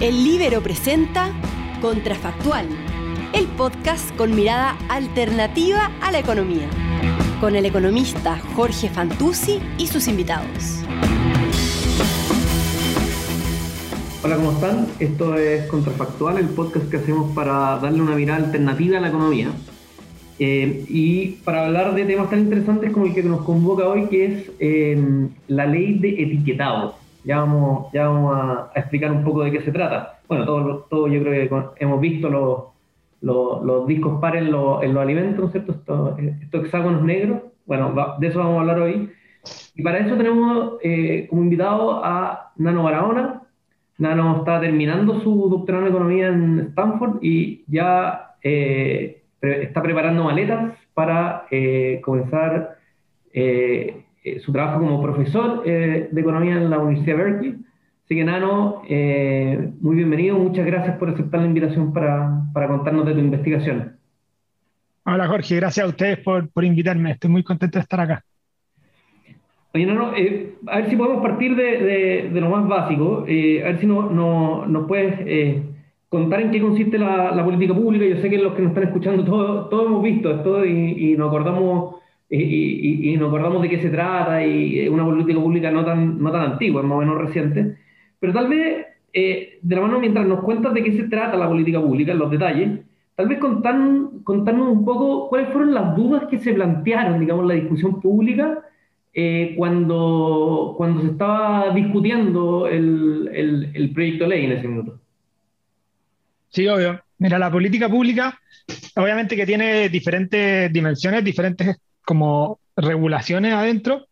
El 0.00 0.24
Libero 0.24 0.62
presenta 0.62 1.30
Contrafactual, 1.82 2.66
el 3.34 3.46
podcast 3.48 4.16
con 4.16 4.34
mirada 4.34 4.78
alternativa 4.88 5.90
a 6.00 6.10
la 6.10 6.20
economía, 6.20 6.70
con 7.38 7.54
el 7.54 7.66
economista 7.66 8.38
Jorge 8.56 8.88
Fantuzzi 8.88 9.58
y 9.76 9.88
sus 9.88 10.08
invitados. 10.08 10.82
Hola, 14.24 14.36
¿cómo 14.36 14.52
están? 14.52 14.86
Esto 15.00 15.34
es 15.34 15.66
Contrafactual, 15.66 16.38
el 16.38 16.48
podcast 16.48 16.88
que 16.90 16.96
hacemos 16.96 17.34
para 17.34 17.76
darle 17.76 18.00
una 18.00 18.16
mirada 18.16 18.42
alternativa 18.46 18.96
a 18.96 19.00
la 19.02 19.08
economía. 19.08 19.50
Eh, 20.38 20.86
y 20.88 21.26
para 21.44 21.66
hablar 21.66 21.94
de 21.94 22.06
temas 22.06 22.30
tan 22.30 22.38
interesantes 22.38 22.90
como 22.90 23.04
el 23.04 23.12
que 23.12 23.22
nos 23.22 23.42
convoca 23.42 23.86
hoy, 23.86 24.06
que 24.06 24.24
es 24.24 24.50
eh, 24.60 25.28
la 25.48 25.66
ley 25.66 25.98
de 25.98 26.22
etiquetado. 26.22 26.99
Ya 27.24 27.40
vamos, 27.40 27.92
ya 27.92 28.08
vamos 28.08 28.36
a, 28.36 28.70
explicar 28.74 29.12
un 29.12 29.24
poco 29.24 29.42
de 29.44 29.50
qué 29.50 29.60
se 29.60 29.72
trata. 29.72 30.20
Bueno, 30.28 30.44
todo, 30.44 30.86
todo 30.88 31.08
yo 31.08 31.22
creo 31.22 31.48
que 31.76 31.84
hemos 31.84 32.00
visto 32.00 32.28
los, 32.30 33.62
los, 33.64 33.86
discos 33.86 34.20
pares 34.20 34.42
en, 34.42 34.52
los, 34.52 34.82
alimentos, 34.96 35.38
¿no 35.38 35.46
es 35.46 35.52
cierto? 35.52 35.72
Estos, 35.72 36.18
estos 36.42 36.64
hexágonos 36.64 37.02
negros. 37.02 37.42
Bueno, 37.66 37.94
de 38.18 38.26
eso 38.26 38.38
vamos 38.38 38.56
a 38.56 38.60
hablar 38.60 38.80
hoy. 38.80 39.10
Y 39.74 39.82
para 39.82 39.98
eso 39.98 40.16
tenemos 40.16 40.74
eh, 40.82 41.26
como 41.28 41.42
invitado 41.42 42.04
a 42.04 42.52
Nano 42.56 42.82
Barahona. 42.82 43.42
Nano 43.98 44.38
está 44.38 44.60
terminando 44.60 45.20
su 45.20 45.48
doctorado 45.48 45.86
en 45.86 45.90
economía 45.90 46.28
en 46.28 46.60
Stanford 46.70 47.18
y 47.22 47.64
ya 47.66 48.34
está 49.40 49.82
preparando 49.82 50.24
maletas 50.24 50.74
para 50.94 51.46
eh, 51.50 52.00
comenzar 52.02 52.76
eh, 53.32 53.99
eh, 54.22 54.40
su 54.40 54.52
trabajo 54.52 54.80
como 54.80 55.02
profesor 55.02 55.64
de 55.64 56.20
economía 56.20 56.56
en 56.56 56.70
la 56.70 56.78
Universidad 56.78 57.16
de 57.16 57.24
Berkeley. 57.24 57.54
Así 58.04 58.16
que, 58.16 58.24
Nano, 58.24 58.82
muy 59.80 59.96
bienvenido. 59.96 60.36
Muchas 60.36 60.66
gracias 60.66 60.96
por 60.96 61.10
aceptar 61.10 61.40
la 61.40 61.46
invitación 61.46 61.92
para, 61.92 62.42
para, 62.52 62.68
contarnos 62.68 63.06
de 63.06 63.12
tu 63.12 63.20
investigación. 63.20 63.96
Hola, 65.04 65.28
Jorge. 65.28 65.56
Gracias 65.56 65.86
a 65.86 65.88
ustedes 65.88 66.18
por, 66.18 66.48
por 66.50 66.64
invitarme. 66.64 67.12
Estoy 67.12 67.30
muy 67.30 67.44
contento 67.44 67.78
de 67.78 67.82
estar 67.82 68.00
acá. 68.00 68.24
Oye, 69.72 69.86
Nano, 69.86 70.08
a 70.66 70.76
ver 70.76 70.90
si 70.90 70.96
podemos 70.96 71.22
partir 71.22 71.54
de, 71.54 72.30
de, 72.32 72.40
lo 72.40 72.50
más 72.50 72.66
básico. 72.66 73.22
a 73.22 73.24
ver 73.26 73.78
si 73.78 73.86
no, 73.86 74.10
no, 74.10 74.66
nos 74.66 74.88
puedes 74.88 75.20
contar 76.10 76.40
en 76.40 76.50
qué 76.50 76.60
consiste 76.60 76.98
la, 76.98 77.42
política 77.42 77.72
pública. 77.72 78.04
Yo 78.04 78.20
sé 78.20 78.28
que 78.28 78.36
los 78.36 78.54
que 78.54 78.62
nos 78.62 78.72
están 78.72 78.88
escuchando, 78.88 79.24
todos, 79.24 79.86
hemos 79.86 80.02
visto 80.02 80.30
esto 80.30 80.66
y, 80.66 81.14
nos 81.16 81.28
acordamos 81.28 81.94
y, 82.30 83.16
nos 83.16 83.28
acordamos 83.28 83.62
de 83.62 83.68
qué 83.68 83.80
se 83.80 83.90
trata 83.90 84.44
y 84.44 84.88
una 84.88 85.04
política 85.04 85.40
pública 85.40 85.70
no 85.70 85.84
tan, 85.84 86.22
no 86.22 86.30
tan 86.30 86.52
antigua, 86.52 86.82
más 86.82 86.96
o 86.96 87.00
menos 87.00 87.18
reciente. 87.18 87.76
Pero 88.20 88.32
tal 88.32 88.48
vez, 88.48 88.86
eh, 89.12 89.58
de 89.60 89.74
la 89.76 89.82
mano, 89.82 89.98
mientras 89.98 90.26
nos 90.26 90.40
cuentas 90.40 90.72
de 90.72 90.84
qué 90.84 90.92
se 90.92 91.04
trata 91.04 91.36
la 91.36 91.48
política 91.48 91.80
pública, 91.80 92.14
los 92.14 92.30
detalles, 92.30 92.80
tal 93.16 93.28
vez 93.28 93.38
contarnos 93.38 94.68
un 94.68 94.84
poco 94.84 95.28
cuáles 95.28 95.48
fueron 95.48 95.74
las 95.74 95.96
dudas 95.96 96.24
que 96.30 96.38
se 96.38 96.54
plantearon, 96.54 97.18
digamos, 97.18 97.42
en 97.42 97.48
la 97.48 97.54
discusión 97.54 98.00
pública 98.00 98.64
eh, 99.12 99.54
cuando, 99.56 100.74
cuando 100.76 101.02
se 101.02 101.08
estaba 101.08 101.74
discutiendo 101.74 102.68
el, 102.68 103.28
el, 103.32 103.70
el 103.74 103.90
proyecto 103.92 104.24
de 104.24 104.30
ley 104.30 104.44
en 104.44 104.52
ese 104.52 104.68
minuto. 104.68 105.00
Sí, 106.48 106.66
obvio. 106.68 107.00
Mira, 107.18 107.38
la 107.38 107.50
política 107.50 107.88
pública, 107.88 108.38
obviamente 108.96 109.36
que 109.36 109.44
tiene 109.44 109.88
diferentes 109.88 110.72
dimensiones, 110.72 111.24
diferentes 111.24 111.76
como 112.04 112.60
regulaciones 112.76 113.52
adentro. 113.52 114.06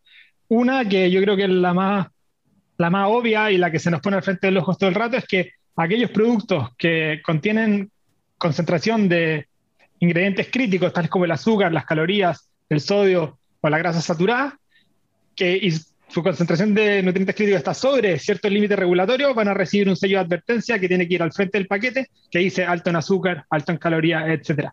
Una 0.48 0.88
que 0.88 1.10
yo 1.10 1.20
creo 1.20 1.36
que 1.36 1.44
es 1.44 1.50
la 1.50 1.74
más, 1.74 2.08
la 2.76 2.90
más 2.90 3.08
obvia 3.08 3.50
y 3.50 3.58
la 3.58 3.70
que 3.70 3.78
se 3.78 3.90
nos 3.90 4.00
pone 4.00 4.16
al 4.16 4.22
frente 4.22 4.46
de 4.46 4.52
los 4.52 4.62
ojos 4.62 4.78
todo 4.78 4.88
el 4.88 4.94
rato 4.94 5.16
es 5.16 5.26
que 5.26 5.52
aquellos 5.76 6.10
productos 6.10 6.70
que 6.76 7.20
contienen 7.24 7.90
concentración 8.36 9.08
de 9.08 9.46
ingredientes 10.00 10.48
críticos, 10.50 10.92
tales 10.92 11.10
como 11.10 11.24
el 11.24 11.30
azúcar, 11.30 11.72
las 11.72 11.84
calorías, 11.84 12.50
el 12.68 12.80
sodio 12.80 13.38
o 13.60 13.68
la 13.68 13.78
grasa 13.78 14.00
saturada, 14.00 14.58
que 15.34 15.72
su 16.08 16.22
concentración 16.22 16.74
de 16.74 17.02
nutrientes 17.02 17.34
críticos 17.36 17.58
está 17.58 17.74
sobre 17.74 18.18
ciertos 18.18 18.50
límites 18.50 18.78
regulatorios, 18.78 19.34
van 19.34 19.48
a 19.48 19.54
recibir 19.54 19.88
un 19.88 19.96
sello 19.96 20.18
de 20.18 20.24
advertencia 20.24 20.78
que 20.78 20.88
tiene 20.88 21.06
que 21.06 21.14
ir 21.14 21.22
al 21.22 21.32
frente 21.32 21.58
del 21.58 21.66
paquete 21.66 22.08
que 22.30 22.38
dice 22.38 22.64
alto 22.64 22.90
en 22.90 22.96
azúcar, 22.96 23.44
alto 23.50 23.72
en 23.72 23.78
calorías, 23.78 24.24
etc. 24.28 24.70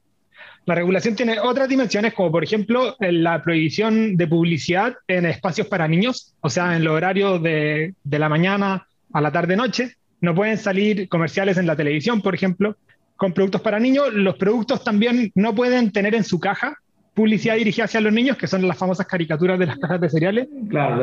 La 0.65 0.75
regulación 0.75 1.15
tiene 1.15 1.39
otras 1.39 1.69
dimensiones, 1.69 2.13
como 2.13 2.31
por 2.31 2.43
ejemplo 2.43 2.95
la 2.99 3.41
prohibición 3.43 4.17
de 4.17 4.27
publicidad 4.27 4.95
en 5.07 5.25
espacios 5.25 5.67
para 5.67 5.87
niños, 5.87 6.33
o 6.41 6.49
sea, 6.49 6.75
en 6.75 6.83
los 6.83 6.93
horarios 6.93 7.41
de, 7.43 7.93
de 8.03 8.19
la 8.19 8.29
mañana 8.29 8.87
a 9.13 9.21
la 9.21 9.31
tarde-noche. 9.31 9.95
No 10.21 10.33
pueden 10.33 10.57
salir 10.57 11.07
comerciales 11.07 11.57
en 11.57 11.67
la 11.67 11.75
televisión, 11.75 12.21
por 12.21 12.33
ejemplo, 12.33 12.77
con 13.15 13.33
productos 13.33 13.61
para 13.61 13.79
niños. 13.79 14.11
Los 14.13 14.37
productos 14.37 14.83
también 14.83 15.31
no 15.35 15.53
pueden 15.53 15.91
tener 15.91 16.15
en 16.15 16.23
su 16.23 16.39
caja 16.39 16.79
publicidad 17.13 17.55
dirigida 17.55 17.85
hacia 17.85 18.01
los 18.01 18.11
niños, 18.11 18.37
que 18.37 18.45
son 18.45 18.67
las 18.67 18.77
famosas 18.77 19.07
caricaturas 19.07 19.57
de 19.57 19.65
las 19.65 19.77
cajas 19.77 20.01
de 20.01 20.09
cereales. 20.09 20.47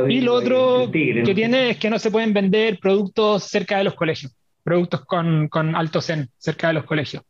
y 0.08 0.20
lo 0.20 0.34
otro 0.34 0.90
que 0.92 1.32
tiene 1.34 1.70
es 1.70 1.78
que 1.78 1.88
no 1.88 1.98
se 1.98 2.10
pueden 2.10 2.32
vender 2.34 2.78
productos 2.78 3.44
cerca 3.44 3.78
de 3.78 3.84
los 3.84 3.94
colegios, 3.94 4.36
productos 4.62 5.04
con, 5.06 5.48
con 5.48 5.74
alto 5.74 6.02
zen 6.02 6.28
cerca 6.36 6.68
de 6.68 6.74
los 6.74 6.84
colegios. 6.84 7.22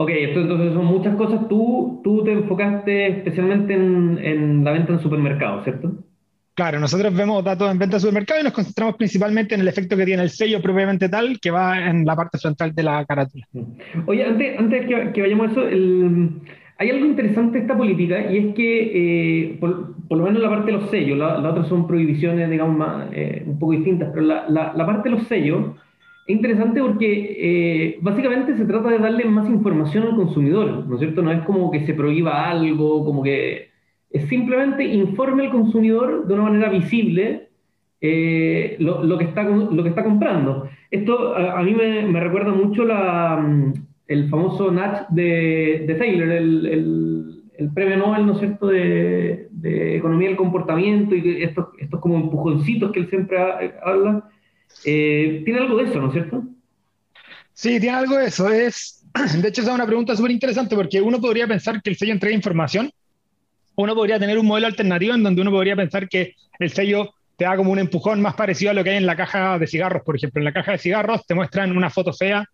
Ok, 0.00 0.08
entonces 0.08 0.72
son 0.72 0.86
muchas 0.86 1.14
cosas. 1.16 1.46
Tú, 1.46 2.00
tú 2.02 2.24
te 2.24 2.32
enfocaste 2.32 3.18
especialmente 3.18 3.74
en, 3.74 4.18
en 4.22 4.64
la 4.64 4.72
venta 4.72 4.94
en 4.94 5.00
supermercados, 5.00 5.62
¿cierto? 5.64 5.92
Claro, 6.54 6.80
nosotros 6.80 7.14
vemos 7.14 7.44
datos 7.44 7.70
en 7.70 7.78
venta 7.78 7.96
en 7.96 8.00
supermercados 8.00 8.40
y 8.40 8.44
nos 8.44 8.54
concentramos 8.54 8.96
principalmente 8.96 9.54
en 9.54 9.60
el 9.60 9.68
efecto 9.68 9.98
que 9.98 10.06
tiene 10.06 10.22
el 10.22 10.30
sello 10.30 10.62
propiamente 10.62 11.10
tal, 11.10 11.38
que 11.38 11.50
va 11.50 11.86
en 11.86 12.06
la 12.06 12.16
parte 12.16 12.38
frontal 12.38 12.74
de 12.74 12.82
la 12.82 13.04
carátula. 13.04 13.46
Oye, 14.06 14.24
antes, 14.24 14.58
antes 14.58 14.86
que, 14.86 15.12
que 15.12 15.20
vayamos 15.20 15.48
a 15.48 15.52
eso, 15.52 15.68
el, 15.68 16.30
hay 16.78 16.88
algo 16.88 17.04
interesante 17.04 17.58
de 17.58 17.64
esta 17.64 17.76
política 17.76 18.32
y 18.32 18.38
es 18.38 18.54
que, 18.54 19.50
eh, 19.50 19.56
por, 19.60 19.94
lo 20.08 20.24
menos 20.24 20.40
la 20.40 20.48
parte 20.48 20.72
de 20.72 20.78
los 20.78 20.88
sellos, 20.88 21.18
la, 21.18 21.36
la 21.36 21.50
otra 21.50 21.64
son 21.64 21.86
prohibiciones, 21.86 22.48
digamos, 22.48 22.74
más, 22.74 23.08
eh, 23.12 23.42
un 23.44 23.58
poco 23.58 23.72
distintas, 23.72 24.08
pero 24.14 24.24
la, 24.24 24.48
la, 24.48 24.86
parte 24.86 25.10
de 25.10 25.16
los 25.16 25.26
sellos 25.28 25.76
interesante 26.32 26.80
porque 26.80 27.36
eh, 27.38 27.98
básicamente 28.00 28.56
se 28.56 28.64
trata 28.64 28.90
de 28.90 28.98
darle 28.98 29.24
más 29.24 29.48
información 29.48 30.04
al 30.04 30.16
consumidor, 30.16 30.86
¿no 30.86 30.94
es 30.94 31.00
cierto? 31.00 31.22
No 31.22 31.32
es 31.32 31.42
como 31.42 31.70
que 31.70 31.86
se 31.86 31.94
prohíba 31.94 32.50
algo, 32.50 33.04
como 33.04 33.22
que 33.22 33.68
es 34.10 34.28
simplemente 34.28 34.84
informe 34.84 35.46
al 35.46 35.52
consumidor 35.52 36.26
de 36.26 36.34
una 36.34 36.44
manera 36.44 36.68
visible 36.68 37.48
lo, 38.78 39.04
lo, 39.04 39.18
que 39.18 39.24
está, 39.24 39.42
lo 39.44 39.82
que 39.82 39.90
está 39.90 40.02
comprando. 40.02 40.68
Esto 40.90 41.36
a, 41.36 41.62
mí 41.62 41.74
me, 41.74 42.06
me 42.06 42.20
recuerda 42.20 42.52
mucho 42.52 42.84
la 42.84 43.72
el 44.10 44.28
famoso 44.28 44.72
Natch 44.72 45.08
de, 45.10 45.84
de 45.86 45.94
Taylor, 45.94 46.28
el, 46.30 47.42
el, 47.56 47.72
premio 47.72 47.96
Nobel, 47.96 48.26
¿no 48.26 48.32
es 48.32 48.40
cierto?, 48.40 48.66
de, 48.66 49.46
de, 49.52 49.96
Economía 49.96 50.26
del 50.26 50.36
Comportamiento 50.36 51.14
y 51.14 51.44
estos, 51.44 51.68
estos 51.78 52.00
como 52.00 52.16
empujoncitos 52.16 52.90
que 52.90 52.98
él 52.98 53.08
siempre 53.08 53.38
habla. 53.84 54.28
Eh, 54.84 55.42
tiene 55.44 55.60
algo 55.60 55.76
de 55.76 55.84
eso, 55.84 56.00
¿no 56.00 56.08
es 56.08 56.12
cierto? 56.12 56.44
Sí, 57.52 57.80
tiene 57.80 57.96
algo 57.96 58.16
de 58.16 58.26
eso. 58.26 58.48
Es, 58.50 59.04
de 59.42 59.48
hecho, 59.48 59.62
esa 59.62 59.70
es 59.70 59.74
una 59.74 59.86
pregunta 59.86 60.16
súper 60.16 60.30
interesante 60.30 60.74
porque 60.74 61.00
uno 61.00 61.20
podría 61.20 61.46
pensar 61.46 61.82
que 61.82 61.90
el 61.90 61.96
sello 61.96 62.12
entrega 62.12 62.34
información. 62.34 62.90
Uno 63.76 63.94
podría 63.94 64.18
tener 64.18 64.38
un 64.38 64.46
modelo 64.46 64.66
alternativo 64.66 65.14
en 65.14 65.22
donde 65.22 65.42
uno 65.42 65.50
podría 65.50 65.76
pensar 65.76 66.08
que 66.08 66.34
el 66.58 66.70
sello 66.70 67.14
te 67.36 67.44
da 67.44 67.56
como 67.56 67.72
un 67.72 67.78
empujón 67.78 68.20
más 68.20 68.34
parecido 68.34 68.70
a 68.70 68.74
lo 68.74 68.84
que 68.84 68.90
hay 68.90 68.96
en 68.98 69.06
la 69.06 69.16
caja 69.16 69.58
de 69.58 69.66
cigarros, 69.66 70.02
por 70.04 70.16
ejemplo. 70.16 70.40
En 70.40 70.44
la 70.44 70.52
caja 70.52 70.72
de 70.72 70.78
cigarros 70.78 71.24
te 71.26 71.34
muestran 71.34 71.74
una 71.74 71.88
foto 71.88 72.12
fea 72.12 72.44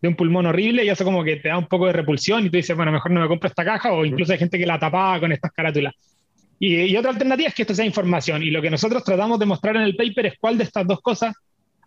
de 0.00 0.08
un 0.08 0.14
pulmón 0.14 0.46
horrible 0.46 0.84
y 0.84 0.88
eso 0.88 1.04
como 1.04 1.24
que 1.24 1.36
te 1.36 1.48
da 1.48 1.58
un 1.58 1.66
poco 1.66 1.86
de 1.86 1.92
repulsión 1.92 2.44
y 2.44 2.50
tú 2.50 2.56
dices, 2.56 2.76
bueno, 2.76 2.92
mejor 2.92 3.10
no 3.10 3.20
me 3.20 3.28
compro 3.28 3.48
esta 3.48 3.64
caja 3.64 3.92
o 3.92 4.04
incluso 4.04 4.32
hay 4.32 4.38
gente 4.38 4.58
que 4.58 4.66
la 4.66 4.78
tapaba 4.78 5.18
con 5.20 5.32
estas 5.32 5.52
carátulas. 5.52 5.94
Y, 6.58 6.96
otra 6.96 7.10
alternativa 7.10 7.48
es 7.48 7.54
que 7.54 7.62
esto 7.62 7.74
sea 7.74 7.84
información 7.84 8.42
y 8.42 8.50
lo 8.50 8.62
que 8.62 8.70
nosotros 8.70 9.04
tratamos 9.04 9.38
de 9.38 9.46
mostrar 9.46 9.76
en 9.76 9.82
el 9.82 9.96
paper 9.96 10.26
es 10.26 10.34
cuál 10.38 10.56
de 10.56 10.64
estas 10.64 10.86
dos 10.86 11.00
cosas, 11.00 11.34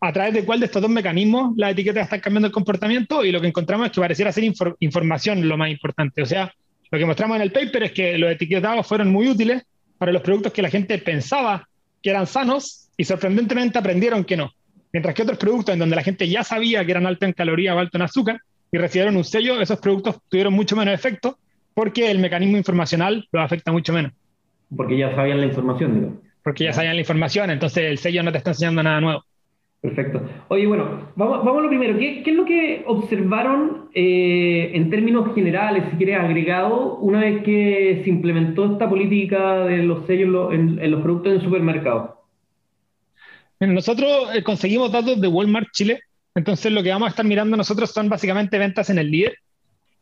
a 0.01 0.13
través 0.13 0.33
de 0.33 0.45
cuál 0.45 0.59
de 0.59 0.67
estos 0.67 0.81
dos 0.81 0.91
mecanismos 0.91 1.53
las 1.57 1.71
etiquetas 1.71 2.03
están 2.03 2.21
cambiando 2.21 2.47
el 2.47 2.53
comportamiento 2.53 3.25
y 3.25 3.31
lo 3.31 3.41
que 3.41 3.47
encontramos 3.47 3.87
es 3.87 3.91
que 3.91 4.01
pareciera 4.01 4.31
ser 4.31 4.45
información 4.79 5.47
lo 5.47 5.57
más 5.57 5.69
importante. 5.69 6.21
O 6.21 6.25
sea, 6.25 6.53
lo 6.91 6.97
que 6.97 7.05
mostramos 7.05 7.35
en 7.35 7.41
el 7.41 7.51
paper 7.51 7.83
es 7.83 7.91
que 7.91 8.17
los 8.17 8.31
etiquetados 8.31 8.87
fueron 8.87 9.11
muy 9.11 9.27
útiles 9.27 9.63
para 9.97 10.11
los 10.11 10.21
productos 10.21 10.53
que 10.53 10.61
la 10.61 10.69
gente 10.69 10.97
pensaba 10.97 11.67
que 12.01 12.09
eran 12.09 12.25
sanos 12.27 12.89
y 12.95 13.03
sorprendentemente 13.03 13.77
aprendieron 13.77 14.23
que 14.23 14.37
no. 14.37 14.51
Mientras 14.91 15.13
que 15.13 15.21
otros 15.21 15.37
productos 15.37 15.73
en 15.73 15.79
donde 15.79 15.95
la 15.95 16.03
gente 16.03 16.27
ya 16.27 16.43
sabía 16.43 16.83
que 16.83 16.91
eran 16.91 17.05
altos 17.05 17.27
en 17.27 17.33
calorías 17.33 17.75
o 17.75 17.79
altos 17.79 17.95
en 17.95 18.01
azúcar 18.01 18.41
y 18.71 18.77
recibieron 18.77 19.17
un 19.17 19.23
sello, 19.23 19.59
esos 19.61 19.79
productos 19.79 20.17
tuvieron 20.29 20.53
mucho 20.53 20.75
menos 20.75 20.93
efecto 20.93 21.37
porque 21.73 22.09
el 22.09 22.19
mecanismo 22.19 22.57
informacional 22.57 23.27
los 23.31 23.43
afecta 23.43 23.71
mucho 23.71 23.93
menos. 23.93 24.13
Porque 24.75 24.97
ya 24.97 25.13
sabían 25.13 25.39
la 25.39 25.45
información, 25.47 25.95
digo. 25.95 26.21
Porque 26.43 26.63
ya 26.63 26.73
sabían 26.73 26.95
la 26.95 27.01
información, 27.01 27.49
entonces 27.51 27.83
el 27.83 27.97
sello 27.97 28.23
no 28.23 28.31
te 28.31 28.39
está 28.39 28.51
enseñando 28.51 28.81
nada 28.81 29.01
nuevo. 29.01 29.23
Perfecto. 29.81 30.21
Oye, 30.49 30.67
bueno, 30.67 31.11
vamos, 31.15 31.45
vamos 31.45 31.59
a 31.59 31.61
lo 31.61 31.69
primero. 31.69 31.97
¿Qué, 31.97 32.21
es 32.25 32.35
lo 32.35 32.43
que 32.43 32.83
observaron 32.85 33.89
eh, 33.93 34.71
en 34.73 34.89
términos 34.89 35.33
generales, 35.33 35.85
si 35.89 35.97
quieres, 35.97 36.19
agregado, 36.19 36.97
una 36.97 37.21
vez 37.21 37.43
que 37.43 38.01
se 38.03 38.09
implementó 38.09 38.73
esta 38.73 38.89
política 38.89 39.65
de 39.65 39.77
los 39.83 40.05
sellos 40.05 40.53
en, 40.53 40.91
los 40.91 41.01
productos 41.01 41.33
en 41.33 41.41
supermercados? 41.41 42.11
Nosotros 43.61 44.35
eh, 44.35 44.43
conseguimos 44.43 44.91
datos 44.91 45.19
de 45.19 45.27
Walmart 45.27 45.69
Chile, 45.71 46.01
Entonces 46.35 46.71
lo 46.71 46.83
que 46.83 46.89
vamos 46.89 47.07
a 47.07 47.09
estar 47.11 47.25
mirando 47.25 47.55
nosotros 47.55 47.91
son 47.91 48.09
básicamente 48.09 48.57
ventas 48.57 48.89
en 48.89 48.99
el 48.99 49.09
líder. 49.09 49.37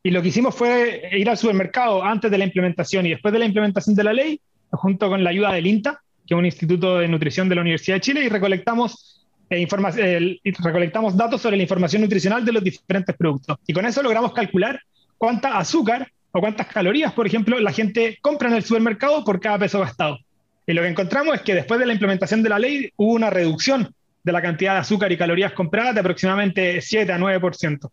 Y 0.01 0.09
lo 0.09 0.21
que 0.21 0.29
hicimos 0.29 0.55
fue 0.55 1.09
ir 1.11 1.29
al 1.29 1.37
supermercado 1.37 2.03
antes 2.03 2.31
de 2.31 2.37
la 2.37 2.45
implementación 2.45 3.05
y 3.05 3.09
después 3.09 3.31
de 3.31 3.39
la 3.39 3.45
implementación 3.45 3.95
de 3.95 4.03
la 4.03 4.13
ley, 4.13 4.39
junto 4.71 5.09
con 5.09 5.23
la 5.23 5.29
ayuda 5.29 5.53
del 5.53 5.67
INTA, 5.67 6.01
que 6.25 6.33
es 6.33 6.37
un 6.37 6.45
instituto 6.45 6.99
de 6.99 7.07
nutrición 7.07 7.49
de 7.49 7.55
la 7.55 7.61
Universidad 7.61 7.97
de 7.97 8.01
Chile, 8.01 8.23
y 8.23 8.29
recolectamos, 8.29 9.16
eh, 9.49 10.39
recolectamos 10.59 11.15
datos 11.15 11.41
sobre 11.41 11.57
la 11.57 11.63
información 11.63 12.01
nutricional 12.01 12.43
de 12.43 12.51
los 12.51 12.63
diferentes 12.63 13.15
productos. 13.15 13.57
Y 13.65 13.73
con 13.73 13.85
eso 13.85 14.03
logramos 14.03 14.33
calcular 14.33 14.81
cuánta 15.17 15.57
azúcar 15.57 16.11
o 16.31 16.39
cuántas 16.39 16.67
calorías, 16.67 17.13
por 17.13 17.25
ejemplo, 17.25 17.59
la 17.59 17.71
gente 17.71 18.17
compra 18.21 18.49
en 18.49 18.55
el 18.55 18.63
supermercado 18.63 19.23
por 19.23 19.39
cada 19.39 19.59
peso 19.59 19.79
gastado. 19.79 20.19
Y 20.65 20.73
lo 20.73 20.81
que 20.81 20.89
encontramos 20.89 21.35
es 21.35 21.41
que 21.41 21.55
después 21.55 21.79
de 21.79 21.85
la 21.85 21.93
implementación 21.93 22.43
de 22.43 22.49
la 22.49 22.59
ley 22.59 22.91
hubo 22.97 23.13
una 23.13 23.29
reducción 23.29 23.89
de 24.23 24.31
la 24.31 24.41
cantidad 24.41 24.73
de 24.73 24.79
azúcar 24.79 25.11
y 25.11 25.17
calorías 25.17 25.53
compradas 25.53 25.93
de 25.93 26.01
aproximadamente 26.01 26.81
7 26.81 27.11
a 27.11 27.17
9%. 27.17 27.89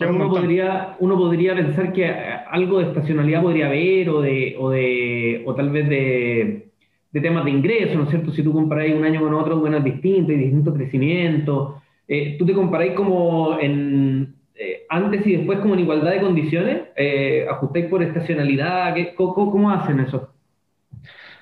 Uno 0.00 0.28
podría, 0.28 0.96
uno 1.00 1.16
podría 1.16 1.56
pensar 1.56 1.92
que 1.92 2.06
algo 2.06 2.78
de 2.78 2.86
estacionalidad 2.86 3.42
podría 3.42 3.66
haber 3.66 4.10
o, 4.10 4.20
de, 4.20 4.54
o, 4.58 4.70
de, 4.70 5.42
o 5.44 5.54
tal 5.54 5.70
vez 5.70 5.88
de, 5.88 6.67
de 7.18 7.28
temas 7.28 7.44
de 7.44 7.50
ingreso, 7.50 7.96
¿no 7.96 8.04
es 8.04 8.10
cierto? 8.10 8.32
Si 8.32 8.42
tú 8.42 8.52
comparáis 8.52 8.94
un 8.94 9.04
año 9.04 9.20
con 9.20 9.34
otro, 9.34 9.66
es 9.66 9.84
distinto 9.84 10.32
y 10.32 10.36
distinto 10.36 10.72
crecimiento. 10.72 11.82
Eh, 12.06 12.36
¿Tú 12.38 12.46
te 12.46 12.54
comparáis 12.54 12.92
como 12.92 13.58
en, 13.60 14.34
eh, 14.54 14.86
antes 14.88 15.26
y 15.26 15.36
después 15.36 15.58
como 15.58 15.74
en 15.74 15.80
igualdad 15.80 16.12
de 16.12 16.20
condiciones? 16.20 16.82
Eh, 16.96 17.46
¿Ajustáis 17.50 17.86
por 17.86 18.02
estacionalidad? 18.02 18.94
¿Qué, 18.94 19.14
cómo, 19.14 19.50
¿Cómo 19.50 19.70
hacen 19.70 20.00
eso? 20.00 20.32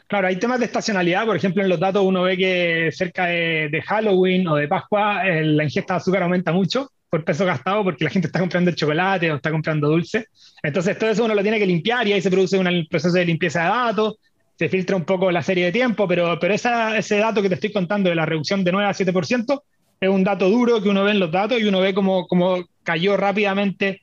Claro, 0.08 0.28
hay 0.28 0.36
temas 0.36 0.60
de 0.60 0.66
estacionalidad. 0.66 1.26
Por 1.26 1.36
ejemplo, 1.36 1.62
en 1.62 1.68
los 1.68 1.80
datos 1.80 2.04
uno 2.04 2.22
ve 2.22 2.36
que 2.36 2.90
cerca 2.92 3.26
de, 3.26 3.82
Halloween 3.86 4.48
o 4.48 4.56
de 4.56 4.68
Pascua 4.68 5.24
la 5.24 5.64
ingesta 5.64 5.94
de 5.94 5.98
azúcar 5.98 6.22
aumenta 6.22 6.52
mucho 6.52 6.90
por 7.10 7.24
peso 7.24 7.44
gastado 7.44 7.84
porque 7.84 8.04
la 8.04 8.10
gente 8.10 8.26
está 8.26 8.40
comprando 8.40 8.70
el 8.70 8.76
chocolate 8.76 9.30
o 9.30 9.36
está 9.36 9.50
comprando 9.50 9.88
dulce. 9.88 10.26
Entonces, 10.62 10.98
todo 10.98 11.10
eso 11.10 11.24
uno 11.24 11.34
lo 11.34 11.42
tiene 11.42 11.58
que 11.58 11.66
limpiar 11.66 12.06
y 12.06 12.12
ahí 12.12 12.20
se 12.20 12.30
produce 12.30 12.58
un 12.58 12.86
proceso 12.88 13.16
de 13.16 13.24
limpieza 13.24 13.62
de 13.62 13.68
datos, 13.68 14.16
se 14.58 14.68
filtra 14.68 14.96
un 14.96 15.04
poco 15.04 15.30
la 15.30 15.42
serie 15.42 15.66
de 15.66 15.72
tiempo, 15.72 16.08
pero, 16.08 16.38
pero 16.40 16.54
ese 16.54 17.18
dato 17.18 17.42
que 17.42 17.48
te 17.48 17.54
estoy 17.56 17.72
contando 17.72 18.08
de 18.08 18.16
la 18.16 18.26
reducción 18.26 18.64
de 18.64 18.72
9 18.72 18.88
a 18.88 18.92
7% 18.92 19.62
es 20.00 20.08
un 20.08 20.24
dato 20.24 20.48
duro 20.48 20.82
que 20.82 20.88
uno 20.88 21.04
ve 21.04 21.12
en 21.12 21.20
los 21.20 21.30
datos 21.30 21.60
y 21.60 21.64
uno 21.64 21.80
ve 21.80 21.94
cómo, 21.94 22.26
cómo 22.26 22.64
cayó 22.82 23.16
rápidamente 23.16 24.02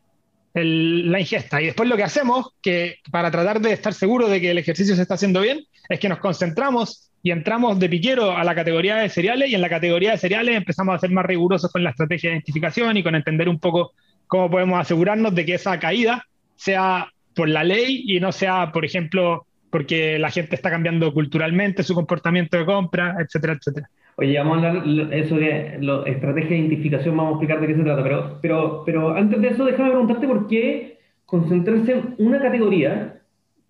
la 0.53 1.19
ingesta. 1.19 1.61
Y 1.61 1.67
después 1.67 1.89
lo 1.89 1.97
que 1.97 2.03
hacemos, 2.03 2.51
que 2.61 2.97
para 3.11 3.31
tratar 3.31 3.59
de 3.59 3.73
estar 3.73 3.93
seguro 3.93 4.27
de 4.27 4.39
que 4.39 4.51
el 4.51 4.57
ejercicio 4.57 4.95
se 4.95 5.01
está 5.01 5.15
haciendo 5.15 5.41
bien, 5.41 5.65
es 5.89 5.99
que 5.99 6.09
nos 6.09 6.19
concentramos 6.19 7.11
y 7.23 7.31
entramos 7.31 7.79
de 7.79 7.89
piquero 7.89 8.35
a 8.35 8.43
la 8.43 8.53
categoría 8.53 8.97
de 8.97 9.09
cereales 9.09 9.49
y 9.49 9.55
en 9.55 9.61
la 9.61 9.69
categoría 9.69 10.11
de 10.11 10.17
cereales 10.17 10.55
empezamos 10.55 10.95
a 10.95 10.99
ser 10.99 11.11
más 11.11 11.25
rigurosos 11.25 11.71
con 11.71 11.83
la 11.83 11.91
estrategia 11.91 12.29
de 12.29 12.35
identificación 12.35 12.97
y 12.97 13.03
con 13.03 13.15
entender 13.15 13.49
un 13.49 13.59
poco 13.59 13.93
cómo 14.27 14.51
podemos 14.51 14.79
asegurarnos 14.79 15.33
de 15.33 15.45
que 15.45 15.55
esa 15.55 15.79
caída 15.79 16.25
sea 16.55 17.07
por 17.33 17.49
la 17.49 17.63
ley 17.63 18.03
y 18.05 18.19
no 18.19 18.31
sea, 18.31 18.71
por 18.71 18.85
ejemplo, 18.85 19.47
porque 19.73 20.19
la 20.19 20.29
gente 20.29 20.55
está 20.55 20.69
cambiando 20.69 21.11
culturalmente 21.11 21.81
su 21.81 21.95
comportamiento 21.95 22.55
de 22.55 22.63
compra, 22.63 23.15
etcétera, 23.19 23.53
etcétera. 23.53 23.89
Oye, 24.17 24.37
vamos 24.37 24.63
a 24.63 24.69
hablar 24.69 25.11
eso 25.11 25.35
de 25.35 25.79
la 25.81 26.03
estrategia 26.05 26.51
de 26.51 26.57
identificación, 26.57 27.17
vamos 27.17 27.31
a 27.31 27.33
explicar 27.37 27.59
de 27.59 27.65
qué 27.65 27.75
se 27.77 27.83
trata, 27.83 28.03
pero, 28.03 28.39
pero, 28.39 28.83
pero 28.85 29.15
antes 29.15 29.41
de 29.41 29.47
eso, 29.47 29.65
déjame 29.65 29.89
preguntarte 29.89 30.27
por 30.27 30.47
qué 30.47 30.99
concentrarse 31.25 31.91
en 31.91 32.15
una 32.19 32.39
categoría, 32.39 33.19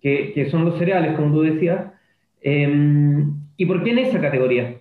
que, 0.02 0.32
que 0.34 0.50
son 0.50 0.66
los 0.66 0.78
cereales, 0.78 1.16
como 1.16 1.36
tú 1.36 1.40
decías, 1.40 1.86
em, 2.42 3.32
y 3.56 3.64
por 3.64 3.82
qué 3.82 3.92
en 3.92 4.00
esa 4.00 4.20
categoría. 4.20 4.76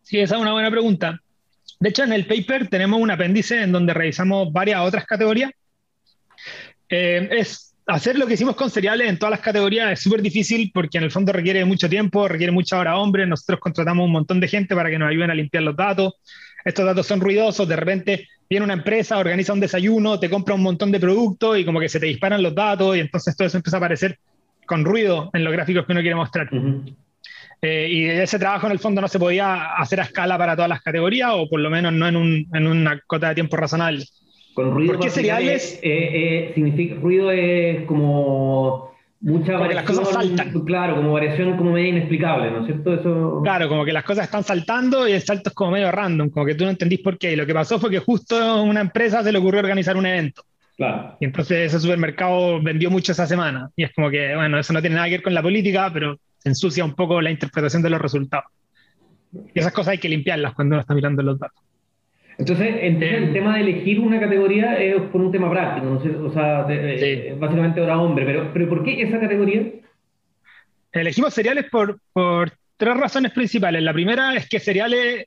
Sí, 0.00 0.20
esa 0.20 0.36
es 0.36 0.40
una 0.40 0.52
buena 0.52 0.70
pregunta. 0.70 1.20
De 1.80 1.90
hecho, 1.90 2.04
en 2.04 2.14
el 2.14 2.24
paper 2.24 2.68
tenemos 2.68 2.98
un 2.98 3.10
apéndice 3.10 3.62
en 3.62 3.72
donde 3.72 3.92
revisamos 3.92 4.50
varias 4.50 4.80
otras 4.80 5.04
categorías. 5.04 5.50
Eh, 6.88 7.28
es 7.30 7.67
hacer 7.88 8.18
lo 8.18 8.26
que 8.26 8.34
hicimos 8.34 8.54
con 8.54 8.70
cereales 8.70 9.08
en 9.08 9.18
todas 9.18 9.30
las 9.30 9.40
categorías 9.40 9.90
es 9.92 10.00
súper 10.00 10.20
difícil 10.20 10.70
porque 10.72 10.98
en 10.98 11.04
el 11.04 11.10
fondo 11.10 11.32
requiere 11.32 11.64
mucho 11.64 11.88
tiempo, 11.88 12.28
requiere 12.28 12.52
mucha 12.52 12.78
hora 12.78 12.98
hombre. 12.98 13.26
Nosotros 13.26 13.58
contratamos 13.60 14.04
un 14.04 14.12
montón 14.12 14.40
de 14.40 14.48
gente 14.48 14.74
para 14.74 14.90
que 14.90 14.98
nos 14.98 15.08
ayuden 15.08 15.30
a 15.30 15.34
limpiar 15.34 15.62
los 15.62 15.74
datos. 15.74 16.14
Estos 16.64 16.84
datos 16.84 17.06
son 17.06 17.20
ruidosos, 17.20 17.66
de 17.66 17.76
repente 17.76 18.28
viene 18.48 18.64
una 18.64 18.74
empresa, 18.74 19.16
organiza 19.16 19.54
un 19.54 19.60
desayuno, 19.60 20.20
te 20.20 20.28
compra 20.28 20.54
un 20.54 20.62
montón 20.62 20.92
de 20.92 21.00
productos 21.00 21.58
y 21.58 21.64
como 21.64 21.80
que 21.80 21.88
se 21.88 21.98
te 21.98 22.06
disparan 22.06 22.42
los 22.42 22.54
datos 22.54 22.96
y 22.96 23.00
entonces 23.00 23.34
todo 23.36 23.48
eso 23.48 23.56
empieza 23.56 23.76
a 23.76 23.78
aparecer 23.78 24.18
con 24.66 24.84
ruido 24.84 25.30
en 25.32 25.44
los 25.44 25.52
gráficos 25.52 25.86
que 25.86 25.92
uno 25.92 26.02
quiere 26.02 26.16
mostrar. 26.16 26.50
Eh, 27.62 27.88
y 27.90 28.04
ese 28.04 28.38
trabajo 28.38 28.66
en 28.66 28.72
el 28.72 28.78
fondo 28.78 29.00
no 29.00 29.08
se 29.08 29.18
podía 29.18 29.74
hacer 29.76 30.00
a 30.00 30.04
escala 30.04 30.36
para 30.36 30.54
todas 30.54 30.68
las 30.68 30.82
categorías 30.82 31.30
o 31.32 31.48
por 31.48 31.58
lo 31.58 31.70
menos 31.70 31.92
no 31.92 32.06
en, 32.06 32.46
en 32.52 32.66
una 32.66 33.00
cota 33.06 33.30
de 33.30 33.34
tiempo 33.36 33.56
razonable. 33.56 34.04
Con 34.58 34.72
ruido 34.72 34.94
¿Por 34.94 35.04
qué 35.04 35.10
cereales? 35.10 35.78
Eh, 35.84 36.48
eh, 36.48 36.52
significa, 36.52 36.96
ruido 36.96 37.30
es 37.30 37.86
como 37.86 38.92
mucha 39.20 39.52
variación. 39.52 39.74
las 39.76 39.84
cosas 39.84 40.08
saltan. 40.12 40.64
Claro, 40.64 40.96
como 40.96 41.12
variación 41.12 41.56
como 41.56 41.70
medio 41.70 41.90
inexplicable, 41.90 42.50
¿no 42.50 42.62
es 42.62 42.66
cierto? 42.66 42.94
Eso... 42.94 43.40
Claro, 43.44 43.68
como 43.68 43.84
que 43.84 43.92
las 43.92 44.02
cosas 44.02 44.24
están 44.24 44.42
saltando 44.42 45.06
y 45.06 45.12
el 45.12 45.22
salto 45.22 45.50
es 45.50 45.54
como 45.54 45.70
medio 45.70 45.92
random, 45.92 46.30
como 46.30 46.44
que 46.44 46.56
tú 46.56 46.64
no 46.64 46.70
entendís 46.70 46.98
por 46.98 47.18
qué. 47.18 47.34
Y 47.34 47.36
lo 47.36 47.46
que 47.46 47.54
pasó 47.54 47.78
fue 47.78 47.88
que 47.88 48.00
justo 48.00 48.60
una 48.64 48.80
empresa 48.80 49.22
se 49.22 49.30
le 49.30 49.38
ocurrió 49.38 49.60
organizar 49.60 49.96
un 49.96 50.06
evento. 50.06 50.42
Claro. 50.76 51.16
Y 51.20 51.26
entonces 51.26 51.68
ese 51.68 51.78
supermercado 51.78 52.60
vendió 52.60 52.90
mucho 52.90 53.12
esa 53.12 53.28
semana. 53.28 53.70
Y 53.76 53.84
es 53.84 53.92
como 53.94 54.10
que, 54.10 54.34
bueno, 54.34 54.58
eso 54.58 54.72
no 54.72 54.80
tiene 54.80 54.96
nada 54.96 55.06
que 55.06 55.18
ver 55.18 55.22
con 55.22 55.34
la 55.34 55.42
política, 55.42 55.88
pero 55.94 56.18
se 56.38 56.48
ensucia 56.48 56.84
un 56.84 56.96
poco 56.96 57.20
la 57.20 57.30
interpretación 57.30 57.80
de 57.80 57.90
los 57.90 58.00
resultados. 58.02 58.50
Y 59.54 59.60
esas 59.60 59.72
cosas 59.72 59.92
hay 59.92 59.98
que 59.98 60.08
limpiarlas 60.08 60.52
cuando 60.54 60.74
uno 60.74 60.80
está 60.80 60.94
mirando 60.94 61.22
los 61.22 61.38
datos. 61.38 61.62
Entonces, 62.38 62.76
el 62.80 63.32
tema 63.32 63.56
de 63.56 63.62
elegir 63.62 63.98
una 63.98 64.20
categoría 64.20 64.74
es 64.74 64.94
por 65.10 65.20
un 65.20 65.32
tema 65.32 65.50
práctico, 65.50 65.86
¿no? 65.86 66.26
o 66.26 66.32
sea, 66.32 66.66
eh, 66.70 67.34
básicamente 67.36 67.80
ahora 67.80 67.98
hombre, 67.98 68.24
pero, 68.24 68.52
pero 68.52 68.68
¿por 68.68 68.84
qué 68.84 69.02
esa 69.02 69.18
categoría? 69.18 69.72
Elegimos 70.92 71.34
cereales 71.34 71.66
por, 71.68 71.98
por 72.12 72.52
tres 72.76 72.96
razones 72.96 73.32
principales. 73.32 73.82
La 73.82 73.92
primera 73.92 74.34
es 74.36 74.48
que 74.48 74.60
cereales 74.60 75.26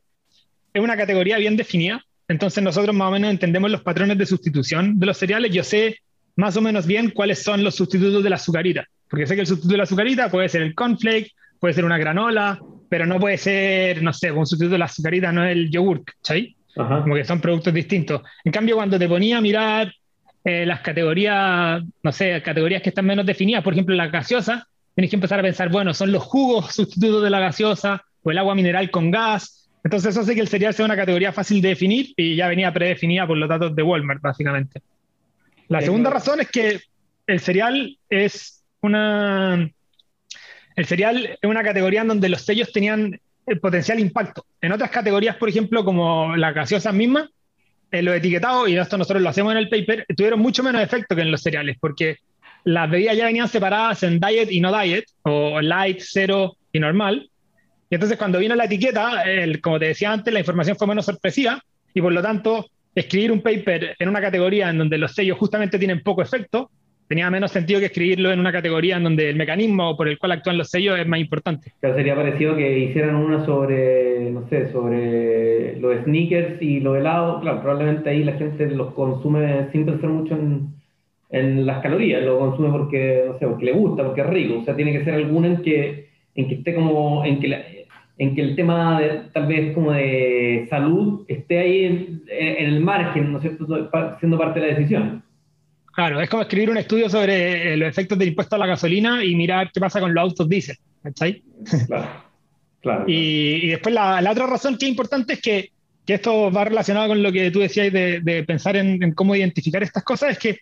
es 0.73 0.81
una 0.81 0.95
categoría 0.95 1.37
bien 1.37 1.57
definida, 1.57 2.01
entonces 2.29 2.63
nosotros 2.63 2.95
más 2.95 3.09
o 3.09 3.11
menos 3.11 3.29
entendemos 3.29 3.69
los 3.69 3.81
patrones 3.81 4.17
de 4.17 4.25
sustitución 4.25 4.97
de 4.97 5.05
los 5.05 5.17
cereales. 5.17 5.51
Yo 5.51 5.65
sé 5.65 5.97
más 6.37 6.55
o 6.55 6.61
menos 6.61 6.87
bien 6.87 7.09
cuáles 7.09 7.43
son 7.43 7.61
los 7.61 7.75
sustitutos 7.75 8.23
de 8.23 8.29
la 8.29 8.37
azucarita, 8.37 8.87
porque 9.09 9.27
sé 9.27 9.35
que 9.35 9.41
el 9.41 9.47
sustituto 9.47 9.73
de 9.73 9.77
la 9.77 9.83
azucarita 9.83 10.31
puede 10.31 10.47
ser 10.47 10.61
el 10.61 10.73
cornflake, 10.73 11.33
puede 11.59 11.73
ser 11.73 11.83
una 11.83 11.97
granola, 11.97 12.57
pero 12.87 13.05
no 13.05 13.19
puede 13.19 13.37
ser, 13.37 14.01
no 14.01 14.13
sé, 14.13 14.31
un 14.31 14.45
sustituto 14.45 14.73
de 14.73 14.79
la 14.79 14.85
azucarita 14.85 15.33
no 15.33 15.43
es 15.43 15.51
el 15.51 15.69
yogur, 15.69 16.05
¿cachai? 16.05 16.55
Como 16.75 17.15
que 17.15 17.23
son 17.25 17.41
productos 17.41 17.73
distintos. 17.73 18.21
En 18.43 18.51
cambio, 18.51 18.75
cuando 18.75 18.97
te 18.97 19.07
ponía 19.07 19.37
a 19.37 19.41
mirar 19.41 19.93
eh, 20.43 20.65
las 20.65 20.81
categorías, 20.81 21.83
no 22.03 22.11
sé, 22.11 22.41
categorías 22.41 22.81
que 22.81 22.89
están 22.89 23.05
menos 23.05 23.25
definidas, 23.25 23.63
por 23.63 23.73
ejemplo, 23.73 23.95
la 23.95 24.07
gaseosa, 24.07 24.67
tienes 24.95 25.09
que 25.09 25.15
empezar 25.15 25.39
a 25.39 25.43
pensar, 25.43 25.69
bueno, 25.69 25.93
son 25.93 26.11
los 26.11 26.23
jugos 26.23 26.73
sustitutos 26.75 27.23
de 27.23 27.29
la 27.29 27.39
gaseosa 27.39 28.03
o 28.23 28.31
el 28.31 28.37
agua 28.37 28.55
mineral 28.55 28.89
con 28.91 29.11
gas. 29.11 29.69
Entonces 29.83 30.11
eso 30.11 30.21
hace 30.21 30.35
que 30.35 30.41
el 30.41 30.47
cereal 30.47 30.73
sea 30.73 30.85
una 30.85 30.95
categoría 30.95 31.31
fácil 31.31 31.61
de 31.61 31.69
definir 31.69 32.13
y 32.15 32.35
ya 32.35 32.47
venía 32.47 32.71
predefinida 32.71 33.25
por 33.25 33.37
los 33.37 33.49
datos 33.49 33.75
de 33.75 33.83
Walmart, 33.83 34.21
básicamente. 34.21 34.81
La 35.67 35.81
segunda 35.81 36.09
razón 36.09 36.41
es 36.41 36.49
que 36.49 36.81
el 37.27 37.39
cereal 37.39 37.97
es 38.09 38.63
una... 38.81 39.69
El 40.75 40.85
cereal 40.85 41.37
es 41.41 41.49
una 41.49 41.63
categoría 41.63 42.01
en 42.01 42.09
donde 42.09 42.29
los 42.29 42.41
sellos 42.41 42.71
tenían 42.71 43.19
el 43.51 43.59
potencial 43.59 43.99
impacto. 43.99 44.45
En 44.61 44.71
otras 44.71 44.89
categorías, 44.89 45.35
por 45.35 45.49
ejemplo, 45.49 45.83
como 45.83 46.35
la 46.35 46.51
gaseosa 46.51 46.91
misma, 46.91 47.29
en 47.91 48.05
los 48.05 48.15
etiquetados, 48.15 48.69
y 48.69 48.77
esto 48.77 48.97
nosotros 48.97 49.21
lo 49.21 49.29
hacemos 49.29 49.51
en 49.51 49.57
el 49.57 49.69
paper, 49.69 50.05
tuvieron 50.15 50.39
mucho 50.39 50.63
menos 50.63 50.81
efecto 50.81 51.15
que 51.15 51.21
en 51.21 51.31
los 51.31 51.41
cereales, 51.41 51.77
porque 51.79 52.17
las 52.63 52.89
bebidas 52.89 53.17
ya 53.17 53.25
venían 53.25 53.49
separadas 53.49 54.03
en 54.03 54.19
diet 54.19 54.51
y 54.51 54.61
no 54.61 54.77
diet, 54.77 55.05
o 55.23 55.59
light, 55.61 55.99
cero 56.01 56.55
y 56.71 56.79
normal. 56.79 57.29
Y 57.89 57.95
entonces 57.95 58.17
cuando 58.17 58.39
vino 58.39 58.55
la 58.55 58.65
etiqueta, 58.65 59.23
el, 59.23 59.59
como 59.59 59.77
te 59.77 59.87
decía 59.87 60.11
antes, 60.11 60.33
la 60.33 60.39
información 60.39 60.77
fue 60.77 60.87
menos 60.87 61.05
sorpresiva, 61.05 61.61
y 61.93 62.01
por 62.01 62.13
lo 62.13 62.21
tanto, 62.21 62.67
escribir 62.95 63.31
un 63.31 63.41
paper 63.41 63.95
en 63.99 64.09
una 64.09 64.21
categoría 64.21 64.69
en 64.69 64.77
donde 64.77 64.97
los 64.97 65.13
sellos 65.13 65.37
justamente 65.37 65.77
tienen 65.77 66.01
poco 66.01 66.21
efecto, 66.21 66.71
tenía 67.11 67.29
menos 67.29 67.51
sentido 67.51 67.81
que 67.81 67.87
escribirlo 67.87 68.31
en 68.31 68.39
una 68.39 68.53
categoría 68.53 68.95
en 68.95 69.03
donde 69.03 69.29
el 69.29 69.35
mecanismo 69.35 69.97
por 69.97 70.07
el 70.07 70.17
cual 70.17 70.31
actúan 70.31 70.57
los 70.57 70.69
sellos 70.69 70.97
es 70.97 71.05
más 71.05 71.19
importante. 71.19 71.73
Claro, 71.81 71.97
sería 71.97 72.15
parecido 72.15 72.55
que 72.55 72.79
hicieran 72.79 73.15
una 73.15 73.45
sobre, 73.45 74.31
no 74.31 74.47
sé, 74.47 74.71
sobre 74.71 75.75
los 75.81 76.05
sneakers 76.05 76.61
y 76.61 76.79
los 76.79 76.97
helados. 76.97 77.41
Claro, 77.41 77.59
probablemente 77.61 78.09
ahí 78.09 78.23
la 78.23 78.31
gente 78.37 78.65
los 78.67 78.93
consume 78.93 79.67
sin 79.73 79.85
pensar 79.85 80.09
mucho 80.09 80.35
en, 80.35 80.69
en 81.31 81.65
las 81.65 81.83
calorías, 81.83 82.23
lo 82.23 82.39
consume 82.39 82.69
porque, 82.69 83.25
no 83.27 83.37
sé, 83.37 83.45
porque 83.45 83.65
le 83.65 83.73
gusta, 83.73 84.05
porque 84.05 84.21
es 84.21 84.27
rico. 84.27 84.59
O 84.59 84.63
sea, 84.63 84.77
tiene 84.77 84.93
que 84.93 85.03
ser 85.03 85.15
alguna 85.15 85.47
en 85.47 85.57
que, 85.57 86.07
en 86.35 86.47
que 86.47 86.55
esté 86.55 86.73
como, 86.73 87.25
en 87.25 87.41
que, 87.41 87.87
en 88.19 88.35
que 88.35 88.41
el 88.41 88.55
tema 88.55 89.01
de, 89.01 89.23
tal 89.33 89.47
vez 89.47 89.73
como 89.73 89.91
de 89.91 90.65
salud 90.69 91.25
esté 91.27 91.59
ahí 91.59 91.83
en, 91.83 92.23
en 92.29 92.73
el 92.73 92.79
margen, 92.79 93.33
¿no 93.33 93.39
es 93.39 93.41
cierto?, 93.41 93.67
siendo 94.19 94.37
parte 94.37 94.61
de 94.61 94.67
la 94.67 94.75
decisión. 94.75 95.23
Claro, 95.93 96.21
es 96.21 96.29
como 96.29 96.43
escribir 96.43 96.69
un 96.69 96.77
estudio 96.77 97.09
sobre 97.09 97.73
eh, 97.73 97.77
los 97.77 97.89
efectos 97.89 98.17
del 98.17 98.29
impuesto 98.29 98.55
a 98.55 98.59
la 98.59 98.67
gasolina 98.67 99.23
y 99.23 99.35
mirar 99.35 99.71
qué 99.73 99.79
pasa 99.79 99.99
con 99.99 100.13
los 100.13 100.21
autos 100.21 100.47
diésel, 100.47 100.77
¿cachai? 101.03 101.43
Claro, 101.87 102.23
claro. 102.81 103.03
y, 103.07 103.67
después 103.67 103.93
la, 103.93 104.25
otra 104.31 104.47
razón 104.47 104.77
que 104.77 104.85
es 104.85 104.89
importante 104.91 105.33
es 105.33 105.41
que 105.41 105.71
que 106.05 106.15
esto 106.15 106.51
va 106.51 106.65
relacionado 106.65 107.09
con 107.09 107.21
lo 107.21 107.31
que 107.31 107.51
tú 107.51 107.59
decías 107.59 107.91
de, 107.91 108.43
pensar 108.47 108.75
en, 108.75 109.13
cómo 109.13 109.35
identificar 109.35 109.83
estas 109.83 110.03
cosas, 110.03 110.31
es 110.31 110.39
que 110.39 110.59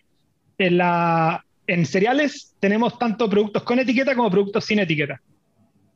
en, 0.58 0.76
la, 0.76 1.44
en 1.66 1.86
cereales 1.86 2.54
tenemos 2.60 2.98
tanto 2.98 3.28
productos 3.28 3.62
con 3.62 3.78
etiqueta 3.78 4.14
como 4.14 4.30
productos 4.30 4.64
sin 4.64 4.80
etiqueta. 4.80 5.20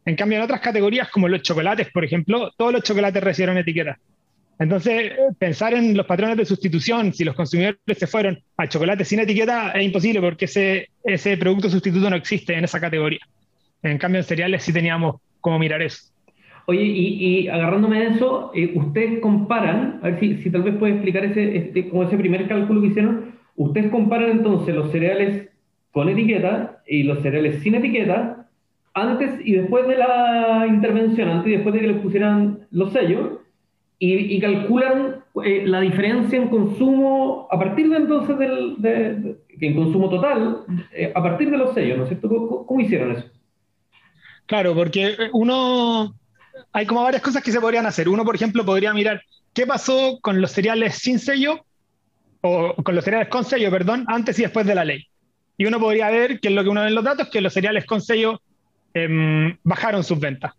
En 0.06 0.16
cambio, 0.16 0.38
en 0.38 0.44
otras 0.44 0.60
categorías, 0.60 1.10
como 1.10 1.28
los 1.28 1.42
chocolates, 1.42 1.90
por 1.90 2.04
ejemplo, 2.04 2.52
todos 2.56 2.72
los 2.72 2.82
chocolates 2.82 3.22
recibieron 3.22 3.56
etiqueta. 3.56 3.98
Entonces, 4.58 5.12
pensar 5.38 5.74
en 5.74 5.96
los 5.96 6.06
patrones 6.06 6.36
de 6.36 6.44
sustitución, 6.44 7.12
si 7.12 7.24
los 7.24 7.34
consumidores 7.34 7.78
se 7.96 8.06
fueron 8.06 8.38
a 8.56 8.68
chocolate 8.68 9.04
sin 9.04 9.20
etiqueta, 9.20 9.72
es 9.72 9.84
imposible 9.84 10.20
porque 10.20 10.44
ese, 10.44 10.90
ese 11.02 11.36
producto 11.36 11.68
sustituto 11.68 12.08
no 12.08 12.16
existe 12.16 12.54
en 12.54 12.64
esa 12.64 12.80
categoría. 12.80 13.20
En 13.82 13.98
cambio, 13.98 14.20
en 14.20 14.24
cereales 14.24 14.62
sí 14.62 14.72
teníamos 14.72 15.16
cómo 15.40 15.58
mirar 15.58 15.82
eso. 15.82 16.14
Oye, 16.66 16.82
y, 16.82 17.48
agarrándome 17.48 18.00
de 18.00 18.06
eso, 18.14 18.50
eh, 18.54 18.72
ustedes 18.74 19.20
comparan, 19.20 20.00
a 20.02 20.06
ver 20.06 20.20
si, 20.20 20.36
si, 20.38 20.50
tal 20.50 20.62
vez 20.62 20.76
puede 20.76 20.94
explicar 20.94 21.24
ese, 21.24 21.56
este, 21.56 21.88
como 21.88 22.04
ese 22.04 22.16
primer 22.16 22.48
cálculo 22.48 22.80
que 22.80 22.86
hicieron, 22.86 23.34
ustedes 23.56 23.90
comparan 23.90 24.30
entonces 24.30 24.74
los 24.74 24.90
cereales 24.90 25.48
con 25.90 26.08
etiqueta 26.08 26.82
y 26.86 27.02
los 27.02 27.20
cereales 27.22 27.62
sin 27.62 27.74
etiqueta 27.74 28.48
antes 28.94 29.30
y 29.44 29.52
después 29.54 29.86
de 29.86 29.96
la 29.96 30.66
intervención, 30.68 31.28
antes 31.28 31.52
y 31.52 31.56
después 31.56 31.74
de 31.74 31.80
que 31.82 31.86
les 31.88 32.00
pusieran 32.00 32.60
los 32.70 32.92
sellos, 32.92 33.40
y, 33.98 34.40
calculan 34.40 35.24
eh, 35.44 35.64
la 35.66 35.80
diferencia 35.80 36.38
en 36.38 36.48
consumo 36.48 37.48
a 37.50 37.58
partir 37.58 37.88
de 37.88 37.96
entonces 37.96 38.38
del 38.38 38.74
de, 38.78 39.36
en 39.60 39.74
consumo 39.74 40.10
total, 40.10 40.64
eh, 40.92 41.12
a 41.14 41.22
partir 41.22 41.50
de 41.50 41.56
los 41.56 41.74
sellos, 41.74 41.98
¿no 41.98 42.02
es 42.04 42.08
cierto? 42.10 42.64
¿Cómo, 42.66 42.80
hicieron 42.80 43.12
eso? 43.12 43.28
Claro, 44.46 44.74
porque 44.74 45.16
uno, 45.32 46.14
hay 46.72 46.86
como 46.86 47.02
varias 47.02 47.22
cosas 47.22 47.42
que 47.42 47.52
se 47.52 47.60
podrían 47.60 47.86
hacer. 47.86 48.08
Uno, 48.08 48.24
por 48.24 48.34
ejemplo, 48.34 48.64
podría 48.64 48.92
mirar 48.92 49.22
qué 49.54 49.66
pasó 49.66 50.18
con 50.20 50.40
los 50.40 50.50
cereales 50.50 50.96
sin 50.96 51.18
sello, 51.18 51.64
o 52.42 52.74
con 52.82 52.94
los 52.94 53.04
cereales 53.04 53.28
con 53.28 53.44
sello, 53.44 53.70
perdón, 53.70 54.04
antes 54.08 54.38
y 54.38 54.42
después 54.42 54.66
de 54.66 54.74
la 54.74 54.84
ley. 54.84 55.06
Y 55.56 55.66
uno 55.66 55.78
podría 55.78 56.10
ver, 56.10 56.40
que 56.40 56.48
es 56.48 56.54
lo 56.54 56.62
que 56.62 56.68
uno 56.68 56.82
ve 56.82 56.88
en 56.88 56.94
los 56.94 57.04
datos, 57.04 57.30
que 57.30 57.40
los 57.40 57.54
cereales 57.54 57.86
con 57.86 58.02
sello 58.02 58.42
em, 58.92 59.56
bajaron 59.62 60.04
sus 60.04 60.18
ventas 60.18 60.52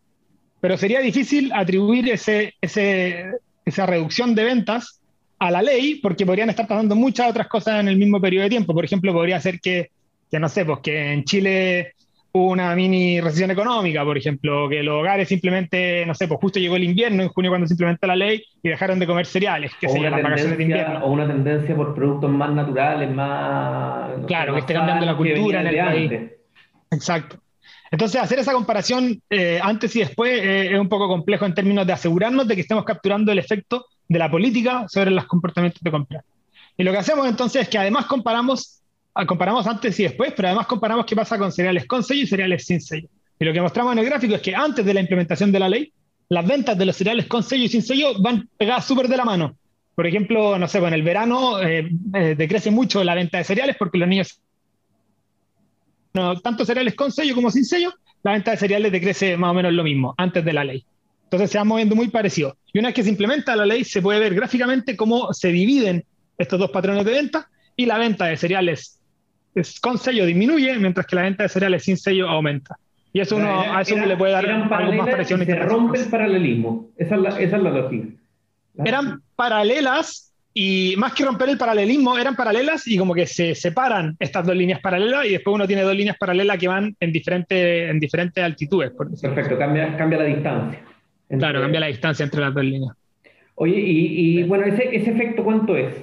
pero 0.66 0.80
sería 0.80 1.00
difícil 1.00 1.52
atribuir 1.54 2.10
ese, 2.10 2.56
esa 2.60 3.86
reducción 3.86 4.34
de 4.34 4.46
ventas 4.46 5.00
a 5.38 5.52
la 5.52 5.62
ley, 5.62 6.00
porque 6.02 6.26
podrían 6.26 6.50
estar 6.50 6.66
pasando 6.66 6.96
muchas 6.96 7.30
otras 7.30 7.48
cosas 7.48 7.82
en 7.82 7.88
el 7.88 7.98
mismo 7.98 8.20
periodo 8.20 8.46
de 8.46 8.50
tiempo. 8.50 8.74
Por 8.74 8.84
ejemplo, 8.84 9.14
podría 9.14 9.40
ser 9.40 9.60
que, 9.60 9.92
que 10.32 10.40
no 10.40 10.50
sé, 10.50 10.66
pues 10.66 10.80
que 10.80 11.14
en 11.14 11.24
Chile 11.24 11.94
hubo 12.32 12.50
una 12.50 12.74
mini 12.74 13.22
recesión 13.22 13.52
económica, 13.52 14.04
por 14.04 14.18
ejemplo, 14.18 14.68
que 14.68 14.82
los 14.82 15.02
hogares 15.02 15.28
simplemente, 15.28 16.04
no 16.08 16.16
sé, 16.16 16.28
pues 16.28 16.40
justo 16.40 16.58
llegó 16.58 16.78
el 16.78 16.84
invierno 16.86 17.22
en 17.22 17.30
junio 17.30 17.52
cuando 17.52 17.68
se 17.68 17.76
implementó 17.76 18.08
la 18.08 18.16
ley 18.16 18.42
y 18.64 18.70
dejaron 18.70 18.98
de 18.98 19.06
comer 19.06 19.28
cereales, 19.28 19.72
que 19.80 19.88
se 19.88 20.00
llaman 20.00 20.24
vacaciones 20.24 20.58
de 20.58 20.64
invierno. 20.64 21.06
O 21.06 21.12
una 21.12 21.28
tendencia 21.28 21.76
por 21.76 21.94
productos 21.94 22.32
más 22.32 22.52
naturales, 22.52 23.14
más... 23.14 24.26
Claro, 24.26 24.56
que 24.56 24.62
esté 24.62 24.74
cambiando 24.74 25.06
la 25.06 25.16
cultura 25.16 25.62
en 25.62 25.68
el 25.68 25.78
país. 25.78 26.12
Exacto. 26.90 27.38
Entonces, 27.96 28.22
hacer 28.22 28.40
esa 28.40 28.52
comparación 28.52 29.22
eh, 29.30 29.58
antes 29.64 29.96
y 29.96 30.00
después 30.00 30.38
eh, 30.38 30.74
es 30.74 30.78
un 30.78 30.90
poco 30.90 31.08
complejo 31.08 31.46
en 31.46 31.54
términos 31.54 31.88
de 31.88 31.94
asegurarnos 31.94 32.46
de 32.46 32.54
que 32.54 32.60
estemos 32.60 32.84
capturando 32.84 33.32
el 33.32 33.40
efecto 33.40 33.86
de 34.10 34.20
la 34.20 34.30
política 34.30 34.86
sobre 34.90 35.12
los 35.12 35.26
comportamientos 35.28 35.82
de 35.82 35.92
compra. 35.92 36.26
Y 36.76 36.84
lo 36.84 36.92
que 36.92 36.98
hacemos 36.98 37.26
entonces 37.26 37.62
es 37.62 37.70
que 37.70 37.78
además 37.78 38.08
comparamos, 38.08 38.82
ah, 39.14 39.26
comparamos 39.26 39.66
antes 39.66 39.98
y 39.98 40.04
después, 40.04 40.34
pero 40.36 40.50
además 40.50 40.68
comparamos 40.68 41.06
qué 41.06 41.16
pasa 41.16 41.38
con 41.38 41.54
cereales 41.54 41.88
con 41.88 42.04
sello 42.04 42.24
y 42.24 42.28
cereales 42.28 42.66
sin 42.66 42.82
sello. 42.82 43.08
Y 43.40 43.46
lo 43.46 43.54
que 43.54 43.62
mostramos 43.62 43.94
en 43.94 44.00
el 44.00 44.06
gráfico 44.06 44.36
es 44.36 44.42
que 44.42 44.54
antes 44.54 44.86
de 44.86 44.94
la 44.94 45.00
implementación 45.00 45.54
de 45.54 45.60
la 45.60 45.70
ley, 45.70 45.94
las 46.28 46.46
ventas 46.46 46.78
de 46.78 46.86
los 46.86 46.98
cereales 46.98 47.28
con 47.28 47.44
sello 47.44 47.64
y 47.64 47.70
sin 47.70 47.82
sello 47.82 48.20
van 48.20 48.50
pegadas 48.58 48.84
súper 48.84 49.08
de 49.08 49.16
la 49.16 49.24
mano. 49.24 49.56
Por 49.96 50.06
ejemplo, 50.06 50.60
no 50.60 50.68
sé, 50.68 50.80
pues 50.80 50.90
en 50.90 50.96
el 50.96 51.04
verano 51.04 51.62
eh, 51.62 51.90
decrece 52.36 52.72
mucho 52.72 53.02
la 53.06 53.16
venta 53.16 53.38
de 53.38 53.46
cereales 53.46 53.78
porque 53.80 54.00
los 54.00 54.10
niños 54.10 54.42
tanto 56.42 56.66
cereales 56.66 56.96
con 56.96 57.12
sello 57.12 57.36
como 57.36 57.52
sin 57.52 57.66
sello, 57.66 57.94
la 58.24 58.32
venta 58.32 58.52
de 58.52 58.58
cereales 58.58 58.92
decrece 58.92 59.38
más 59.38 59.52
o 59.52 59.54
menos 59.54 59.74
lo 59.74 59.84
mismo, 59.84 60.16
antes 60.18 60.44
de 60.44 60.54
la 60.54 60.64
ley. 60.64 60.86
Entonces 61.24 61.52
se 61.52 61.58
va 61.58 61.64
moviendo 61.64 61.96
muy 61.96 62.08
parecido. 62.08 62.58
Y 62.74 62.80
una 62.80 62.90
vez 62.90 62.96
que 62.96 63.04
se 63.04 63.10
implementa 63.10 63.56
la 63.56 63.66
ley, 63.66 63.84
se 63.84 64.02
puede 64.02 64.20
ver 64.20 64.34
gráficamente 64.36 64.96
cómo 64.96 65.34
se 65.34 65.50
dividen 65.50 66.06
estos 66.38 66.60
dos 66.60 66.72
patrones 66.72 67.06
de 67.06 67.12
venta 67.12 67.50
y 67.76 67.86
la 67.86 67.98
venta 67.98 68.26
de 68.26 68.38
cereales 68.38 69.00
con 69.82 69.98
sello 69.98 70.26
disminuye, 70.26 70.78
mientras 70.78 71.06
que 71.06 71.16
la 71.16 71.24
venta 71.24 71.44
de 71.44 71.50
cereales 71.50 71.84
sin 71.84 71.98
sello 71.98 72.28
aumenta. 72.28 72.78
Y 73.14 73.22
eso 73.22 73.38
uno, 73.38 73.62
a 73.62 73.82
eso 73.82 73.96
le 73.96 74.18
puede 74.18 74.34
dar 74.34 74.46
algo 74.46 74.94
más 74.94 75.10
parecido. 75.10 75.44
Se 75.46 75.56
rompe 75.56 76.00
el 76.00 76.10
paralelismo. 76.10 76.90
Esa 76.98 77.16
es 77.16 77.22
la, 77.22 77.30
esa 77.40 77.58
es 77.58 77.64
la 77.64 77.70
lógica. 77.70 78.08
Eran 78.84 79.22
paralelas 79.38 80.25
y 80.58 80.96
más 80.96 81.14
que 81.14 81.26
romper 81.26 81.50
el 81.50 81.58
paralelismo, 81.58 82.18
eran 82.18 82.34
paralelas 82.34 82.88
y 82.88 82.98
como 82.98 83.14
que 83.14 83.28
se 83.28 83.54
separan 83.56 84.16
estas 84.18 84.46
dos 84.46 84.56
líneas 84.56 84.80
paralelas 84.80 85.26
y 85.26 85.32
después 85.32 85.54
uno 85.54 85.68
tiene 85.68 85.82
dos 85.82 85.94
líneas 85.94 86.16
paralelas 86.18 86.58
que 86.58 86.70
van 86.70 86.96
en, 86.98 87.12
diferente, 87.12 87.90
en 87.90 88.00
diferentes 88.00 88.42
altitudes. 88.42 88.94
Perfecto, 89.22 89.58
cambia, 89.58 89.98
cambia 89.98 90.20
la 90.20 90.24
distancia. 90.24 90.82
Claro, 91.28 91.60
cambia 91.60 91.82
la 91.82 91.88
distancia 91.88 92.24
entre 92.24 92.40
las 92.40 92.54
dos 92.54 92.64
líneas. 92.64 92.96
Oye, 93.56 93.76
y, 93.78 94.44
bueno, 94.44 94.66
¿ese, 94.66 94.96
¿ese, 94.96 95.12
efecto 95.12 95.44
cuánto 95.44 95.76
es? 95.76 95.94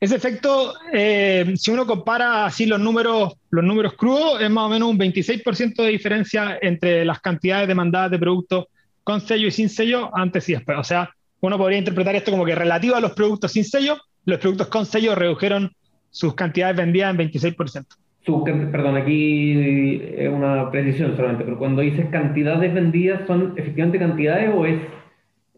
Ese 0.00 0.16
efecto, 0.16 0.72
eh, 0.90 1.52
si 1.56 1.70
uno 1.70 1.84
compara 1.84 2.46
así 2.46 2.64
los 2.64 2.80
números, 2.80 3.34
los 3.50 3.62
números 3.62 3.92
crudos, 3.92 4.40
es 4.40 4.48
más 4.48 4.64
o 4.64 4.68
menos 4.70 4.88
un 4.88 4.98
26% 4.98 5.82
de 5.82 5.88
diferencia 5.90 6.58
entre 6.62 7.04
las 7.04 7.20
cantidades 7.20 7.68
demandadas 7.68 8.10
de 8.10 8.18
productos 8.18 8.68
con 9.04 9.20
sello 9.20 9.48
y 9.48 9.50
sin 9.50 9.68
sello 9.68 10.10
antes 10.16 10.48
y 10.48 10.54
después. 10.54 10.78
O 10.78 10.84
sea, 10.84 11.10
uno 11.42 11.58
podría 11.58 11.78
interpretar 11.78 12.14
esto 12.14 12.30
como 12.30 12.44
que 12.44 12.54
relativo 12.54 12.94
a 12.94 13.00
los 13.00 13.12
productos 13.12 13.52
sin 13.52 13.64
sello, 13.64 13.98
los 14.24 14.38
productos 14.38 14.68
con 14.68 14.86
sello 14.86 15.14
redujeron 15.14 15.72
sus 16.10 16.34
cantidades 16.34 16.76
vendidas 16.76 17.10
en 17.10 17.30
26%. 17.30 18.70
perdón, 18.70 18.96
aquí 18.96 20.00
es 20.16 20.30
una 20.30 20.70
precisión 20.70 21.16
solamente, 21.16 21.44
pero 21.44 21.58
cuando 21.58 21.82
dices 21.82 22.06
cantidades 22.10 22.72
vendidas, 22.72 23.26
¿son 23.26 23.54
efectivamente 23.56 23.98
cantidades 23.98 24.50
o 24.54 24.64
es... 24.64 24.80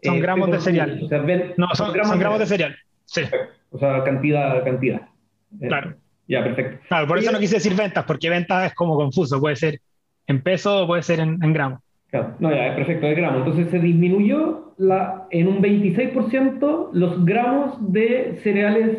Son 0.02 0.16
eh, 0.16 0.20
gramos 0.20 0.50
de 0.50 0.60
cereal. 0.60 1.00
no, 1.56 1.68
son, 1.74 1.92
gramos, 1.92 2.38
de 2.38 2.46
cereal. 2.46 2.76
Sí. 3.04 3.22
O 3.70 3.78
sea, 3.78 4.02
cantidad, 4.04 4.64
cantidad. 4.64 5.02
Eh, 5.60 5.68
claro. 5.68 5.94
Ya, 6.26 6.42
perfecto. 6.42 6.78
Claro, 6.88 7.06
por 7.06 7.18
eso 7.18 7.30
no 7.30 7.38
quise 7.38 7.56
decir 7.56 7.74
ventas, 7.74 8.04
porque 8.06 8.30
ventas 8.30 8.68
es 8.68 8.74
como 8.74 8.96
confuso, 8.96 9.38
puede 9.38 9.56
ser 9.56 9.80
en 10.26 10.42
peso 10.42 10.84
o 10.84 10.86
puede 10.86 11.02
ser 11.02 11.20
en 11.20 11.52
gramos 11.52 11.83
no, 12.38 12.54
ya, 12.54 12.74
perfecto, 12.74 13.06
de 13.06 13.14
gramos. 13.14 13.38
Entonces 13.38 13.70
se 13.70 13.78
disminuyó 13.78 14.74
la, 14.78 15.26
en 15.30 15.48
un 15.48 15.62
26% 15.62 16.90
los 16.92 17.24
gramos 17.24 17.92
de 17.92 18.38
cereales 18.42 18.98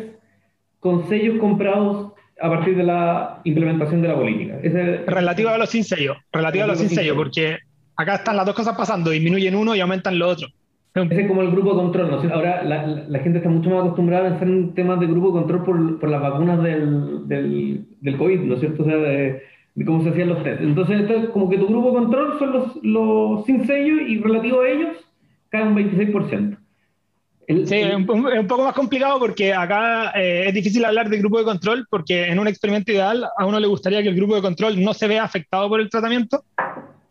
con 0.80 1.08
sellos 1.08 1.38
comprados 1.38 2.12
a 2.40 2.50
partir 2.50 2.76
de 2.76 2.84
la 2.84 3.40
implementación 3.44 4.02
de 4.02 4.08
la 4.08 4.14
política. 4.14 4.58
relativo 5.06 5.48
a 5.48 5.58
los 5.58 5.70
sin 5.70 5.84
sello, 5.84 6.16
relativo 6.32 6.64
a 6.64 6.66
los 6.68 6.78
sin 6.78 6.90
sello, 6.90 7.16
porque 7.16 7.56
acá 7.96 8.16
están 8.16 8.36
las 8.36 8.46
dos 8.46 8.54
cosas 8.54 8.76
pasando, 8.76 9.10
disminuyen 9.10 9.54
uno 9.54 9.74
y 9.74 9.80
aumentan 9.80 10.18
lo 10.18 10.28
otro. 10.28 10.48
Ese 10.94 11.22
es 11.22 11.28
como 11.28 11.42
el 11.42 11.50
grupo 11.50 11.70
de 11.70 11.76
control, 11.76 12.10
¿no? 12.10 12.34
Ahora 12.34 12.62
la, 12.62 12.86
la, 12.86 13.18
gente 13.18 13.38
está 13.38 13.50
mucho 13.50 13.68
más 13.68 13.80
acostumbrada 13.80 14.28
a 14.28 14.30
pensar 14.30 14.48
en 14.48 14.74
temas 14.74 14.98
de 14.98 15.06
grupo 15.06 15.26
de 15.26 15.32
control 15.40 15.64
por, 15.64 16.00
por 16.00 16.08
las 16.08 16.22
vacunas 16.22 16.62
del, 16.62 17.28
del, 17.28 17.84
del, 18.00 18.16
COVID, 18.16 18.40
¿no 18.40 18.54
es 18.54 18.60
cierto? 18.60 18.82
O 18.82 18.86
sea, 18.86 18.96
de, 18.96 19.42
de 19.76 19.84
cómo 19.84 20.02
se 20.02 20.08
hacían 20.08 20.30
los 20.30 20.42
test. 20.42 20.62
Entonces, 20.62 21.28
como 21.32 21.48
que 21.48 21.58
tu 21.58 21.68
grupo 21.68 21.92
control 21.92 22.38
son 22.38 22.52
los, 22.52 22.76
los 22.82 23.44
sin 23.44 23.64
sello 23.66 24.00
y 24.00 24.18
relativo 24.18 24.62
a 24.62 24.68
ellos 24.68 24.96
cae 25.50 25.62
un 25.62 25.76
26%. 25.76 26.56
sí, 27.66 27.74
es 27.76 27.94
un, 27.94 28.06
poco 28.06 28.64
más 28.64 28.74
complicado 28.74 29.18
porque 29.18 29.52
acá 29.52 30.12
eh, 30.16 30.44
es 30.48 30.54
difícil 30.54 30.84
hablar 30.84 31.10
de 31.10 31.18
grupo 31.18 31.38
de 31.38 31.44
control 31.44 31.86
porque 31.90 32.26
en 32.26 32.38
un 32.38 32.48
experimento 32.48 32.90
ideal 32.90 33.24
a 33.36 33.44
uno 33.44 33.60
le 33.60 33.66
gustaría 33.66 34.02
que 34.02 34.08
el 34.08 34.16
grupo 34.16 34.34
de 34.34 34.42
control 34.42 34.82
no 34.82 34.94
se 34.94 35.06
vea 35.06 35.24
afectado 35.24 35.68
por 35.68 35.80
el 35.80 35.90
tratamiento 35.90 36.42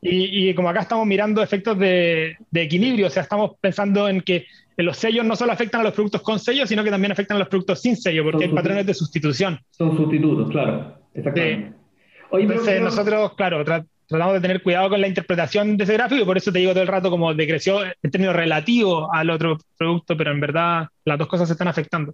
y, 0.01 0.49
y 0.49 0.55
como 0.55 0.69
acá 0.69 0.81
estamos 0.81 1.05
mirando 1.05 1.43
efectos 1.43 1.77
de, 1.77 2.35
de, 2.49 2.61
equilibrio, 2.61 3.07
o 3.07 3.09
sea, 3.11 3.23
estamos 3.23 3.51
pensando 3.61 4.09
en 4.09 4.21
que 4.21 4.45
los 4.77 4.97
sellos 4.97 5.23
no 5.23 5.35
solo 5.35 5.51
afectan 5.51 5.81
a 5.81 5.85
los 5.85 5.93
productos 5.93 6.21
con 6.21 6.39
sello, 6.39 6.65
sino 6.65 6.83
que 6.83 6.91
también 6.91 7.11
afectan 7.11 7.37
a 7.37 7.39
los 7.41 7.47
productos 7.47 7.81
sin 7.81 7.95
sello 7.95 8.23
porque 8.23 8.45
hay 8.45 8.51
patrones 8.51 8.85
de 8.85 8.93
sustitución. 8.93 9.59
Son 9.69 9.95
sustitutos, 9.95 10.49
claro. 10.49 10.97
Exactamente. 11.13 11.84
Entonces, 12.31 12.81
nosotros, 12.81 13.33
claro, 13.35 13.63
tratamos 13.63 14.33
de 14.33 14.41
tener 14.41 14.61
cuidado 14.61 14.89
con 14.89 15.01
la 15.01 15.07
interpretación 15.07 15.77
de 15.77 15.83
ese 15.83 15.93
gráfico 15.93 16.21
y 16.21 16.25
por 16.25 16.37
eso 16.37 16.51
te 16.51 16.59
digo 16.59 16.71
todo 16.71 16.83
el 16.83 16.87
rato 16.87 17.09
como 17.09 17.33
decreció 17.33 17.83
en 17.83 18.11
términos 18.11 18.35
relativos 18.35 19.07
al 19.11 19.29
otro 19.29 19.57
producto, 19.77 20.15
pero 20.17 20.31
en 20.31 20.39
verdad 20.39 20.87
las 21.05 21.17
dos 21.17 21.27
cosas 21.27 21.47
se 21.47 21.53
están 21.53 21.67
afectando. 21.67 22.13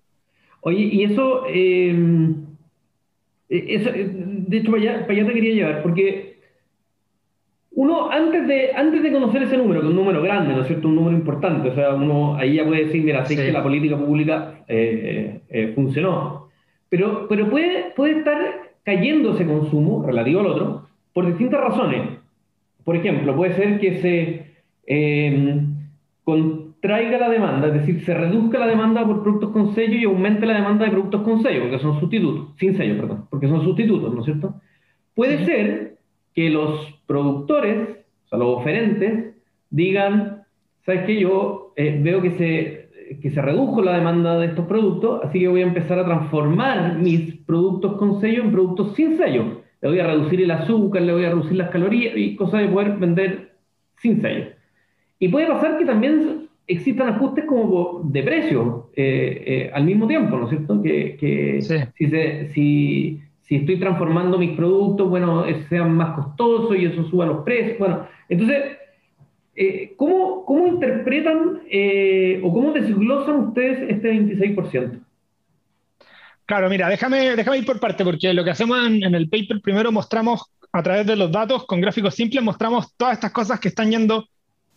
Oye, 0.61 0.79
y 0.79 1.03
eso, 1.03 1.45
eh, 1.49 1.95
eh, 3.49 4.11
de 4.13 4.57
hecho, 4.57 4.71
para 4.71 4.83
allá, 4.83 5.05
te 5.07 5.33
quería 5.33 5.53
llevar, 5.53 5.81
porque 5.81 6.39
uno, 7.71 8.11
antes 8.11 8.47
de, 8.47 8.71
antes 8.75 9.01
de 9.01 9.11
conocer 9.11 9.43
ese 9.43 9.57
número, 9.57 9.81
que 9.81 9.87
es 9.87 9.91
un 9.91 9.95
número 9.95 10.21
grande, 10.21 10.53
¿no 10.53 10.61
es 10.61 10.67
cierto? 10.67 10.87
Un 10.87 10.95
número 10.95 11.17
importante, 11.17 11.69
o 11.69 11.75
sea, 11.75 11.95
uno 11.95 12.35
ahí 12.35 12.55
ya 12.55 12.65
puede 12.65 12.85
decir, 12.85 13.03
mira, 13.03 13.25
sí, 13.25 13.35
que 13.35 13.51
la 13.51 13.63
política 13.63 13.97
pública 13.97 14.63
eh, 14.67 15.71
funcionó. 15.73 16.49
Pero, 16.89 17.27
pero 17.27 17.49
puede, 17.49 17.91
puede 17.95 18.19
estar 18.19 18.70
cayendo 18.83 19.33
ese 19.33 19.45
consumo 19.45 20.03
relativo 20.05 20.41
al 20.41 20.47
otro 20.47 20.87
por 21.13 21.27
distintas 21.27 21.61
razones. 21.61 22.19
Por 22.83 22.95
ejemplo, 22.95 23.35
puede 23.35 23.53
ser 23.55 23.79
que 23.79 24.01
se, 24.01 24.45
em, 24.87 25.75
con, 26.23 26.71
traiga 26.81 27.19
la 27.19 27.29
demanda, 27.29 27.67
es 27.67 27.73
decir, 27.73 28.01
se 28.03 28.13
reduzca 28.13 28.57
la 28.57 28.67
demanda 28.67 29.05
por 29.05 29.21
productos 29.21 29.51
con 29.51 29.75
sello 29.75 29.97
y 29.97 30.03
aumente 30.03 30.45
la 30.45 30.55
demanda 30.55 30.85
de 30.85 30.91
productos 30.91 31.21
con 31.21 31.41
sello, 31.43 31.61
porque 31.61 31.79
son 31.79 31.99
sustitutos, 31.99 32.55
sin 32.57 32.75
sello, 32.75 32.97
perdón, 32.97 33.27
porque 33.29 33.47
son 33.47 33.63
sustitutos, 33.63 34.13
¿no 34.13 34.21
es 34.21 34.25
cierto? 34.25 34.55
Puede 35.13 35.45
ser 35.45 35.97
que 36.33 36.49
los 36.49 36.99
productores, 37.05 37.89
o 38.25 38.29
sea, 38.29 38.39
los 38.39 38.57
oferentes, 38.57 39.35
digan, 39.69 40.43
¿sabes 40.85 41.03
qué? 41.05 41.19
Yo 41.19 41.73
eh, 41.75 41.99
veo 42.01 42.21
que 42.21 42.31
se, 42.31 42.80
que 43.19 43.31
se 43.31 43.41
redujo 43.41 43.81
la 43.81 43.95
demanda 43.95 44.37
de 44.37 44.47
estos 44.47 44.65
productos, 44.65 45.21
así 45.23 45.39
que 45.39 45.47
voy 45.47 45.61
a 45.61 45.67
empezar 45.67 45.99
a 45.99 46.05
transformar 46.05 46.97
mis 46.97 47.35
productos 47.45 47.97
con 47.97 48.21
sello 48.21 48.43
en 48.43 48.51
productos 48.51 48.95
sin 48.95 49.17
sello. 49.17 49.61
Le 49.81 49.89
voy 49.89 49.99
a 49.99 50.07
reducir 50.07 50.41
el 50.41 50.51
azúcar, 50.51 51.01
le 51.01 51.13
voy 51.13 51.25
a 51.25 51.29
reducir 51.29 51.57
las 51.57 51.69
calorías 51.69 52.15
y 52.15 52.35
cosas 52.35 52.61
de 52.61 52.67
poder 52.67 52.97
vender 52.97 53.55
sin 53.97 54.21
sello. 54.21 54.45
Y 55.19 55.27
puede 55.27 55.47
pasar 55.47 55.77
que 55.77 55.85
también 55.85 56.47
existan 56.67 57.09
ajustes 57.09 57.45
como 57.45 58.01
de 58.05 58.23
precio 58.23 58.89
eh, 58.95 59.43
eh, 59.45 59.71
al 59.73 59.83
mismo 59.83 60.07
tiempo, 60.07 60.37
¿no 60.37 60.45
es 60.45 60.49
cierto? 60.51 60.81
Que, 60.81 61.59
si, 61.61 62.05
si, 62.53 63.21
si, 63.41 63.55
estoy 63.55 63.79
transformando 63.79 64.37
mis 64.37 64.55
productos, 64.55 65.09
bueno, 65.09 65.43
sean 65.69 65.95
más 65.95 66.15
costosos 66.15 66.77
y 66.77 66.85
eso 66.85 67.03
suba 67.05 67.25
los 67.25 67.43
precios. 67.43 67.77
Bueno, 67.79 68.05
entonces, 68.29 68.63
eh, 69.55 69.93
¿cómo, 69.97 70.45
¿cómo, 70.45 70.67
interpretan 70.67 71.61
o 72.43 72.53
cómo 72.53 72.73
desglosan 72.73 73.35
ustedes 73.47 73.89
este 73.89 74.13
26%? 74.13 74.99
Claro, 76.45 76.69
mira, 76.69 76.89
déjame, 76.89 77.35
déjame 77.35 77.59
ir 77.59 77.65
por 77.65 77.79
parte, 77.79 78.03
porque 78.03 78.33
lo 78.33 78.43
que 78.43 78.49
hacemos 78.49 78.85
en, 78.85 79.03
en 79.03 79.15
el 79.15 79.29
paper, 79.29 79.61
primero 79.61 79.91
mostramos 79.91 80.51
a 80.73 80.83
través 80.83 81.05
de 81.05 81.15
los 81.15 81.31
datos, 81.31 81.65
con 81.65 81.81
gráficos 81.81 82.15
simples, 82.15 82.43
mostramos 82.43 82.93
todas 82.95 83.13
estas 83.13 83.31
cosas 83.31 83.59
que 83.59 83.67
están 83.67 83.91
yendo 83.91 84.27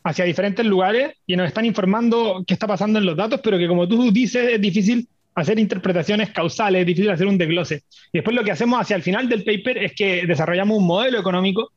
hacia 0.02 0.24
diferentes 0.24 0.64
lugares 0.66 1.16
y 1.26 1.34
nos 1.36 1.48
están 1.48 1.64
informando 1.64 2.44
qué 2.46 2.54
está 2.54 2.66
pasando 2.66 2.98
en 2.98 3.06
los 3.06 3.16
datos, 3.16 3.40
pero 3.42 3.58
que 3.58 3.68
como 3.68 3.88
tú 3.88 4.10
dices 4.12 4.52
es 4.52 4.60
difícil 4.60 5.08
hacer 5.34 5.58
interpretaciones 5.58 6.30
causales, 6.30 6.82
es 6.82 6.86
difícil 6.86 7.10
hacer 7.10 7.26
un 7.26 7.38
desglose. 7.38 7.82
Y 8.12 8.18
después 8.18 8.36
lo 8.36 8.44
que 8.44 8.52
hacemos 8.52 8.80
hacia 8.80 8.96
el 8.96 9.02
final 9.02 9.28
del 9.28 9.44
paper 9.44 9.78
es 9.78 9.94
que 9.94 10.26
desarrollamos 10.26 10.78
un 10.78 10.86
modelo 10.86 11.18
económico 11.18 11.72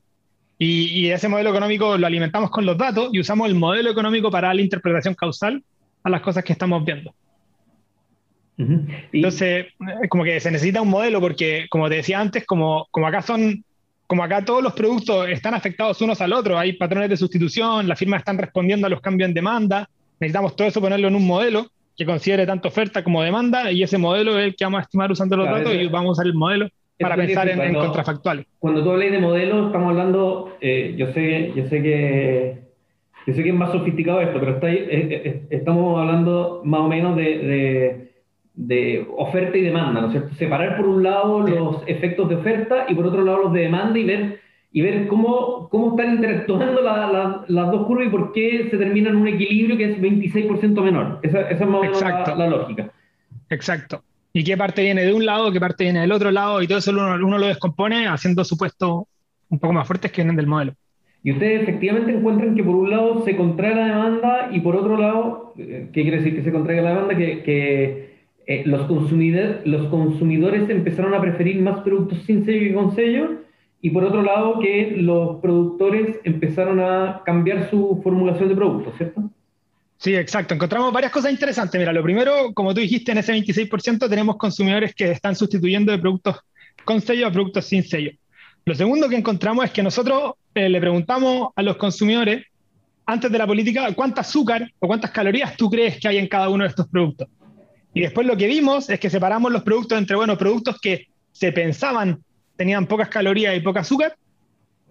y, 0.59 1.09
ese 1.09 1.27
modelo 1.27 1.51
económico 1.51 1.97
lo 1.97 2.07
alimentamos 2.07 2.49
con 2.49 2.65
los 2.65 2.77
datos 2.77 3.09
y 3.13 3.19
usamos 3.19 3.47
el 3.47 3.55
modelo 3.55 3.91
económico 3.91 4.31
para 4.31 4.53
la 4.53 4.61
interpretación 4.61 5.13
causal 5.13 5.63
a 6.03 6.09
las 6.09 6.21
cosas 6.21 6.43
que 6.43 6.53
estamos 6.53 6.83
viendo. 6.83 7.13
Entonces, 8.57 9.67
como 10.09 10.23
que 10.23 10.39
se 10.39 10.49
necesita 10.49 10.81
un 10.81 10.89
modelo 10.89 11.21
porque, 11.21 11.67
como 11.69 11.89
te 11.89 11.95
decía 11.95 12.19
antes, 12.19 12.43
como, 12.45 12.87
como 12.89 13.07
acá 13.07 13.21
son 13.21 13.63
como 14.07 14.23
acá 14.23 14.43
todos 14.43 14.63
los 14.63 14.73
productos 14.73 15.27
están 15.27 15.53
afectados 15.53 16.01
unos 16.01 16.21
al 16.21 16.31
otro, 16.31 16.57
hay 16.57 16.73
patrones 16.73 17.09
de 17.09 17.17
sustitución, 17.17 17.89
las 17.89 17.99
firmas 17.99 18.19
están 18.19 18.37
respondiendo 18.37 18.87
a 18.87 18.89
los 18.89 19.01
cambios 19.01 19.27
en 19.27 19.33
demanda, 19.33 19.89
necesitamos 20.19 20.55
todo 20.55 20.67
eso 20.69 20.79
ponerlo 20.79 21.09
en 21.09 21.15
un 21.15 21.27
modelo 21.27 21.69
que 21.95 22.05
considere 22.05 22.45
tanto 22.45 22.69
oferta 22.69 23.03
como 23.03 23.21
demanda 23.21 23.69
y 23.69 23.83
ese 23.83 23.97
modelo 23.97 24.39
es 24.39 24.45
el 24.45 24.55
que 24.55 24.63
vamos 24.63 24.79
a 24.79 24.83
estimar 24.83 25.11
usando 25.11 25.35
los 25.35 25.47
datos 25.47 25.73
y 25.73 25.87
vamos 25.87 26.09
a 26.09 26.11
usar 26.13 26.25
el 26.25 26.35
modelo 26.35 26.69
para 26.99 27.15
pensar 27.15 27.49
en, 27.49 27.73
contrafactuales. 27.73 28.45
Cuando 28.59 28.83
tú 28.83 28.91
hablas 28.91 29.11
de 29.11 29.19
modelo, 29.19 29.67
estamos 29.67 29.89
hablando, 29.89 30.57
eh, 30.61 30.95
yo 30.97 31.11
sé, 31.13 31.53
yo 31.55 31.65
sé 31.67 31.81
que 31.81 32.67
yo 33.25 33.33
sé 33.33 33.43
que 33.43 33.49
es 33.49 33.55
más 33.55 33.71
sofisticado 33.71 34.21
esto, 34.21 34.39
pero 34.39 34.53
está 34.53 34.71
eh, 34.71 34.87
eh, 34.89 35.41
estamos 35.49 35.99
hablando 35.99 36.61
más 36.63 36.81
o 36.81 36.87
menos 36.87 37.15
de 37.17 38.07
de 38.57 39.07
oferta 39.15 39.55
y 39.55 39.61
demanda, 39.61 40.01
¿no 40.01 40.07
es 40.07 40.13
cierto? 40.13 40.33
Separar 40.33 40.77
por 40.77 40.87
un 40.87 41.03
lado 41.03 41.41
los 41.41 41.83
efectos 41.85 42.27
de 42.27 42.35
oferta 42.35 42.87
y 42.89 42.95
por 42.95 43.05
otro 43.05 43.23
lado 43.23 43.43
los 43.43 43.53
de 43.53 43.61
demanda 43.61 43.97
y 43.99 44.03
ver, 44.03 44.41
y 44.71 44.81
ver 44.81 45.07
cómo, 45.07 45.69
cómo 45.69 45.91
están 45.91 46.15
interactuando 46.15 46.81
las 46.81 47.71
dos 47.71 47.85
curvas 47.85 48.07
y 48.07 48.09
por 48.09 48.33
qué 48.33 48.67
se 48.71 48.77
termina 48.77 49.11
en 49.11 49.17
un 49.17 49.27
equilibrio 49.27 49.77
que 49.77 49.91
es 49.91 50.01
26% 50.01 50.81
menor. 50.81 51.19
Esa, 51.21 51.41
esa, 51.41 51.63
es 51.63 51.69
más 51.69 51.79
o 51.79 51.83
menos 51.83 52.01
la, 52.01 52.47
lógica. 52.47 52.89
Exacto. 53.51 54.01
Y 54.33 54.43
qué 54.43 54.57
parte 54.57 54.83
viene 54.83 55.03
de 55.03 55.13
un 55.13 55.25
lado, 55.25 55.51
qué 55.51 55.59
parte 55.59 55.85
viene 55.85 56.01
del 56.01 56.11
otro 56.11 56.31
lado, 56.31 56.61
y 56.61 56.67
todo 56.67 56.77
eso 56.77 56.91
uno, 56.91 57.37
lo 57.37 57.47
descompone 57.47 58.07
haciendo 58.07 58.43
supuestos 58.43 59.03
un 59.49 59.59
poco 59.59 59.73
más 59.73 59.87
fuertes 59.87 60.11
que 60.11 60.21
vienen 60.21 60.35
del 60.35 60.47
modelo. 60.47 60.73
Y 61.23 61.31
ustedes 61.31 61.63
efectivamente 61.63 62.11
encuentran 62.11 62.55
que 62.55 62.63
por 62.63 62.75
un 62.75 62.89
lado 62.89 63.23
se 63.25 63.35
contrae 63.35 63.75
la 63.75 63.87
demanda 63.87 64.49
y 64.51 64.59
por 64.59 64.75
otro 64.75 64.97
lado, 64.97 65.53
eh, 65.57 65.89
¿qué 65.91 66.03
quiere 66.03 66.17
decir 66.17 66.35
que 66.35 66.43
se 66.43 66.51
contraiga 66.51 66.83
la 66.83 66.89
demanda? 66.89 67.15
Que, 67.15 68.07
eh, 68.45 68.63
los, 68.65 68.85
consumidores, 68.87 69.65
los 69.65 69.87
consumidores 69.87 70.69
empezaron 70.69 71.13
a 71.13 71.19
preferir 71.21 71.61
más 71.61 71.81
productos 71.81 72.19
sin 72.23 72.45
sello 72.45 72.59
que 72.59 72.73
con 72.73 72.95
sello, 72.95 73.41
y 73.81 73.89
por 73.89 74.03
otro 74.03 74.21
lado 74.21 74.59
que 74.59 74.95
los 74.97 75.37
productores 75.41 76.19
empezaron 76.23 76.79
a 76.79 77.21
cambiar 77.25 77.69
su 77.69 77.99
formulación 78.03 78.49
de 78.49 78.55
productos, 78.55 78.95
¿cierto? 78.97 79.29
Sí, 79.97 80.15
exacto. 80.15 80.53
Encontramos 80.53 80.93
varias 80.93 81.11
cosas 81.11 81.31
interesantes. 81.31 81.79
Mira, 81.79 81.91
lo 81.91 82.03
primero, 82.03 82.53
como 82.53 82.73
tú 82.73 82.81
dijiste, 82.81 83.11
en 83.11 83.17
ese 83.17 83.33
26% 83.33 84.09
tenemos 84.09 84.37
consumidores 84.37 84.93
que 84.93 85.11
están 85.11 85.35
sustituyendo 85.35 85.91
de 85.91 85.97
productos 85.97 86.37
con 86.85 87.01
sello 87.01 87.27
a 87.27 87.31
productos 87.31 87.65
sin 87.65 87.83
sello. 87.83 88.11
Lo 88.65 88.75
segundo 88.75 89.09
que 89.09 89.15
encontramos 89.15 89.65
es 89.65 89.71
que 89.71 89.81
nosotros 89.81 90.33
eh, 90.53 90.69
le 90.69 90.79
preguntamos 90.79 91.49
a 91.55 91.63
los 91.63 91.77
consumidores, 91.77 92.45
antes 93.05 93.31
de 93.31 93.37
la 93.37 93.47
política, 93.47 93.91
cuánta 93.93 94.21
azúcar 94.21 94.69
o 94.79 94.87
cuántas 94.87 95.11
calorías 95.11 95.55
tú 95.55 95.69
crees 95.69 95.99
que 95.99 96.07
hay 96.07 96.17
en 96.17 96.27
cada 96.27 96.49
uno 96.49 96.63
de 96.63 96.69
estos 96.69 96.87
productos. 96.87 97.27
Y 97.93 98.01
después 98.01 98.27
lo 98.27 98.37
que 98.37 98.47
vimos 98.47 98.89
es 98.89 98.99
que 98.99 99.09
separamos 99.09 99.51
los 99.51 99.63
productos 99.63 99.97
entre, 99.97 100.15
bueno, 100.15 100.37
productos 100.37 100.79
que 100.79 101.07
se 101.31 101.51
pensaban 101.51 102.21
tenían 102.55 102.87
pocas 102.87 103.07
calorías 103.07 103.55
y 103.55 103.61
poca 103.61 103.79
azúcar, 103.79 104.17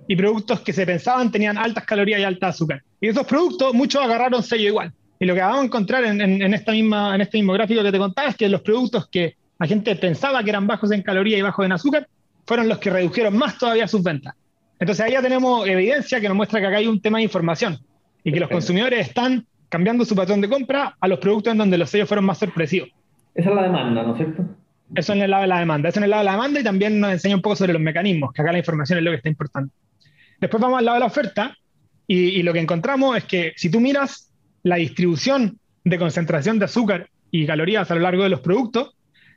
y 0.08 0.16
productos 0.16 0.60
que 0.60 0.72
se 0.72 0.86
pensaban 0.86 1.30
tenían 1.30 1.58
altas 1.58 1.84
calorías 1.84 2.20
y 2.20 2.24
alta 2.24 2.48
azúcar. 2.48 2.82
Y 3.00 3.08
esos 3.08 3.26
productos, 3.26 3.74
muchos 3.74 4.02
agarraron 4.02 4.42
sello 4.42 4.68
igual. 4.68 4.92
Y 5.18 5.26
lo 5.26 5.34
que 5.34 5.40
vamos 5.40 5.60
a 5.60 5.64
encontrar 5.64 6.04
en, 6.04 6.54
esta 6.54 6.72
misma, 6.72 7.14
en 7.14 7.20
este 7.22 7.38
mismo 7.38 7.54
gráfico 7.54 7.82
que 7.82 7.92
te 7.92 7.98
contaba 7.98 8.28
es 8.28 8.36
que 8.36 8.48
los 8.48 8.60
productos 8.60 9.08
que 9.08 9.36
la 9.58 9.66
gente 9.66 9.96
pensaba 9.96 10.42
que 10.42 10.50
eran 10.50 10.66
bajos 10.66 10.90
en 10.92 11.02
calorías 11.02 11.38
y 11.38 11.42
bajos 11.42 11.64
en 11.64 11.72
azúcar, 11.72 12.08
fueron 12.46 12.68
los 12.68 12.78
que 12.78 12.90
redujeron 12.90 13.36
más 13.36 13.58
todavía 13.58 13.88
sus 13.88 14.02
ventas. 14.02 14.34
Entonces 14.78 15.04
ahí 15.04 15.12
ya 15.12 15.22
tenemos 15.22 15.66
evidencia 15.66 16.20
que 16.20 16.28
nos 16.28 16.36
muestra 16.36 16.60
que 16.60 16.66
acá 16.66 16.76
hay 16.76 16.86
un 16.86 17.00
tema 17.00 17.18
de 17.18 17.24
información 17.24 17.78
y 18.22 18.32
que 18.32 18.40
los 18.40 18.50
consumidores 18.50 19.08
están 19.08 19.46
cambiando 19.68 20.04
su 20.04 20.14
patrón 20.14 20.40
de 20.40 20.48
compra 20.48 20.96
a 21.00 21.08
los 21.08 21.18
productos 21.18 21.52
en 21.52 21.58
donde 21.58 21.78
los 21.78 21.88
sellos 21.88 22.08
fueron 22.08 22.24
más 22.26 22.38
sorpresivos. 22.38 22.90
Esa 23.34 23.50
es 23.50 23.56
la 23.56 23.62
demanda, 23.62 24.02
¿no 24.02 24.12
es 24.12 24.18
cierto? 24.18 24.44
Eso 24.94 25.12
en 25.12 25.22
el 25.22 25.30
lado 25.30 25.42
de 25.42 25.48
la 25.48 25.58
demanda. 25.58 25.88
Eso 25.88 25.98
en 25.98 26.04
el 26.04 26.10
lado 26.10 26.20
de 26.20 26.26
la 26.26 26.32
demanda 26.32 26.60
y 26.60 26.64
también 26.64 27.00
nos 27.00 27.10
enseña 27.10 27.36
un 27.36 27.42
poco 27.42 27.56
sobre 27.56 27.72
los 27.72 27.82
mecanismos, 27.82 28.32
que 28.32 28.42
acá 28.42 28.52
la 28.52 28.58
información 28.58 28.98
es 28.98 29.04
lo 29.04 29.10
que 29.10 29.16
está 29.16 29.28
importante. 29.28 29.74
Después 30.40 30.60
vamos 30.60 30.78
al 30.78 30.84
lado 30.84 30.96
de 30.96 31.00
la 31.00 31.06
oferta 31.06 31.56
y, 32.08 32.42
lo 32.42 32.52
que 32.52 32.60
encontramos 32.60 33.16
es 33.16 33.24
que 33.24 33.52
si 33.56 33.70
tú 33.70 33.80
miras 33.80 34.32
la 34.62 34.76
distribución 34.76 35.58
de 35.84 35.98
concentración 35.98 36.58
de 36.58 36.66
azúcar 36.66 37.08
y 37.30 37.46
calorías 37.46 37.90
a 37.90 37.94
lo 37.94 38.00
largo 38.00 38.22
de 38.22 38.28
los 38.28 38.40
productos, 38.40 38.94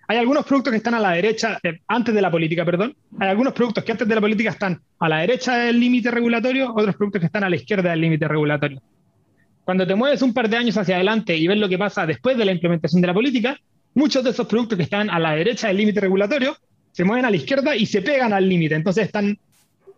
hay 0.08 0.18
algunos 0.18 0.46
productos 0.46 0.72
que 0.72 0.78
están 0.78 0.96
a 0.96 1.00
la 1.00 1.12
derecha, 1.12 1.60
eh, 1.62 1.80
antes 1.88 2.14
de 2.16 2.22
la 2.22 2.32
política, 2.32 2.66
perdón. 2.66 2.96
Hay 3.20 3.30
algunos 3.30 3.54
productos 3.54 3.84
que 3.84 3.92
antes 3.92 4.08
de 4.08 4.16
la 4.16 4.22
política 4.22 4.50
están 4.50 4.82
a 5.00 5.10
la 5.10 5.20
derecha 5.20 5.56
del 5.58 5.80
límite 5.80 6.10
regulatorio, 6.10 6.74
otros 6.76 6.96
productos 6.96 7.20
que 7.20 7.26
están 7.28 7.44
a 7.44 7.50
la 7.50 7.56
izquierda 7.56 7.92
del 7.92 8.02
límite 8.02 8.28
regulatorio. 8.28 8.82
Cuando 9.64 9.86
te 9.86 9.94
mueves 9.94 10.24
un 10.24 10.34
par 10.34 10.50
de 10.50 10.58
años 10.58 10.78
hacia 10.78 10.96
adelante 10.96 11.38
y 11.38 11.46
ves 11.48 11.60
lo 11.60 11.70
que 11.70 11.78
pasa 11.78 12.08
después 12.08 12.38
de 12.38 12.46
la 12.46 12.52
implementación 12.52 13.02
de 13.02 13.08
la 13.08 13.14
política, 13.14 13.60
muchos 13.94 14.24
de 14.24 14.32
esos 14.32 14.48
productos 14.48 14.78
que 14.78 14.84
están 14.84 15.12
a 15.12 15.20
la 15.20 15.36
derecha 15.36 15.68
del 15.68 15.78
límite 15.78 16.00
regulatorio 16.02 16.58
se 16.92 17.04
mueven 17.04 17.26
a 17.26 17.30
la 17.30 17.36
izquierda 17.36 17.76
y 17.76 17.86
se 17.86 18.02
pegan 18.02 18.34
al 18.34 18.50
límite. 18.50 18.74
Entonces 18.74 19.06
están 19.06 19.38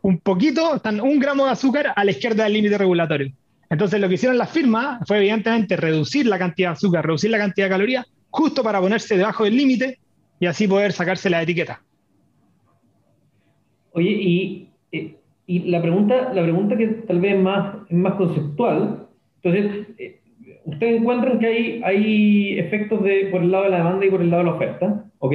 un 0.02 0.20
poquito, 0.20 0.76
están 0.76 1.00
un 1.02 1.20
gramo 1.20 1.46
de 1.46 1.52
azúcar 1.52 1.94
a 1.96 2.04
la 2.04 2.12
izquierda 2.12 2.44
del 2.44 2.54
límite 2.54 2.78
regulatorio. 2.78 3.32
Entonces 3.70 4.00
lo 4.02 4.08
que 4.08 4.16
hicieron 4.16 4.38
las 4.38 4.52
firmas 4.52 5.00
fue 5.08 5.18
evidentemente 5.18 5.78
reducir 5.78 6.26
la 6.26 6.38
cantidad 6.38 6.70
de 6.70 6.74
azúcar, 6.74 7.06
reducir 7.06 7.32
la 7.32 7.38
cantidad 7.38 7.68
de 7.68 7.72
calorías, 7.72 8.06
justo 8.30 8.64
para 8.64 8.82
ponerse 8.82 9.18
debajo 9.18 9.44
del 9.44 9.56
límite 9.56 10.00
y 10.40 10.46
así 10.46 10.68
poder 10.68 10.92
sacarse 10.92 11.30
la 11.30 11.42
etiqueta. 11.42 11.82
Oye, 13.94 14.10
y, 14.10 14.70
eh, 14.92 15.16
la, 15.48 15.82
pregunta, 15.82 16.34
la 16.34 16.44
pregunta 16.44 16.78
que 16.78 16.88
tal 16.88 17.20
vez 17.20 17.36
es 17.36 17.42
más 17.98 18.14
conceptual, 18.16 19.08
entonces, 19.44 19.88
eh, 19.98 20.20
ustedes 20.66 21.02
encuentran 21.02 21.40
que 21.40 21.48
hay, 21.48 21.82
hay 21.84 22.60
efectos 22.60 23.04
de, 23.04 23.28
por 23.32 23.42
el 23.42 23.52
lado 23.52 23.66
de 23.66 23.70
la 23.72 23.78
demanda 23.78 24.06
y 24.06 24.10
por 24.10 24.22
el 24.22 24.30
lado 24.30 24.44
de 24.44 24.50
la 24.50 24.56
oferta, 24.56 25.06
¿ok? 25.20 25.34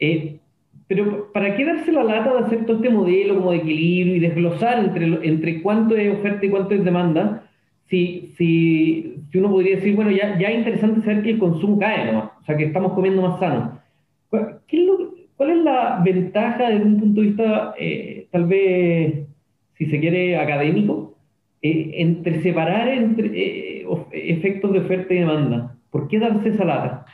Eh, 0.00 0.38
pero 0.86 1.32
¿para 1.32 1.56
qué 1.56 1.64
darse 1.64 1.92
la 1.92 2.04
lata 2.04 2.32
de 2.32 2.40
hacer 2.40 2.66
todo 2.66 2.76
este 2.76 2.90
modelo 2.90 3.36
como 3.36 3.52
de 3.52 3.58
equilibrio 3.58 4.16
y 4.16 4.20
desglosar 4.20 4.84
entre, 4.84 5.26
entre 5.26 5.62
cuánto 5.62 5.96
es 5.96 6.12
oferta 6.12 6.44
y 6.44 6.50
cuánto 6.50 6.74
es 6.74 6.84
demanda? 6.84 7.48
Si, 7.86 8.32
si, 8.36 9.16
si 9.30 9.38
uno 9.38 9.50
podría 9.50 9.76
decir, 9.76 9.94
bueno, 9.94 10.10
ya, 10.10 10.38
ya 10.38 10.48
es 10.48 10.58
interesante 10.58 11.00
saber 11.02 11.22
que 11.22 11.30
el 11.30 11.38
consumo 11.38 11.78
cae 11.78 12.12
¿no? 12.12 12.32
o 12.40 12.44
sea, 12.44 12.56
que 12.56 12.64
estamos 12.64 12.92
comiendo 12.92 13.22
más 13.22 13.38
sano. 13.38 13.80
¿Cuál 14.28 15.50
es, 15.50 15.56
la 15.64 16.00
ventaja 16.04 16.70
desde 16.70 16.84
un 16.84 17.00
punto 17.00 17.20
de 17.20 17.26
vista, 17.26 17.74
eh, 17.78 18.28
tal 18.30 18.46
vez, 18.46 19.26
si 19.74 19.86
se 19.86 20.00
quiere, 20.00 20.36
académico, 20.38 21.14
eh, 21.62 21.92
entre 21.94 22.42
separar 22.42 22.88
entre 22.88 23.86
efectos 24.12 24.72
de 24.72 24.78
oferta 24.80 25.14
y 25.14 25.18
demanda? 25.18 25.76
¿Por 25.90 26.08
qué 26.08 26.18
darse 26.18 26.50
esa 26.50 26.64
lata? 26.64 27.06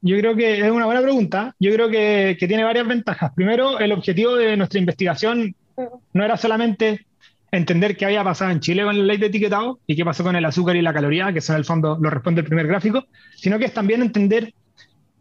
Yo 0.00 0.16
creo 0.18 0.36
que 0.36 0.60
es 0.60 0.70
una 0.70 0.86
buena 0.86 1.02
pregunta. 1.02 1.54
Yo 1.58 1.72
creo 1.72 1.88
que, 1.88 2.36
tiene 2.38 2.64
varias 2.64 2.86
ventajas. 2.86 3.32
Primero, 3.34 3.78
el 3.78 3.92
objetivo 3.92 4.36
de 4.36 4.56
nuestra 4.56 4.78
investigación 4.78 5.54
no 6.12 6.24
era 6.24 6.36
solamente 6.36 7.06
entender 7.50 7.96
qué 7.96 8.04
había 8.04 8.22
pasado 8.22 8.50
en 8.50 8.60
Chile 8.60 8.84
con 8.84 8.98
la 8.98 9.04
ley 9.04 9.16
de 9.16 9.26
etiquetado 9.26 9.80
y 9.86 9.96
qué 9.96 10.04
pasó 10.04 10.22
con 10.22 10.36
el 10.36 10.44
azúcar 10.44 10.76
y 10.76 10.82
la 10.82 10.92
caloría, 10.92 11.32
que 11.32 11.40
son 11.40 11.54
en 11.54 11.60
el 11.60 11.64
fondo 11.64 11.98
lo 12.00 12.10
responde 12.10 12.42
el 12.42 12.46
primer 12.46 12.66
gráfico, 12.66 13.06
sino 13.36 13.58
que 13.58 13.64
es 13.64 13.72
también 13.72 14.02
entender 14.02 14.52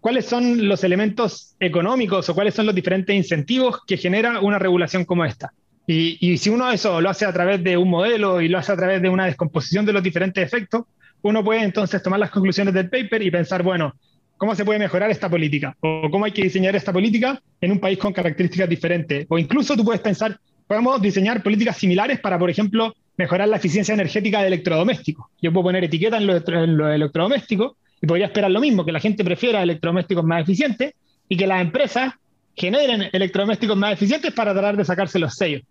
cuáles 0.01 0.25
son 0.25 0.67
los 0.67 0.83
elementos 0.83 1.55
económicos 1.59 2.27
o 2.29 2.35
cuáles 2.35 2.53
son 2.53 2.65
los 2.65 2.75
diferentes 2.75 3.15
incentivos 3.15 3.81
que 3.85 3.97
genera 3.97 4.41
una 4.41 4.59
regulación 4.59 5.05
como 5.05 5.25
esta. 5.25 5.53
Y, 5.85 6.17
y, 6.19 6.37
si 6.37 6.49
uno 6.49 6.69
eso 6.69 6.99
lo 6.99 7.09
hace 7.09 7.25
a 7.25 7.31
través 7.31 7.63
de 7.63 7.77
un 7.77 7.89
modelo 7.89 8.41
y 8.41 8.49
lo 8.49 8.57
hace 8.57 8.73
a 8.73 8.75
través 8.75 9.01
de 9.01 9.07
una 9.07 9.25
descomposición 9.25 9.85
de 9.85 9.93
los 9.93 10.03
diferentes 10.03 10.43
efectos, 10.43 10.83
uno 11.21 11.43
puede 11.43 11.63
entonces 11.63 12.03
tomar 12.03 12.19
las 12.19 12.29
conclusiones 12.29 12.73
del 12.73 12.89
paper 12.89 13.21
y 13.21 13.31
pensar, 13.31 13.63
bueno, 13.63 13.95
¿cómo 14.38 14.56
se 14.56 14.63
puede 14.63 14.80
mejorar 14.80 15.12
esta 15.12 15.30
política? 15.30 15.76
O 15.82 16.10
cómo 16.10 16.26
hay 16.26 16.32
que 16.32 16.43
diseñar 16.43 16.76
esta 16.76 16.93
política 16.93 17.41
en 17.60 17.71
un 17.71 17.80
país 17.80 17.97
con 17.97 18.13
características 18.13 18.69
diferentes. 18.69 19.26
O 19.30 19.38
incluso 19.38 19.76
tú 19.76 19.84
puedes 19.84 20.02
pensar, 20.02 20.39
podemos 20.67 21.02
diseñar 21.02 21.43
políticas 21.43 21.78
similares 21.78 22.19
para, 22.19 22.38
por 22.38 22.50
ejemplo, 22.50 22.95
mejorar 23.17 23.47
la 23.47 23.58
eficiencia 23.58 23.93
energética 23.93 24.41
de 24.41 24.47
electrodomésticos. 24.47 25.26
Yo 25.41 25.52
puedo 25.52 25.65
poner 25.65 25.84
etiqueta 25.84 26.17
en 26.17 26.28
los, 26.28 26.43
electrodomésticos 26.47 27.73
y 28.02 28.06
podría 28.06 28.28
esperar 28.28 28.52
lo 28.52 28.62
mismo, 28.62 28.86
que 28.86 28.91
la 28.91 29.00
gente 29.00 29.23
prefiera 29.23 29.63
electrodomésticos 29.63 30.23
más 30.23 30.43
eficientes 30.43 30.93
y 31.28 31.36
que 31.36 31.47
las 31.47 31.62
empresas 31.62 32.13
generen 32.56 33.10
electrodomésticos 33.12 33.76
más 33.76 33.93
eficientes 33.93 34.34
para 34.34 34.54
tratar 34.54 34.78
de 34.78 34.86
sacarse 34.86 35.19
los 35.19 35.34
sellos. 35.34 35.63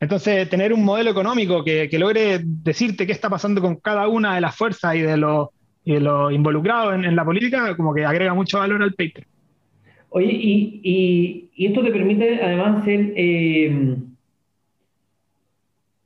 Entonces, 0.00 0.48
tener 0.48 0.72
un 0.72 0.84
modelo 0.84 1.10
económico 1.10 1.62
que, 1.62 1.88
logre 1.92 2.40
decirte 2.42 3.06
qué 3.06 3.12
está 3.12 3.30
pasando 3.30 3.60
con 3.60 3.76
cada 3.76 4.08
una 4.08 4.34
de 4.34 4.40
las 4.40 4.56
fuerzas 4.56 4.96
y 4.96 5.00
de 5.00 5.16
los 5.16 5.50
lo 5.84 6.30
involucrados 6.30 6.94
en, 6.94 7.16
la 7.16 7.24
política, 7.24 7.76
como 7.76 7.94
que 7.94 8.04
agrega 8.04 8.34
mucho 8.34 8.58
valor 8.58 8.82
al 8.82 8.94
paper. 8.94 9.26
Oye, 10.10 10.30
y, 10.32 11.50
esto 11.56 11.82
te 11.82 11.90
permite 11.90 12.42
además 12.42 12.82
hacer 12.82 13.12
eh, 13.16 13.96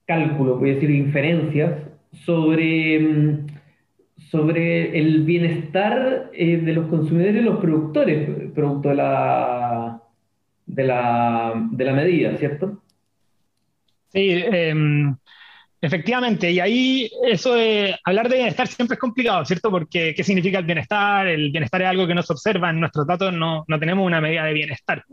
cálculo, 0.06 0.56
voy 0.56 0.70
a 0.70 0.74
decir, 0.74 0.90
inferencias 0.90 1.82
sobre, 2.12 3.38
sobre 4.30 4.98
el 4.98 5.24
bienestar 5.24 6.30
eh, 6.32 6.58
de 6.58 6.72
los 6.72 6.86
consumidores 6.88 7.42
y 7.42 7.44
los 7.44 7.58
productores, 7.58 8.50
producto 8.54 8.90
de 8.90 8.94
la, 8.94 10.02
de 10.66 10.84
la, 10.84 11.68
de 11.72 11.84
la 11.84 11.92
medida, 11.92 12.36
¿cierto? 12.36 12.82
Sí, 14.08 14.30
em, 14.32 15.16
efectivamente. 15.80 16.50
Y 16.50 16.60
ahí 16.60 17.10
eso 17.24 17.54
de 17.54 17.96
hablar 18.04 18.28
de 18.28 18.36
bienestar 18.36 18.66
siempre 18.66 18.94
es 18.94 19.00
complicado, 19.00 19.44
¿cierto? 19.44 19.70
Porque 19.70 20.14
¿qué 20.14 20.24
significa 20.24 20.58
el 20.58 20.64
bienestar? 20.64 21.26
El 21.26 21.50
bienestar 21.50 21.82
es 21.82 21.88
algo 21.88 22.06
que 22.06 22.14
no 22.14 22.22
se 22.22 22.32
observa 22.32 22.70
en 22.70 22.80
nuestros 22.80 23.06
datos, 23.06 23.32
no, 23.32 23.64
no 23.66 23.78
tenemos 23.78 24.06
una 24.06 24.20
medida 24.20 24.44
de 24.44 24.52
bienestar. 24.52 25.04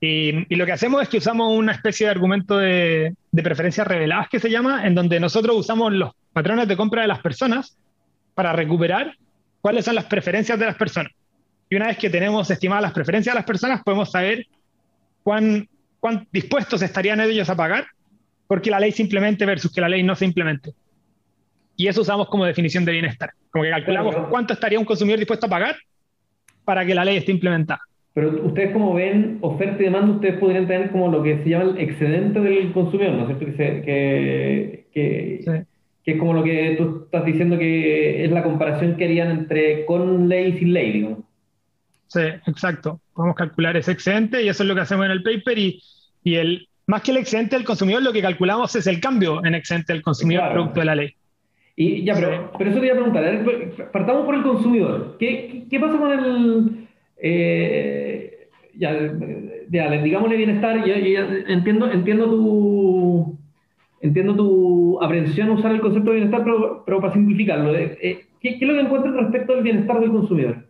Y, 0.00 0.52
y, 0.52 0.56
lo 0.56 0.66
que 0.66 0.72
hacemos 0.72 1.02
es 1.02 1.08
que 1.08 1.18
usamos 1.18 1.56
una 1.56 1.72
especie 1.72 2.06
de 2.06 2.10
argumento 2.10 2.58
de, 2.58 3.14
de 3.30 3.42
preferencias 3.42 3.86
reveladas 3.86 4.28
que 4.28 4.40
se 4.40 4.50
llama, 4.50 4.84
en 4.84 4.96
donde 4.96 5.20
nosotros 5.20 5.56
usamos 5.56 5.92
los 5.92 6.10
patrones 6.32 6.66
de 6.66 6.76
compra 6.76 7.02
de 7.02 7.08
las 7.08 7.20
personas 7.20 7.78
para 8.34 8.52
recuperar 8.52 9.16
cuáles 9.60 9.84
son 9.84 9.94
las 9.94 10.06
preferencias 10.06 10.58
de 10.58 10.66
las 10.66 10.74
personas. 10.74 11.12
Y 11.70 11.76
una 11.76 11.86
vez 11.86 11.98
que 11.98 12.10
tenemos 12.10 12.50
estimadas 12.50 12.82
las 12.82 12.92
preferencias 12.92 13.32
de 13.32 13.38
las 13.38 13.46
personas, 13.46 13.82
podemos 13.84 14.10
saber 14.10 14.46
cuán 15.22 15.68
cuán 16.02 16.26
dispuestos 16.32 16.82
estarían 16.82 17.20
ellos 17.20 17.48
a 17.48 17.54
pagar 17.54 17.86
porque 18.52 18.70
la 18.70 18.78
ley 18.78 18.92
se 18.92 19.00
implemente 19.00 19.46
versus 19.46 19.72
que 19.72 19.80
la 19.80 19.88
ley 19.88 20.02
no 20.02 20.14
se 20.14 20.26
implemente. 20.26 20.74
Y 21.74 21.86
eso 21.86 22.02
usamos 22.02 22.28
como 22.28 22.44
definición 22.44 22.84
de 22.84 22.92
bienestar. 22.92 23.30
Como 23.50 23.64
que 23.64 23.70
calculamos 23.70 24.14
cuánto 24.28 24.52
estaría 24.52 24.78
un 24.78 24.84
consumidor 24.84 25.18
dispuesto 25.18 25.46
a 25.46 25.48
pagar 25.48 25.76
para 26.62 26.84
que 26.84 26.94
la 26.94 27.02
ley 27.02 27.16
esté 27.16 27.32
implementada. 27.32 27.80
Pero 28.12 28.44
ustedes 28.44 28.74
como 28.74 28.92
ven 28.92 29.38
oferta 29.40 29.80
y 29.80 29.86
demanda, 29.86 30.12
ustedes 30.12 30.38
podrían 30.38 30.66
tener 30.66 30.90
como 30.90 31.10
lo 31.10 31.22
que 31.22 31.38
se 31.38 31.48
llama 31.48 31.70
el 31.70 31.78
excedente 31.78 32.40
del 32.40 32.72
consumidor, 32.72 33.14
¿no 33.14 33.22
es 33.22 33.38
cierto? 33.38 33.56
Que, 33.56 34.86
que, 34.92 35.64
que, 36.04 36.12
es 36.12 36.18
como 36.18 36.34
lo 36.34 36.44
que 36.44 36.74
tú 36.76 37.04
estás 37.06 37.24
diciendo 37.24 37.56
que 37.56 38.22
es 38.22 38.30
la 38.32 38.42
comparación 38.42 38.98
que 38.98 39.06
harían 39.06 39.30
entre 39.30 39.86
con 39.86 40.28
ley 40.28 40.52
y 40.52 40.58
sin 40.58 40.74
ley, 40.74 40.92
digamos. 40.92 41.20
Sí, 42.08 42.20
exacto. 42.46 43.00
Podemos 43.14 43.34
calcular 43.34 43.78
ese 43.78 43.92
excedente 43.92 44.42
y 44.42 44.50
eso 44.50 44.62
es 44.62 44.68
lo 44.68 44.74
que 44.74 44.82
hacemos 44.82 45.06
en 45.06 45.12
el 45.12 45.22
paper 45.22 45.58
y, 45.58 45.82
y 46.22 46.34
el, 46.34 46.68
más 46.92 47.00
que 47.00 47.10
el 47.10 47.16
excedente 47.16 47.56
del 47.56 47.64
consumidor, 47.64 48.02
lo 48.02 48.12
que 48.12 48.20
calculamos 48.20 48.76
es 48.76 48.86
el 48.86 49.00
cambio 49.00 49.42
en 49.46 49.54
excedente 49.54 49.94
del 49.94 50.02
consumidor 50.02 50.52
producto 50.52 50.80
de 50.80 50.86
la 50.86 50.94
ley. 50.94 51.14
Y 51.74 52.04
ya, 52.04 52.14
pero, 52.14 52.52
pero 52.58 52.70
eso 52.70 52.80
te 52.80 52.86
iba 52.86 52.94
a 52.94 52.98
preguntar, 52.98 53.90
partamos 53.90 54.26
por 54.26 54.34
el 54.34 54.42
consumidor. 54.42 55.16
¿Qué, 55.18 55.64
qué 55.70 55.80
pasa 55.80 55.96
con 55.96 56.10
el... 56.12 56.86
Eh, 57.16 58.48
ya, 58.74 58.92
ya, 59.70 59.90
digámosle 59.90 60.36
bienestar, 60.36 60.84
ya, 60.84 60.94
entiendo, 61.48 61.90
entiendo 61.90 62.26
tu... 62.26 63.38
Entiendo 64.02 64.36
tu 64.36 65.02
aprensión 65.02 65.48
a 65.48 65.52
usar 65.52 65.72
el 65.72 65.80
concepto 65.80 66.10
de 66.10 66.16
bienestar, 66.16 66.44
pero, 66.44 66.82
pero 66.84 67.00
para 67.00 67.14
simplificarlo, 67.14 67.74
eh, 67.74 67.96
eh, 68.02 68.26
¿qué, 68.40 68.58
¿qué, 68.58 68.64
es 68.64 68.68
lo 68.68 68.74
que 68.74 68.80
encuentras 68.80 69.14
respecto 69.14 69.54
al 69.54 69.62
bienestar 69.62 69.98
del 70.00 70.10
consumidor? 70.10 70.66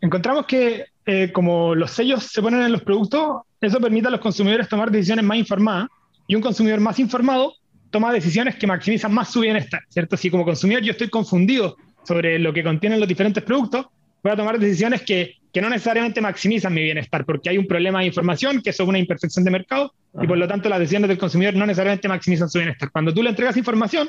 encontramos 0.00 0.46
que 0.46 0.84
eh, 1.04 1.30
como 1.32 1.74
los 1.74 1.92
sellos 1.92 2.24
se 2.24 2.42
ponen 2.42 2.62
en 2.62 2.72
los 2.72 2.82
productos, 2.82 3.42
eso 3.66 3.80
permite 3.80 4.08
a 4.08 4.10
los 4.10 4.20
consumidores 4.20 4.68
tomar 4.68 4.90
decisiones 4.90 5.24
más 5.24 5.38
informadas 5.38 5.88
y 6.26 6.34
un 6.34 6.42
consumidor 6.42 6.80
más 6.80 6.98
informado 6.98 7.54
toma 7.90 8.12
decisiones 8.12 8.56
que 8.56 8.66
maximizan 8.66 9.12
más 9.14 9.32
su 9.32 9.40
bienestar, 9.40 9.80
¿cierto? 9.88 10.16
Si 10.16 10.30
como 10.30 10.44
consumidor 10.44 10.82
yo 10.82 10.92
estoy 10.92 11.08
confundido 11.08 11.76
sobre 12.04 12.38
lo 12.38 12.52
que 12.52 12.62
contienen 12.62 13.00
los 13.00 13.08
diferentes 13.08 13.42
productos, 13.42 13.86
voy 14.22 14.32
a 14.32 14.36
tomar 14.36 14.58
decisiones 14.58 15.02
que, 15.02 15.36
que 15.52 15.60
no 15.60 15.70
necesariamente 15.70 16.20
maximizan 16.20 16.74
mi 16.74 16.82
bienestar, 16.82 17.24
porque 17.24 17.50
hay 17.50 17.58
un 17.58 17.66
problema 17.66 18.00
de 18.00 18.06
información, 18.06 18.60
que 18.60 18.70
eso 18.70 18.82
es 18.82 18.88
una 18.88 18.98
imperfección 18.98 19.44
de 19.44 19.50
mercado, 19.50 19.92
y 20.20 20.26
por 20.26 20.36
lo 20.36 20.48
tanto 20.48 20.68
las 20.68 20.78
decisiones 20.78 21.08
del 21.08 21.18
consumidor 21.18 21.54
no 21.54 21.66
necesariamente 21.66 22.08
maximizan 22.08 22.48
su 22.48 22.58
bienestar. 22.58 22.90
Cuando 22.90 23.12
tú 23.14 23.22
le 23.22 23.30
entregas 23.30 23.56
información, 23.56 24.08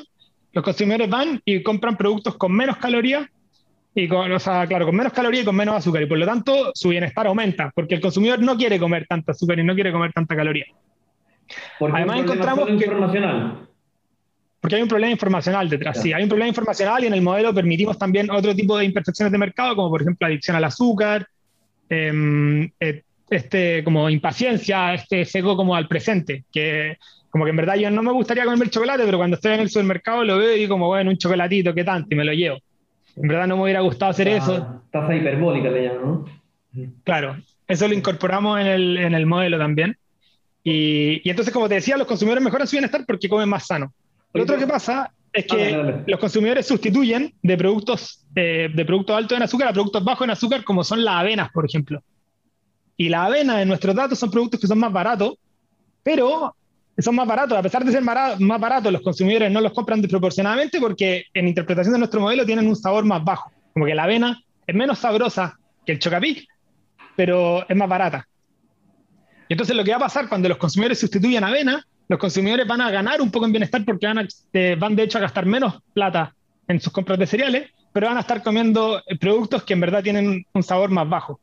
los 0.52 0.64
consumidores 0.64 1.08
van 1.08 1.40
y 1.44 1.62
compran 1.62 1.96
productos 1.96 2.36
con 2.36 2.52
menos 2.52 2.78
calorías 2.78 3.26
y 3.98 4.06
con, 4.06 4.30
o 4.30 4.38
sea, 4.38 4.64
claro, 4.66 4.86
con 4.86 4.94
menos 4.94 5.12
calorías 5.12 5.42
y 5.42 5.46
con 5.46 5.56
menos 5.56 5.74
azúcar, 5.74 6.02
y 6.02 6.06
por 6.06 6.18
lo 6.18 6.24
tanto 6.24 6.70
su 6.72 6.90
bienestar 6.90 7.26
aumenta, 7.26 7.72
porque 7.74 7.96
el 7.96 8.00
consumidor 8.00 8.38
no 8.40 8.56
quiere 8.56 8.78
comer 8.78 9.06
tanta 9.08 9.32
azúcar 9.32 9.58
y 9.58 9.64
no 9.64 9.74
quiere 9.74 9.90
comer 9.90 10.12
tanta 10.12 10.36
caloría. 10.36 10.66
Además 11.80 12.20
encontramos 12.20 12.66
que... 12.66 12.72
Informacional. 12.74 13.68
Porque 14.60 14.76
hay 14.76 14.82
un 14.82 14.88
problema 14.88 15.10
informacional 15.10 15.68
detrás, 15.68 16.00
sí, 16.00 16.12
hay 16.12 16.22
un 16.22 16.28
problema 16.28 16.48
informacional 16.48 17.02
y 17.02 17.06
en 17.08 17.14
el 17.14 17.22
modelo 17.22 17.52
permitimos 17.52 17.98
también 17.98 18.30
otro 18.30 18.54
tipo 18.54 18.78
de 18.78 18.84
imperfecciones 18.84 19.32
de 19.32 19.38
mercado, 19.38 19.74
como 19.74 19.90
por 19.90 20.02
ejemplo 20.02 20.26
adicción 20.26 20.56
al 20.56 20.64
azúcar, 20.64 21.26
em, 21.88 22.70
eh, 22.78 23.02
este, 23.30 23.82
como 23.82 24.08
impaciencia, 24.10 24.94
este 24.94 25.24
seco 25.24 25.56
como 25.56 25.74
al 25.74 25.88
presente, 25.88 26.44
que 26.52 26.98
como 27.30 27.44
que 27.44 27.50
en 27.50 27.56
verdad 27.56 27.76
yo 27.76 27.90
no 27.90 28.02
me 28.02 28.12
gustaría 28.12 28.44
comer 28.44 28.70
chocolate, 28.70 29.04
pero 29.04 29.18
cuando 29.18 29.34
estoy 29.36 29.54
en 29.54 29.60
el 29.60 29.70
supermercado 29.70 30.24
lo 30.24 30.38
veo 30.38 30.56
y 30.56 30.68
como, 30.68 30.86
bueno, 30.86 31.10
un 31.10 31.18
chocolatito, 31.18 31.74
¿qué 31.74 31.84
tanto? 31.84 32.08
Y 32.10 32.16
me 32.16 32.24
lo 32.24 32.32
llevo. 32.32 32.58
En 33.20 33.28
verdad 33.28 33.46
no 33.46 33.56
me 33.56 33.64
hubiera 33.64 33.80
gustado 33.80 34.10
hacer 34.10 34.28
eso. 34.28 34.82
Tasa 34.90 35.14
hiperbólica 35.14 35.70
le 35.70 35.84
llaman, 35.84 36.02
¿no? 36.02 36.24
Claro, 37.04 37.36
eso 37.66 37.88
lo 37.88 37.94
incorporamos 37.94 38.60
en 38.60 38.66
el, 38.66 38.98
en 38.98 39.14
el 39.14 39.26
modelo 39.26 39.58
también. 39.58 39.96
Y, 40.62 41.20
y, 41.24 41.30
entonces, 41.30 41.52
como 41.52 41.68
te 41.68 41.76
decía, 41.76 41.96
los 41.96 42.06
consumidores 42.06 42.44
mejoran 42.44 42.66
su 42.66 42.76
bienestar 42.76 43.04
porque 43.06 43.28
comen 43.28 43.48
más 43.48 43.66
sano. 43.66 43.92
Lo 44.32 44.42
otro 44.42 44.58
que 44.58 44.66
pasa 44.66 45.12
es 45.32 45.46
que 45.46 46.04
los 46.06 46.20
consumidores 46.20 46.66
sustituyen 46.66 47.34
de 47.42 47.56
productos, 47.56 48.24
eh, 48.34 48.68
de 48.72 48.84
productos 48.84 49.16
altos 49.16 49.36
en 49.36 49.42
azúcar 49.42 49.68
a 49.68 49.72
productos 49.72 50.04
bajos 50.04 50.24
en 50.24 50.30
azúcar, 50.30 50.64
como 50.64 50.84
son 50.84 51.04
las 51.04 51.14
avenas, 51.16 51.50
por 51.52 51.64
ejemplo. 51.64 52.02
Y 52.96 53.08
la 53.08 53.24
avena 53.24 53.62
en 53.62 53.68
nuestros 53.68 53.94
datos 53.94 54.18
son 54.18 54.30
productos 54.30 54.60
que 54.60 54.66
son 54.66 54.78
más 54.78 54.92
baratos, 54.92 55.34
pero 56.02 56.54
son 57.02 57.14
más 57.14 57.26
baratos. 57.26 57.56
A 57.56 57.62
pesar 57.62 57.84
de 57.84 57.92
ser 57.92 58.02
más 58.02 58.60
baratos, 58.60 58.92
los 58.92 59.02
consumidores 59.02 59.50
no 59.50 59.60
los 59.60 59.72
compran 59.72 60.00
desproporcionadamente 60.00 60.80
porque 60.80 61.26
en 61.32 61.48
interpretación 61.48 61.92
de 61.92 61.98
nuestro 62.00 62.20
modelo 62.20 62.44
tienen 62.44 62.66
un 62.66 62.76
sabor 62.76 63.04
más 63.04 63.22
bajo. 63.24 63.52
Como 63.72 63.86
que 63.86 63.94
la 63.94 64.04
avena 64.04 64.40
es 64.66 64.74
menos 64.74 64.98
sabrosa 64.98 65.58
que 65.86 65.92
el 65.92 65.98
chocapic, 65.98 66.46
pero 67.16 67.68
es 67.68 67.76
más 67.76 67.88
barata. 67.88 68.26
Y 69.48 69.54
entonces 69.54 69.74
lo 69.74 69.84
que 69.84 69.92
va 69.92 69.96
a 69.96 70.00
pasar 70.00 70.28
cuando 70.28 70.48
los 70.48 70.58
consumidores 70.58 70.98
sustituyan 70.98 71.44
avena, 71.44 71.84
los 72.08 72.18
consumidores 72.18 72.66
van 72.66 72.80
a 72.80 72.90
ganar 72.90 73.20
un 73.20 73.30
poco 73.30 73.46
en 73.46 73.52
bienestar 73.52 73.84
porque 73.84 74.06
van, 74.06 74.26
eh, 74.52 74.76
van 74.78 74.96
de 74.96 75.04
hecho 75.04 75.18
a 75.18 75.22
gastar 75.22 75.46
menos 75.46 75.80
plata 75.92 76.34
en 76.66 76.80
sus 76.80 76.92
compras 76.92 77.18
de 77.18 77.26
cereales, 77.26 77.70
pero 77.92 78.08
van 78.08 78.16
a 78.16 78.20
estar 78.20 78.42
comiendo 78.42 78.98
eh, 79.06 79.16
productos 79.16 79.62
que 79.62 79.74
en 79.74 79.80
verdad 79.80 80.02
tienen 80.02 80.44
un 80.52 80.62
sabor 80.62 80.90
más 80.90 81.08
bajo. 81.08 81.40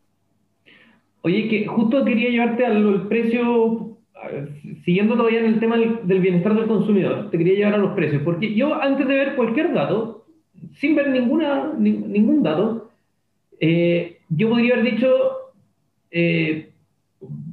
Oye, 1.22 1.48
que 1.48 1.65
justo 1.65 2.06
quería 2.06 2.30
llevarte 2.30 2.65
al 2.65 3.08
precio 3.08 3.98
siguiendo 4.84 5.15
todavía 5.15 5.39
en 5.39 5.45
el 5.45 5.60
tema 5.60 5.78
del, 5.78 6.19
bienestar 6.19 6.56
del 6.56 6.67
consumidor, 6.67 7.30
te 7.30 7.38
quería 7.38 7.56
llevar 7.56 7.75
a 7.75 7.80
los 7.80 7.93
precios, 7.93 8.21
porque 8.23 8.54
yo 8.54 8.73
antes 8.82 9.08
de 9.08 9.15
ver 9.15 9.36
cualquier 9.36 9.73
dato, 9.73 10.25
sin 10.73 10.95
ver 10.95 11.10
ninguna, 11.10 11.73
ningún 11.78 12.41
dato, 12.41 12.91
eh, 13.60 14.17
yo 14.30 14.49
podría 14.49 14.75
haber 14.75 14.91
dicho, 14.93 15.08
eh, 16.12 16.69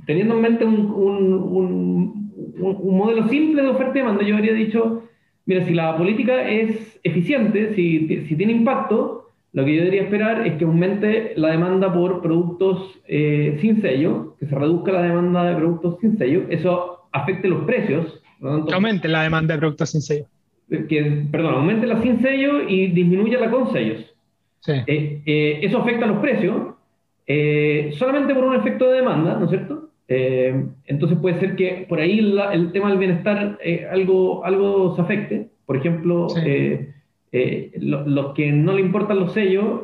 teniendo 0.06 0.34
en 0.34 0.40
mente 0.40 0.64
un, 0.64 0.90
un, 0.90 2.32
un, 2.58 2.96
modelo 2.96 3.28
simple 3.28 3.62
de 3.62 3.68
oferta 3.68 3.92
y 3.98 4.00
demanda, 4.00 4.24
yo 4.24 4.36
habría 4.36 4.52
dicho, 4.52 5.04
mira, 5.46 5.64
si 5.64 5.74
la 5.74 5.96
política 5.96 6.48
es 6.48 7.00
eficiente, 7.02 7.74
si, 7.74 8.24
si 8.26 8.36
tiene 8.36 8.52
impacto, 8.52 9.21
lo 9.52 9.64
que 9.64 9.74
yo 9.74 9.80
debería 9.80 10.02
esperar 10.02 10.46
es 10.46 10.54
que 10.54 10.64
aumente 10.64 11.32
la 11.36 11.50
demanda 11.50 11.92
por 11.92 12.22
productos 12.22 12.98
eh, 13.06 13.58
sin 13.60 13.82
sello, 13.82 14.34
que 14.40 14.46
se 14.46 14.54
reduzca 14.54 14.92
la 14.92 15.02
demanda 15.02 15.44
de 15.44 15.56
productos 15.56 15.98
sin 16.00 16.16
sello. 16.16 16.44
Eso 16.48 17.02
afecte 17.12 17.48
los 17.48 17.64
precios. 17.64 18.20
que 18.40 18.74
aumente 18.74 19.08
la 19.08 19.22
demanda 19.22 19.54
de 19.54 19.60
productos 19.60 19.90
sin 19.90 20.00
sello. 20.00 20.26
Que, 20.88 21.26
perdón, 21.30 21.54
aumente 21.54 21.86
la 21.86 22.00
sin 22.00 22.22
sello 22.22 22.66
y 22.66 22.86
disminuya 22.88 23.38
la 23.38 23.50
con 23.50 23.70
sellos. 23.72 24.00
Sí. 24.60 24.72
Eh, 24.86 25.22
eh, 25.26 25.60
eso 25.62 25.78
afecta 25.78 26.06
a 26.06 26.08
los 26.08 26.18
precios 26.20 26.56
eh, 27.26 27.90
solamente 27.98 28.34
por 28.34 28.44
un 28.44 28.54
efecto 28.54 28.88
de 28.88 28.98
demanda, 28.98 29.36
¿no 29.38 29.44
es 29.44 29.50
cierto? 29.50 29.88
entonces 30.14 31.16
puede 31.22 31.40
ser 31.40 31.56
que 31.56 31.86
por 31.88 31.98
ahí 31.98 32.18
el 32.18 32.70
tema 32.72 32.90
del 32.90 32.98
bienestar 32.98 33.58
algo, 33.90 34.44
algo 34.44 34.94
se 34.94 35.00
afecte. 35.00 35.48
Por 35.64 35.78
ejemplo, 35.78 36.26
los 37.32 38.34
que 38.34 38.52
no 38.52 38.74
le 38.74 38.82
importan 38.82 39.20
los 39.20 39.32
sellos, 39.32 39.80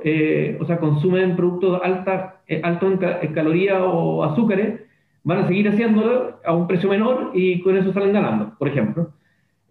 o 0.60 0.64
sea, 0.66 0.78
consumen 0.78 1.36
productos 1.36 1.80
alta, 1.82 2.42
altos 2.62 2.92
en, 2.92 3.32
calorías 3.32 3.80
o 3.82 4.22
azúcares, 4.24 4.80
van 5.24 5.38
a 5.38 5.48
seguir 5.48 5.68
haciéndolo 5.68 6.40
a 6.44 6.54
un 6.54 6.66
precio 6.66 6.90
menor 6.90 7.30
y 7.34 7.60
con 7.60 7.76
eso 7.76 7.92
salen 7.92 8.12
ganando, 8.12 8.54
por 8.58 8.68
ejemplo. 8.68 9.12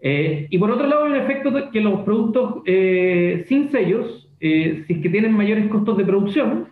y 0.01 0.57
por 0.57 0.71
otro 0.71 0.87
lado, 0.87 1.05
un 1.05 1.15
efecto 1.15 1.51
de 1.51 1.69
que 1.69 1.81
los 1.81 2.01
productos 2.01 2.63
sin 2.65 3.69
sellos 3.69 4.27
eh, 4.39 4.83
si 4.85 4.93
es 4.93 4.99
que 5.01 5.09
tienen 5.09 5.33
mayores 5.33 5.67
costos 5.67 5.97
de 5.97 6.05
producción, 6.05 6.67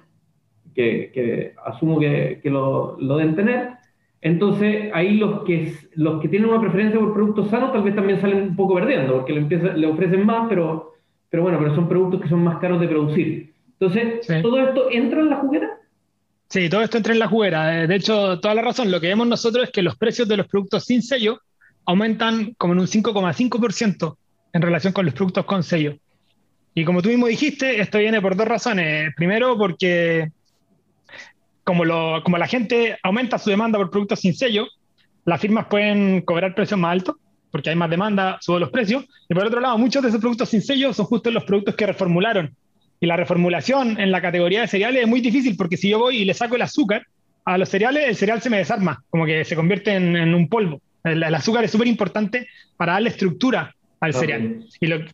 que, 0.76 1.54
asumo 1.66 2.00
que, 2.00 2.40
lo, 2.44 2.98
lo, 3.00 3.18
deben 3.18 3.36
tener, 3.36 3.70
entonces 4.22 4.92
ahí 4.94 5.18
los 5.18 5.44
que, 5.44 5.72
los 5.96 6.22
que 6.22 6.28
tienen 6.28 6.50
una 6.50 6.60
preferencia 6.60 7.00
por 7.00 7.14
productos 7.14 7.50
sanos 7.50 7.72
tal 7.72 7.84
vez 7.84 7.96
también 7.96 8.20
salen 8.20 8.42
un 8.42 8.56
poco 8.56 8.76
perdiendo, 8.76 9.14
porque 9.14 9.34
le, 9.34 9.40
empieza, 9.40 9.74
le 9.74 9.88
ofrecen 9.88 10.26
más, 10.26 10.48
pero, 10.50 10.94
pero 11.36 11.44
bueno, 11.44 11.60
pero 11.60 11.76
son 11.76 11.90
productos 11.90 12.22
que 12.22 12.30
son 12.30 12.46
más 12.46 12.60
caros 12.60 12.80
de 12.80 12.88
producir. 12.88 13.54
Entonces, 13.78 14.26
¿todo 14.42 14.58
esto 14.58 14.90
entra 14.90 15.20
en 15.20 15.30
la 15.30 15.36
juguera? 15.36 15.70
Sí, 16.48 16.70
todo 16.70 16.82
esto 16.82 16.96
entra 16.96 17.12
en 17.12 17.20
la 17.20 17.28
juguera. 17.28 17.84
Eh, 17.84 17.88
de 17.88 17.96
hecho, 17.96 18.40
toda 18.40 18.56
la 18.56 18.62
razón, 18.62 18.90
lo 18.90 19.02
que 19.02 19.08
vemos 19.08 19.28
nosotros 19.28 19.66
es 19.66 19.72
que 19.72 19.82
los 19.82 19.98
precios 19.98 20.30
de 20.30 20.38
los 20.38 20.48
productos 20.48 20.86
sin 20.86 21.02
sello 21.04 21.42
aumentan 21.84 22.54
como 22.58 22.72
en 22.72 22.80
un 22.80 22.88
5,5% 22.88 24.16
en 24.54 24.62
relación 24.62 24.94
con 24.94 25.04
los 25.04 25.14
productos 25.14 25.44
con 25.44 25.62
sello. 25.62 25.98
Y 26.74 26.86
como 26.86 27.02
tú 27.02 27.10
mismo 27.10 27.28
dijiste, 27.28 27.82
esto 27.82 27.98
viene 27.98 28.22
por 28.22 28.38
dos 28.38 28.48
razones. 28.48 29.14
Primero, 29.18 29.58
porque 29.58 30.30
como, 31.66 31.84
lo, 31.84 32.24
como 32.24 32.38
la 32.38 32.48
gente 32.48 32.98
aumenta 33.04 33.40
su 33.40 33.50
demanda 33.50 33.78
por 33.78 33.92
productos 33.92 34.22
sin 34.22 34.34
sello, 34.34 34.68
las 35.26 35.42
firmas 35.42 35.66
pueden 35.66 36.22
cobrar 36.22 36.56
precios 36.56 36.80
más 36.80 36.94
altos, 36.94 37.18
porque 37.56 37.70
hay 37.70 37.78
más 37.78 37.90
demanda, 37.90 38.38
suben 38.42 38.60
los 38.60 38.70
precios. 38.70 39.06
Y 39.30 39.34
por 39.34 39.46
otro 39.46 39.62
lado, 39.62 39.78
muchos 39.78 40.04
de 40.04 40.10
esos 40.10 40.20
productos 40.20 40.50
sin 40.50 40.62
sello 40.62 40.94
son 40.94 41.06
justo 41.06 41.32
los 41.32 41.46
productos 41.46 41.74
que 41.76 41.86
reformularon. 41.86 42.54
Y 43.00 43.06
la 43.06 43.16
reformulación 43.16 43.98
en 43.98 44.12
la 44.12 44.22
categoría 44.22 44.60
de 44.60 44.68
cereales 44.68 45.04
es 45.04 45.08
muy 45.08 45.22
difícil, 45.22 45.56
porque 45.56 45.78
si 45.78 45.88
yo 45.88 46.00
voy 46.00 46.18
y 46.18 46.26
le 46.26 46.34
saco 46.34 46.58
el 46.58 46.64
azúcar 46.64 47.08
a 47.46 47.58
los 47.58 47.70
cereales, 47.70 48.10
el 48.10 48.18
cereal 48.18 48.42
se 48.42 48.50
me 48.50 48.58
desarma, 48.58 49.02
como 49.10 49.26
que 49.26 49.46
se 49.46 49.56
convierte 49.56 49.94
en, 49.96 50.36
un 50.36 50.50
polvo. 50.50 50.82
El, 51.06 51.24
azúcar 51.34 51.64
es 51.64 51.72
súper 51.72 51.88
importante 51.88 52.50
para 52.76 52.92
darle 52.92 53.08
estructura 53.08 53.74
al 54.02 54.14
cereal. 54.14 54.66
Y 54.82 54.88
lo, 54.88 55.06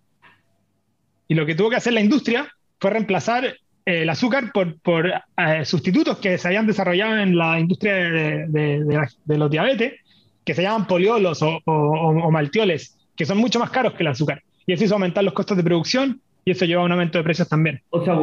y 1.27 1.35
lo 1.35 1.45
que 1.45 1.53
tuvo 1.53 1.69
que 1.69 1.75
hacer 1.75 1.93
la 1.93 2.01
industria 2.01 2.51
fue 2.79 2.89
reemplazar 2.89 3.45
eh, 3.45 4.01
el 4.01 4.09
azúcar 4.09 4.51
por, 4.51 4.79
por 4.79 5.13
eh, 5.37 5.63
sustitutos 5.63 6.17
que 6.17 6.39
se 6.39 6.47
habían 6.47 6.65
desarrollado 6.65 7.19
en 7.19 7.37
la 7.37 7.59
industria 7.59 7.93
de, 7.93 8.47
de, 8.47 9.37
los 9.37 9.51
diabetes, 9.51 9.93
que 10.43 10.53
se 10.53 10.63
llaman 10.63 10.87
poliolos 10.87 11.41
o, 11.41 11.59
o, 11.65 12.31
maltioles, 12.31 12.97
que 13.15 13.25
son 13.25 13.37
mucho 13.37 13.59
más 13.59 13.69
caros 13.69 13.93
que 13.93 14.03
el 14.03 14.07
azúcar. 14.07 14.41
Y 14.65 14.73
eso 14.73 14.83
hizo 14.83 14.95
aumentar 14.95 15.23
los 15.23 15.33
costos 15.33 15.57
de 15.57 15.63
producción 15.63 16.21
y 16.45 16.51
eso 16.51 16.65
lleva 16.65 16.81
a 16.81 16.85
un 16.85 16.91
aumento 16.91 17.17
de 17.17 17.23
precios 17.23 17.47
también. 17.47 17.81
O 17.89 18.03
sea, 18.03 18.17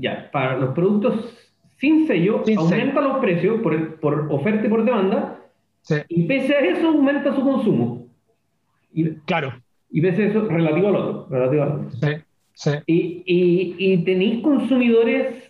ya, 0.00 0.30
para 0.30 0.58
los 0.58 0.74
productos 0.74 1.34
sin 1.78 2.06
sello, 2.06 2.42
aumenta 2.56 3.00
los 3.00 3.18
precios 3.18 3.60
por, 3.60 3.96
por, 4.00 4.28
oferta 4.30 4.66
y 4.66 4.70
por 4.70 4.84
demanda, 4.84 5.40
y 6.08 6.22
pese 6.24 6.54
a 6.54 6.60
eso 6.60 6.88
aumenta 6.88 7.34
su 7.34 7.42
consumo. 7.42 8.06
Y, 8.92 9.10
claro. 9.26 9.52
Y 9.90 10.00
ves 10.00 10.18
eso 10.18 10.48
relativo 10.48 10.88
al 10.88 10.96
otro. 10.96 11.26
Relativo 11.30 11.62
al 11.62 11.72
otro. 11.72 11.90
Sí, 11.90 12.08
sí. 12.54 12.70
Y, 12.86 13.22
y, 13.26 13.74
y 13.78 13.98
tenéis 13.98 14.42
consumidores 14.42 15.44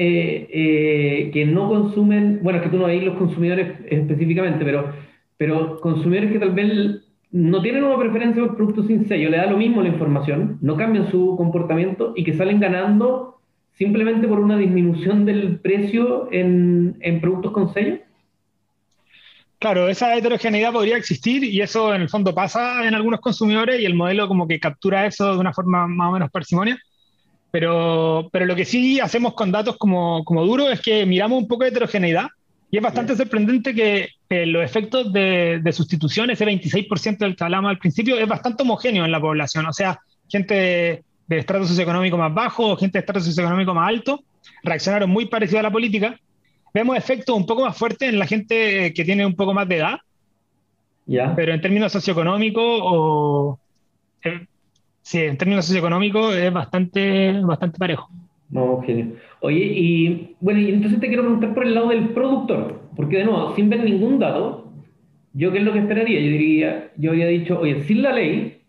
eh, 0.00 0.48
eh, 0.52 1.30
que 1.32 1.44
no 1.44 1.68
consumen, 1.68 2.38
bueno, 2.42 2.58
es 2.58 2.64
que 2.64 2.70
tú 2.70 2.78
no 2.78 2.86
veis 2.86 3.02
los 3.02 3.16
consumidores 3.16 3.78
específicamente, 3.88 4.64
pero, 4.64 4.92
pero 5.38 5.80
consumidores 5.80 6.32
que 6.32 6.38
tal 6.38 6.52
vez 6.52 7.00
no 7.30 7.62
tienen 7.62 7.84
una 7.84 7.98
preferencia 7.98 8.42
por 8.42 8.56
productos 8.56 8.86
sin 8.88 9.06
sello, 9.06 9.30
le 9.30 9.38
da 9.38 9.46
lo 9.46 9.56
mismo 9.56 9.80
la 9.80 9.88
información, 9.88 10.58
no 10.60 10.76
cambian 10.76 11.10
su 11.10 11.36
comportamiento 11.36 12.12
y 12.16 12.24
que 12.24 12.36
salen 12.36 12.60
ganando 12.60 13.40
simplemente 13.74 14.26
por 14.26 14.40
una 14.40 14.58
disminución 14.58 15.24
del 15.24 15.60
precio 15.60 16.28
en, 16.32 16.96
en 17.00 17.20
productos 17.20 17.52
con 17.52 17.72
sello. 17.72 17.98
Claro, 19.60 19.88
esa 19.88 20.16
heterogeneidad 20.16 20.72
podría 20.72 20.96
existir 20.96 21.44
y 21.44 21.60
eso 21.60 21.94
en 21.94 22.02
el 22.02 22.08
fondo 22.08 22.34
pasa 22.34 22.86
en 22.86 22.94
algunos 22.94 23.20
consumidores 23.20 23.80
y 23.80 23.86
el 23.86 23.94
modelo 23.94 24.28
como 24.28 24.46
que 24.46 24.60
captura 24.60 25.06
eso 25.06 25.32
de 25.34 25.38
una 25.38 25.52
forma 25.52 25.86
más 25.86 26.08
o 26.08 26.12
menos 26.12 26.30
parsimonia. 26.30 26.78
Pero, 27.50 28.28
pero 28.30 28.46
lo 28.46 28.54
que 28.54 28.64
sí 28.64 29.00
hacemos 29.00 29.34
con 29.34 29.50
datos 29.50 29.76
como, 29.76 30.22
como 30.24 30.44
duro 30.44 30.70
es 30.70 30.80
que 30.80 31.06
miramos 31.06 31.40
un 31.40 31.48
poco 31.48 31.64
de 31.64 31.70
heterogeneidad 31.70 32.26
y 32.70 32.76
es 32.76 32.82
bastante 32.82 33.16
sorprendente 33.16 33.74
que 33.74 34.10
los 34.28 34.62
efectos 34.62 35.12
de, 35.12 35.60
de, 35.62 35.72
sustitución, 35.72 36.30
ese 36.30 36.44
26% 36.44 37.18
del 37.18 37.34
que 37.34 37.44
hablamos 37.44 37.70
al 37.70 37.78
principio, 37.78 38.18
es 38.18 38.28
bastante 38.28 38.62
homogéneo 38.62 39.04
en 39.04 39.12
la 39.12 39.20
población. 39.20 39.66
O 39.66 39.72
sea, 39.72 40.00
gente 40.28 40.54
de, 40.54 41.04
de 41.26 41.38
estrato 41.38 41.66
socioeconómico 41.66 42.18
más 42.18 42.34
bajo 42.34 42.72
o 42.72 42.76
gente 42.76 42.98
de 42.98 43.00
estrato 43.00 43.20
socioeconómico 43.20 43.74
más 43.74 43.88
alto 43.88 44.22
reaccionaron 44.62 45.10
muy 45.10 45.26
parecido 45.26 45.60
a 45.60 45.62
la 45.62 45.70
política 45.70 46.18
vemos 46.78 46.96
efectos 46.96 47.36
un 47.36 47.46
poco 47.46 47.62
más 47.62 47.76
fuertes 47.76 48.08
en 48.08 48.18
la 48.18 48.26
gente 48.26 48.92
que 48.92 49.04
tiene 49.04 49.24
un 49.26 49.34
poco 49.34 49.54
más 49.54 49.68
de 49.68 49.76
edad. 49.76 49.98
Ya. 51.06 51.34
Pero 51.34 51.52
en 51.52 51.60
términos 51.60 51.92
socioeconómicos 51.92 52.80
o... 52.82 53.58
Eh, 54.22 54.46
sí, 55.02 55.20
en 55.20 55.38
términos 55.38 55.64
socioeconómicos 55.66 56.36
es 56.36 56.52
bastante, 56.52 57.40
bastante 57.40 57.78
parejo. 57.78 58.08
No, 58.50 58.82
genio. 58.82 59.14
Oye, 59.40 59.58
y 59.58 60.36
bueno, 60.40 60.60
y 60.60 60.70
entonces 60.70 61.00
te 61.00 61.08
quiero 61.08 61.22
preguntar 61.22 61.54
por 61.54 61.66
el 61.66 61.74
lado 61.74 61.88
del 61.88 62.10
productor, 62.10 62.77
porque 62.98 63.18
de 63.18 63.26
nuevo, 63.26 63.54
sin 63.54 63.70
ver 63.70 63.84
ningún 63.84 64.18
dato, 64.18 64.72
yo 65.32 65.52
qué 65.52 65.58
es 65.58 65.64
lo 65.64 65.72
que 65.72 65.78
esperaría, 65.78 66.18
yo 66.18 66.30
diría, 66.30 66.90
yo 66.96 67.12
había 67.12 67.28
dicho, 67.28 67.60
oye, 67.60 67.80
sin 67.82 68.02
la 68.02 68.12
ley, 68.12 68.60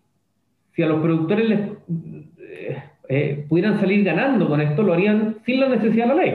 si 0.76 0.84
a 0.84 0.86
los 0.86 1.02
productores 1.02 1.50
les 1.50 1.60
eh, 2.38 2.84
eh, 3.10 3.46
pudieran 3.50 3.80
salir 3.80 4.04
ganando 4.04 4.48
con 4.48 4.62
esto, 4.62 4.84
lo 4.84 4.94
harían 4.94 5.38
sin 5.48 5.60
la 5.60 5.70
necesidad 5.70 6.10
de 6.10 6.16
la 6.16 6.24
ley. 6.24 6.34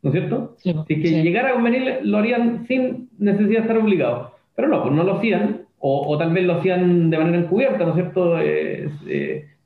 ¿no 0.00 0.08
es 0.08 0.14
cierto? 0.14 0.56
si 0.56 0.72
que 0.86 1.22
llegara 1.22 1.50
a 1.50 1.52
convenir, 1.52 1.98
lo 2.04 2.16
harían 2.16 2.66
sin 2.66 3.10
necesidad 3.18 3.58
de 3.58 3.66
estar 3.66 3.76
obligados. 3.76 4.30
Pero 4.54 4.68
no, 4.68 4.82
pues 4.84 4.94
no 4.94 5.04
lo 5.04 5.18
hacían, 5.18 5.66
o, 5.78 6.16
tal 6.16 6.32
vez 6.32 6.46
lo 6.46 6.54
hacían 6.54 7.10
de 7.10 7.18
manera 7.18 7.36
encubierta, 7.36 7.84
¿no 7.84 7.90
es 7.90 7.96
cierto? 7.96 8.40
Eh, 8.40 8.88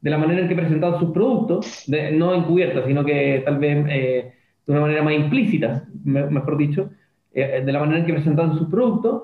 de 0.00 0.10
la 0.10 0.18
manera 0.18 0.40
en 0.40 0.48
que 0.48 0.56
presentaban 0.56 0.98
sus 0.98 1.12
productos, 1.12 1.84
no 2.14 2.34
encubierta, 2.34 2.84
sino 2.84 3.04
que 3.04 3.42
tal 3.44 3.58
vez 3.58 3.86
eh, 3.88 4.32
de 4.66 4.72
una 4.72 4.80
manera 4.80 5.04
más 5.04 5.14
implícita, 5.14 5.84
mejor 6.02 6.56
dicho, 6.56 6.90
eh, 7.34 7.62
de 7.64 7.72
la 7.72 7.80
manera 7.80 8.00
en 8.00 8.06
que 8.06 8.12
presentaban 8.12 8.58
sus 8.58 8.68
productos, 8.68 9.22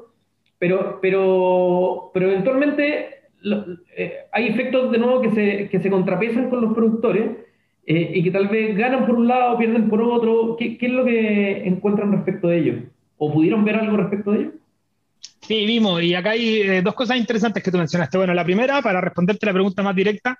pero, 0.58 0.98
pero, 1.00 2.10
pero 2.14 2.30
eventualmente 2.30 3.10
hay 4.32 4.46
efectos 4.48 4.90
de 4.90 4.98
nuevo 4.98 5.20
que 5.20 5.30
se, 5.30 5.68
que 5.68 5.80
se 5.80 5.90
contrapesan 5.90 6.50
con 6.50 6.62
los 6.62 6.74
productores 6.74 7.30
eh, 7.86 8.10
y 8.14 8.22
que 8.24 8.32
tal 8.32 8.48
vez 8.48 8.76
ganan 8.76 9.06
por 9.06 9.14
un 9.14 9.28
lado, 9.28 9.56
pierden 9.56 9.88
por 9.88 10.02
otro. 10.02 10.56
¿Qué, 10.58 10.76
¿Qué, 10.76 10.86
es 10.86 10.92
lo 10.92 11.04
que 11.04 11.66
encuentran 11.66 12.12
respecto 12.12 12.48
de 12.48 12.58
ello? 12.58 12.74
¿O 13.16 13.32
pudieron 13.32 13.64
ver 13.64 13.76
algo 13.76 13.96
respecto 13.96 14.32
de 14.32 14.40
ello? 14.40 14.52
Sí, 15.40 15.64
vimos, 15.64 16.02
y 16.02 16.12
acá 16.14 16.30
hay 16.30 16.62
eh, 16.62 16.82
dos 16.82 16.94
cosas 16.94 17.16
interesantes 17.16 17.62
que 17.62 17.70
tú 17.70 17.78
mencionaste. 17.78 18.18
Bueno, 18.18 18.34
la 18.34 18.44
primera, 18.44 18.82
para 18.82 19.00
responderte 19.00 19.46
la 19.46 19.52
pregunta 19.52 19.84
más 19.84 19.94
directa, 19.94 20.36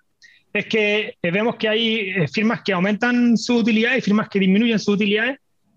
es 0.53 0.67
que 0.67 1.15
eh, 1.23 1.31
vemos 1.31 1.55
que 1.55 1.69
hay 1.69 2.27
firmas 2.33 2.63
que 2.63 2.73
aumentan 2.73 3.37
su 3.37 3.59
utilidad 3.59 3.97
y 3.97 4.01
firmas 4.01 4.29
que 4.29 4.41
disminuyen 4.41 4.81
su 4.81 4.93
utilidad, 4.93 5.37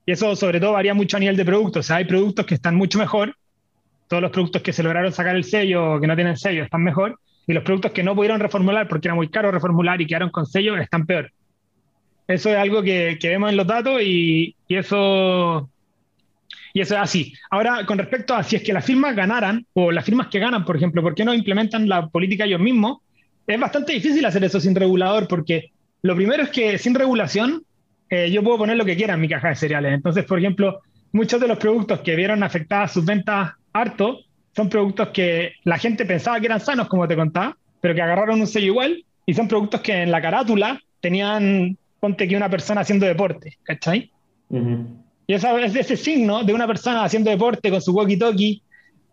y 0.10 0.12
eso 0.12 0.36
sobre 0.36 0.60
todo 0.60 0.72
varía 0.72 0.96
mucho 0.96 1.18
a 1.18 1.20
nivel 1.20 1.38
de 1.38 1.46
productos. 1.46 1.86
O 1.86 1.88
sea, 1.88 1.98
hay 1.98 2.06
productos 2.06 2.44
que 2.44 2.56
están 2.56 2.76
mucho 2.76 2.98
mejor, 2.98 3.36
todos 4.08 4.24
los 4.24 4.32
productos 4.32 4.64
que 4.64 4.74
se 4.74 4.82
lograron 4.82 5.14
sacar 5.14 5.36
el 5.36 5.44
sello 5.44 5.94
o 5.94 6.02
que 6.02 6.08
no 6.08 6.16
tienen 6.16 6.36
sello 6.36 6.64
están 6.64 6.82
mejor, 6.82 7.20
y 7.46 7.54
los 7.54 7.64
productos 7.64 7.92
que 7.92 8.02
no 8.02 8.16
pudieron 8.16 8.40
reformular 8.40 8.88
porque 8.88 9.08
era 9.08 9.14
muy 9.14 9.30
caro 9.30 9.52
reformular 9.52 10.02
y 10.02 10.08
quedaron 10.08 10.32
con 10.32 10.48
sello 10.48 10.76
están 10.78 11.06
peor. 11.06 11.32
Eso 12.28 12.50
es 12.50 12.58
algo 12.58 12.82
que, 12.82 13.20
vemos 13.22 13.52
en 13.52 13.58
los 13.58 13.68
datos 13.68 14.02
y, 14.02 14.56
eso, 14.68 15.70
y 16.74 16.82
eso 16.82 16.96
es 16.96 17.02
así. 17.02 17.34
Ahora, 17.52 17.86
con 17.86 18.00
respecto 18.00 18.34
a 18.34 18.42
si 18.42 18.56
es 18.56 18.64
que 18.64 18.74
las 18.74 18.86
firmas 18.86 19.16
ganaran, 19.16 19.64
o 19.74 19.92
las 19.92 20.06
firmas 20.06 20.30
que 20.30 20.40
ganan, 20.40 20.66
por 20.66 20.76
ejemplo, 20.76 21.04
¿por 21.04 21.14
qué 21.14 21.24
no 21.24 21.36
implementan 21.36 21.88
la 21.88 22.08
política 22.08 22.46
ellos 22.46 22.62
mismos? 22.62 22.98
Es 23.46 23.60
bastante 23.60 23.92
difícil 23.92 24.26
hacer 24.26 24.44
eso 24.44 24.60
sin 24.60 24.74
regulador, 24.74 25.28
porque 25.28 25.70
lo 26.02 26.16
primero 26.16 26.42
es 26.42 26.50
que 26.50 26.80
sin 26.80 26.96
regulación 26.96 27.64
eh, 28.10 28.32
yo 28.32 28.44
puedo 28.44 28.58
poner 28.60 28.78
lo 28.78 28.86
que 28.86 28.96
quiera 28.96 29.14
en 29.14 29.22
mi 29.22 29.30
caja 29.30 29.50
de 29.50 29.56
cereales. 29.56 29.94
Entonces, 29.94 30.26
por 30.26 30.40
ejemplo, 30.40 30.82
muchos 31.12 31.40
de 31.40 31.48
los 31.48 31.58
productos 31.58 32.00
que 32.00 32.16
vieron 32.16 32.44
afectadas 32.44 32.94
sus 32.94 33.06
ventas 33.06 33.52
harto 33.74 34.20
son 34.56 34.70
productos 34.70 35.10
que 35.10 35.54
la 35.64 35.78
gente 35.78 36.06
pensaba 36.06 36.40
que 36.40 36.48
eran 36.48 36.60
sanos, 36.60 36.88
como 36.88 37.08
te 37.08 37.16
contaba, 37.16 37.56
pero 37.82 37.96
que 37.96 38.02
agarraron 38.02 38.42
un 38.42 38.48
sello 38.48 38.68
igual, 38.68 39.06
y 39.26 39.34
son 39.34 39.48
productos 39.48 39.82
que 39.82 40.02
en 40.04 40.12
la 40.12 40.22
carátula 40.22 40.82
tenían 41.00 41.78
ponte 42.00 42.28
que 42.28 42.36
una 42.36 42.50
persona 42.50 42.82
haciendo 42.82 43.06
deporte, 43.06 43.58
¿cachai? 43.64 44.12
Y 45.28 45.34
esa, 45.34 45.60
ese 45.62 45.96
signo 45.96 46.44
de 46.44 46.54
una 46.54 46.66
persona 46.66 47.04
haciendo 47.04 47.30
deporte 47.30 47.70
con 47.70 47.82
su 47.82 47.94
walkie-talkie 47.94 48.62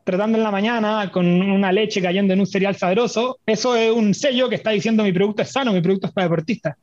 tratando 0.05 0.39
en 0.39 0.45
la 0.45 0.53
mañana 0.53 1.11
con 1.13 1.27
una 1.27 1.73
leche 1.73 2.01
cayendo 2.01 2.33
en 2.33 2.41
un 2.41 2.47
cereal 2.47 2.77
sabroso, 2.77 3.39
eso 3.45 3.75
es 3.75 3.91
un 3.91 4.15
sello 4.15 4.49
que 4.49 4.55
está 4.55 4.71
diciendo 4.71 5.03
mi 5.03 5.13
producto 5.13 5.43
es 5.43 5.51
sano, 5.51 5.73
mi 5.73 5.81
producto 5.81 6.07
es 6.07 6.13
para 6.13 6.27
deportistas. 6.27 6.77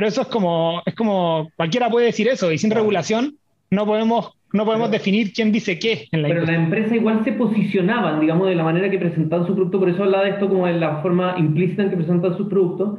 Pero 0.00 0.08
eso 0.08 0.22
es 0.22 0.28
como, 0.28 0.82
es 0.86 0.94
como 0.94 1.50
cualquiera 1.56 1.90
puede 1.90 2.06
decir 2.06 2.26
eso 2.26 2.50
y 2.50 2.56
sin 2.56 2.70
regulación 2.70 3.36
no 3.70 3.84
podemos, 3.84 4.32
no 4.50 4.64
podemos 4.64 4.90
definir 4.90 5.30
quién 5.34 5.52
dice 5.52 5.78
qué 5.78 6.08
en 6.10 6.22
la 6.22 6.28
Pero 6.28 6.46
la 6.46 6.54
empresa 6.54 6.96
igual 6.96 7.22
se 7.22 7.32
posicionaban, 7.32 8.18
digamos, 8.18 8.48
de 8.48 8.54
la 8.54 8.64
manera 8.64 8.88
que 8.88 8.96
presentaban 8.96 9.46
su 9.46 9.54
producto, 9.54 9.78
por 9.78 9.90
eso 9.90 10.02
habla 10.04 10.22
de 10.22 10.30
esto 10.30 10.48
como 10.48 10.66
de 10.66 10.72
la 10.72 11.02
forma 11.02 11.34
implícita 11.36 11.82
en 11.82 11.90
que 11.90 11.98
presentan 11.98 12.34
sus 12.34 12.48
productos. 12.48 12.98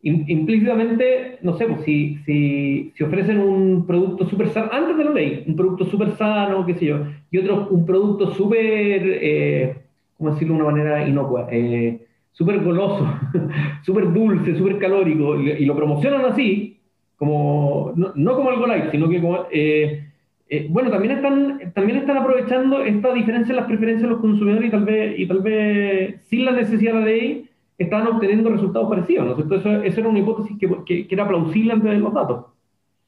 Implícitamente, 0.00 1.38
no 1.42 1.58
sé, 1.58 1.66
pues 1.66 1.82
si, 1.84 2.16
si, 2.24 2.94
si 2.96 3.04
ofrecen 3.04 3.40
un 3.40 3.86
producto 3.86 4.26
súper 4.26 4.48
sano, 4.48 4.70
antes 4.72 4.96
de 4.96 5.04
la 5.04 5.10
ley, 5.10 5.44
un 5.46 5.54
producto 5.54 5.84
súper 5.84 6.16
sano, 6.16 6.64
qué 6.64 6.76
sé 6.76 6.86
yo, 6.86 7.00
y 7.30 7.36
otro, 7.36 7.68
un 7.70 7.84
producto 7.84 8.32
súper, 8.32 9.02
eh, 9.04 9.76
¿cómo 10.16 10.30
decirlo 10.30 10.54
de 10.54 10.62
una 10.62 10.70
manera 10.70 11.06
inocua? 11.06 11.46
Eh, 11.52 12.06
súper 12.32 12.62
goloso, 12.62 13.06
súper 13.84 14.12
dulce, 14.12 14.56
súper 14.56 14.78
calórico, 14.78 15.40
y, 15.40 15.64
lo 15.64 15.76
promocionan 15.76 16.24
así, 16.26 16.78
como, 17.16 17.92
no, 17.96 18.36
como 18.36 18.50
algo 18.50 18.66
light, 18.66 18.90
sino 18.90 19.08
que 19.08 19.20
como, 19.20 19.46
eh, 19.50 20.08
eh, 20.48 20.66
bueno, 20.70 20.90
también 20.90 21.16
están, 21.16 21.72
también 21.74 21.98
están 21.98 22.16
aprovechando 22.16 22.82
esta 22.82 23.12
diferencia 23.12 23.52
en 23.52 23.56
las 23.56 23.66
preferencias 23.66 24.02
de 24.02 24.08
los 24.08 24.20
consumidores 24.20 24.68
y 24.68 24.70
tal 24.70 24.84
vez, 24.84 25.18
y 25.18 25.26
tal 25.26 25.40
vez 25.40 26.22
sin 26.26 26.44
la 26.44 26.52
necesidad 26.52 26.94
de 26.94 27.00
la 27.00 27.06
ley 27.06 27.48
están 27.76 28.06
obteniendo 28.06 28.50
resultados 28.50 28.88
parecidos, 28.88 29.26
¿no? 29.26 29.42
Entonces, 29.42 29.60
eso, 29.60 29.82
eso 29.82 30.00
era 30.00 30.08
una 30.08 30.18
hipótesis 30.18 30.56
que, 30.58 31.06
que, 31.06 31.14
era 31.14 31.28
plausible 31.28 31.72
antes 31.72 31.90
de 31.90 31.98
los 31.98 32.14
datos. 32.14 32.46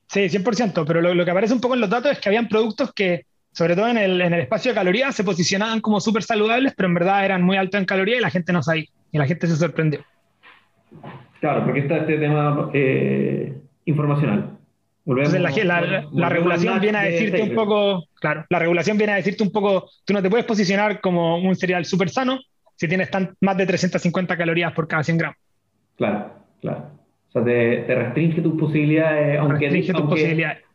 Sí, 0.06 0.20
100%, 0.20 0.84
pero 0.86 1.00
lo, 1.00 1.14
lo, 1.14 1.24
que 1.24 1.30
aparece 1.30 1.54
un 1.54 1.60
poco 1.60 1.74
en 1.74 1.80
los 1.80 1.90
datos 1.90 2.12
es 2.12 2.18
que 2.18 2.28
habían 2.28 2.48
productos 2.48 2.92
que, 2.92 3.26
sobre 3.52 3.74
todo 3.74 3.88
en 3.88 3.96
el, 3.96 4.20
en 4.20 4.34
el 4.34 4.40
espacio 4.42 4.72
de 4.72 4.74
calorías, 4.76 5.14
se 5.14 5.24
posicionaban 5.24 5.80
como 5.80 6.00
súper 6.00 6.22
saludables, 6.22 6.74
pero 6.76 6.88
en 6.88 6.94
verdad 6.94 7.24
eran 7.24 7.42
muy 7.42 7.56
altos 7.56 7.80
en 7.80 7.86
calorías 7.86 8.18
y 8.18 8.22
la 8.22 8.30
gente 8.30 8.52
no 8.52 8.62
sabía, 8.62 8.86
y 9.12 9.18
la 9.18 9.26
gente 9.26 9.46
se 9.46 9.56
sorprendió. 9.56 10.00
Claro, 11.40 11.64
porque 11.64 11.80
está 11.80 11.98
este 11.98 12.18
tema 12.18 12.70
eh, 12.74 13.54
informacional 13.84 14.58
la, 15.14 16.28
regulación 16.28 16.80
viene 16.80 16.98
a 16.98 17.02
decirte 17.02 17.42
un 17.42 17.54
poco, 17.54 18.06
claro, 18.20 18.44
la 18.48 18.58
regulación 18.58 18.96
viene 18.96 19.12
a 19.12 19.16
decirte 19.16 19.42
un 19.42 19.50
poco, 19.50 19.88
tú 20.04 20.12
no 20.12 20.22
te 20.22 20.30
puedes 20.30 20.46
posicionar 20.46 21.00
como 21.00 21.38
un 21.38 21.56
cereal 21.56 21.84
súper 21.84 22.10
sano 22.10 22.38
si 22.76 22.88
tienes 22.88 23.10
más 23.40 23.56
de 23.56 23.66
350 23.66 24.36
calorías 24.36 24.72
por 24.72 24.88
cada 24.88 25.02
100 25.02 25.18
gramos. 25.18 25.36
Claro, 25.96 26.32
claro. 26.60 26.90
O 27.28 27.32
sea, 27.32 27.44
te, 27.44 27.94
restringe 27.94 28.40
tus 28.40 28.58
posibilidades, 28.58 29.38
aunque, 29.38 29.66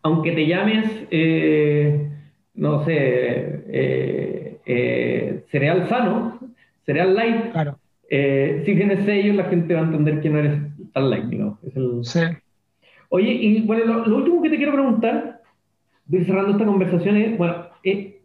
aunque, 0.04 0.32
te 0.32 0.48
llames, 0.48 0.86
eh, 1.12 2.10
no 2.54 2.86
sé, 2.86 2.93
eh, 2.93 4.58
eh, 4.65 5.43
cereal 5.52 5.89
sano, 5.89 6.39
cereal 6.86 7.15
light, 7.15 7.52
claro. 7.52 7.80
Si 8.10 8.76
tienes 8.76 9.06
sellos, 9.06 9.36
la 9.36 9.46
gente 9.46 9.74
va 9.74 9.82
a 9.82 9.86
entender 9.86 10.22
que 10.22 10.30
no 10.30 10.39
eres 10.39 10.62
tan 10.94 11.10
light, 11.10 11.26
¿no? 11.26 11.60
Es 11.65 11.76
el... 11.76 12.00
Sí. 12.04 12.20
Oye, 13.10 13.32
y 13.32 13.62
bueno, 13.62 14.06
lo, 14.06 14.18
último 14.18 14.41
que 14.41 14.50
te 14.50 14.58
quiero 14.58 14.74
preguntar, 14.74 15.41
voy 16.08 16.26
cerrando 16.26 16.52
esta 16.52 16.65
conversación, 16.65 17.18
es, 17.18 17.38
bueno, 17.38 17.68
eh, 17.84 18.20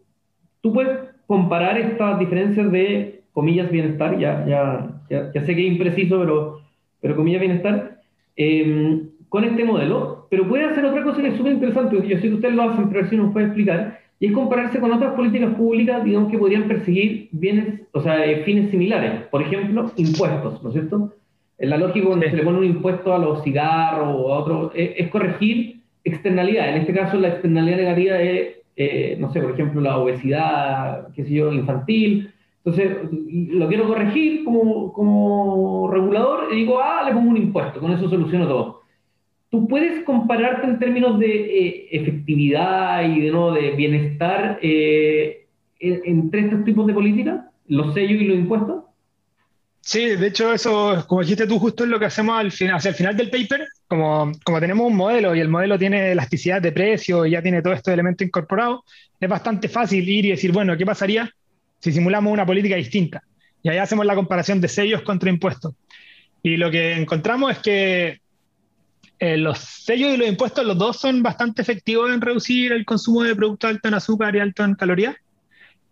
tú 0.61 0.73
puedes 0.73 0.99
comparar 1.27 1.77
estas 1.77 2.19
diferencias 2.19 2.71
de, 2.71 3.21
comillas, 3.31 3.71
bienestar, 3.71 4.17
ya, 4.17 4.45
ya, 4.45 5.01
ya, 5.09 5.45
sé 5.45 5.55
que 5.55 5.65
es 5.65 5.71
impreciso, 5.71 6.19
pero, 6.19 6.61
pero 6.99 7.15
comillas, 7.15 7.41
bienestar, 7.41 8.01
em, 8.35 9.09
con 9.29 9.45
este 9.45 9.63
modelo, 9.63 10.27
pero 10.29 10.47
puede 10.47 10.65
hacer 10.65 10.83
otra 10.83 11.03
cosa 11.03 11.21
que 11.21 11.29
es 11.29 11.37
súper 11.37 11.53
interesante, 11.53 11.95
yo 11.95 12.17
sé 12.17 12.27
que 12.27 12.35
ustedes 12.35 12.55
lo 12.55 12.63
hacen, 12.63 12.89
pero 12.89 13.07
si 13.07 13.15
nos 13.15 13.31
puede 13.31 13.45
explicar, 13.45 14.00
y 14.21 14.27
es 14.27 14.33
compararse 14.33 14.79
con 14.79 14.93
otras 14.93 15.15
políticas 15.15 15.55
públicas, 15.55 16.03
digamos, 16.03 16.29
que 16.29 16.37
podrían 16.37 16.67
perseguir 16.67 17.27
bienes, 17.31 17.81
o 17.91 18.01
sea, 18.01 18.23
eh, 18.23 18.43
fines 18.43 18.69
similares, 18.69 19.23
por 19.31 19.41
ejemplo, 19.41 19.91
impuestos, 19.95 20.61
¿no 20.61 20.69
es 20.69 20.73
cierto? 20.73 21.13
La 21.57 21.77
lógica 21.77 22.05
cuando 22.05 22.27
se 22.27 22.35
le 22.35 22.43
pone 22.43 22.59
un 22.59 22.65
impuesto 22.65 23.15
a 23.15 23.17
los 23.17 23.43
cigarros 23.43 24.15
o 24.15 24.31
a 24.31 24.37
otros 24.37 24.71
es, 24.75 25.09
corregir 25.09 25.81
externalidad. 26.03 26.69
En 26.69 26.81
este 26.81 26.93
caso, 26.93 27.17
la 27.17 27.29
externalidad 27.29 27.77
negativa 27.77 28.21
es, 28.21 28.57
eh, 28.75 29.17
no 29.19 29.33
sé, 29.33 29.41
por 29.41 29.53
ejemplo, 29.53 29.81
la 29.81 29.97
obesidad, 29.97 31.07
qué 31.15 31.23
sé 31.23 31.33
yo, 31.33 31.51
infantil. 31.51 32.31
Entonces, 32.63 32.97
lo 33.11 33.67
quiero 33.69 33.87
corregir 33.87 34.43
como, 34.43 34.93
como 34.93 35.89
regulador 35.91 36.49
y 36.51 36.57
digo, 36.57 36.79
ah, 36.79 37.01
le 37.07 37.13
pongo 37.13 37.31
un 37.31 37.37
impuesto, 37.37 37.79
con 37.79 37.91
eso 37.91 38.07
soluciono 38.07 38.47
todo. 38.47 38.80
¿Tú 39.51 39.67
puedes 39.67 40.05
compararte 40.05 40.65
en 40.65 40.79
términos 40.79 41.19
de 41.19 41.27
eh, 41.27 41.87
efectividad 41.91 43.03
y 43.03 43.19
de, 43.19 43.31
¿no? 43.31 43.51
de 43.51 43.71
bienestar 43.71 44.57
eh, 44.61 45.45
entre 45.77 46.45
estos 46.45 46.63
tipos 46.63 46.87
de 46.87 46.93
políticas, 46.93 47.41
los 47.67 47.93
sellos 47.93 48.21
y 48.21 48.25
los 48.25 48.37
impuestos? 48.37 48.85
Sí, 49.81 50.15
de 50.15 50.27
hecho 50.27 50.53
eso, 50.53 51.03
como 51.05 51.21
dijiste 51.21 51.47
tú, 51.47 51.59
justo 51.59 51.83
es 51.83 51.89
lo 51.89 51.99
que 51.99 52.05
hacemos 52.05 52.39
al 52.39 52.47
hacia 52.47 52.89
el 52.89 52.95
final 52.95 53.17
del 53.17 53.29
paper, 53.29 53.67
como, 53.89 54.31
como 54.45 54.61
tenemos 54.61 54.87
un 54.87 54.95
modelo 54.95 55.35
y 55.35 55.41
el 55.41 55.49
modelo 55.49 55.77
tiene 55.77 56.13
elasticidad 56.13 56.61
de 56.61 56.71
precio 56.71 57.25
y 57.25 57.31
ya 57.31 57.41
tiene 57.41 57.61
todos 57.61 57.75
estos 57.75 57.93
elementos 57.93 58.25
incorporados, 58.25 58.81
es 59.19 59.27
bastante 59.27 59.67
fácil 59.67 60.07
ir 60.07 60.27
y 60.27 60.29
decir, 60.29 60.53
bueno, 60.53 60.77
¿qué 60.77 60.85
pasaría 60.85 61.29
si 61.79 61.91
simulamos 61.91 62.31
una 62.31 62.45
política 62.45 62.77
distinta? 62.77 63.21
Y 63.63 63.67
ahí 63.67 63.79
hacemos 63.79 64.05
la 64.05 64.15
comparación 64.15 64.61
de 64.61 64.69
sellos 64.69 65.01
contra 65.01 65.29
impuestos. 65.29 65.73
Y 66.41 66.55
lo 66.55 66.71
que 66.71 66.93
encontramos 66.93 67.51
es 67.51 67.59
que 67.59 68.21
eh, 69.21 69.37
los 69.37 69.59
sellos 69.59 70.15
y 70.15 70.17
los 70.17 70.27
impuestos, 70.27 70.65
los 70.65 70.75
dos 70.75 70.97
son 70.97 71.21
bastante 71.21 71.61
efectivos 71.61 72.11
en 72.11 72.21
reducir 72.21 72.71
el 72.71 72.83
consumo 72.85 73.21
de 73.21 73.35
productos 73.35 73.69
altos 73.69 73.87
en 73.87 73.93
azúcar 73.93 74.35
y 74.35 74.39
alto 74.39 74.63
en 74.63 74.73
calorías. 74.73 75.15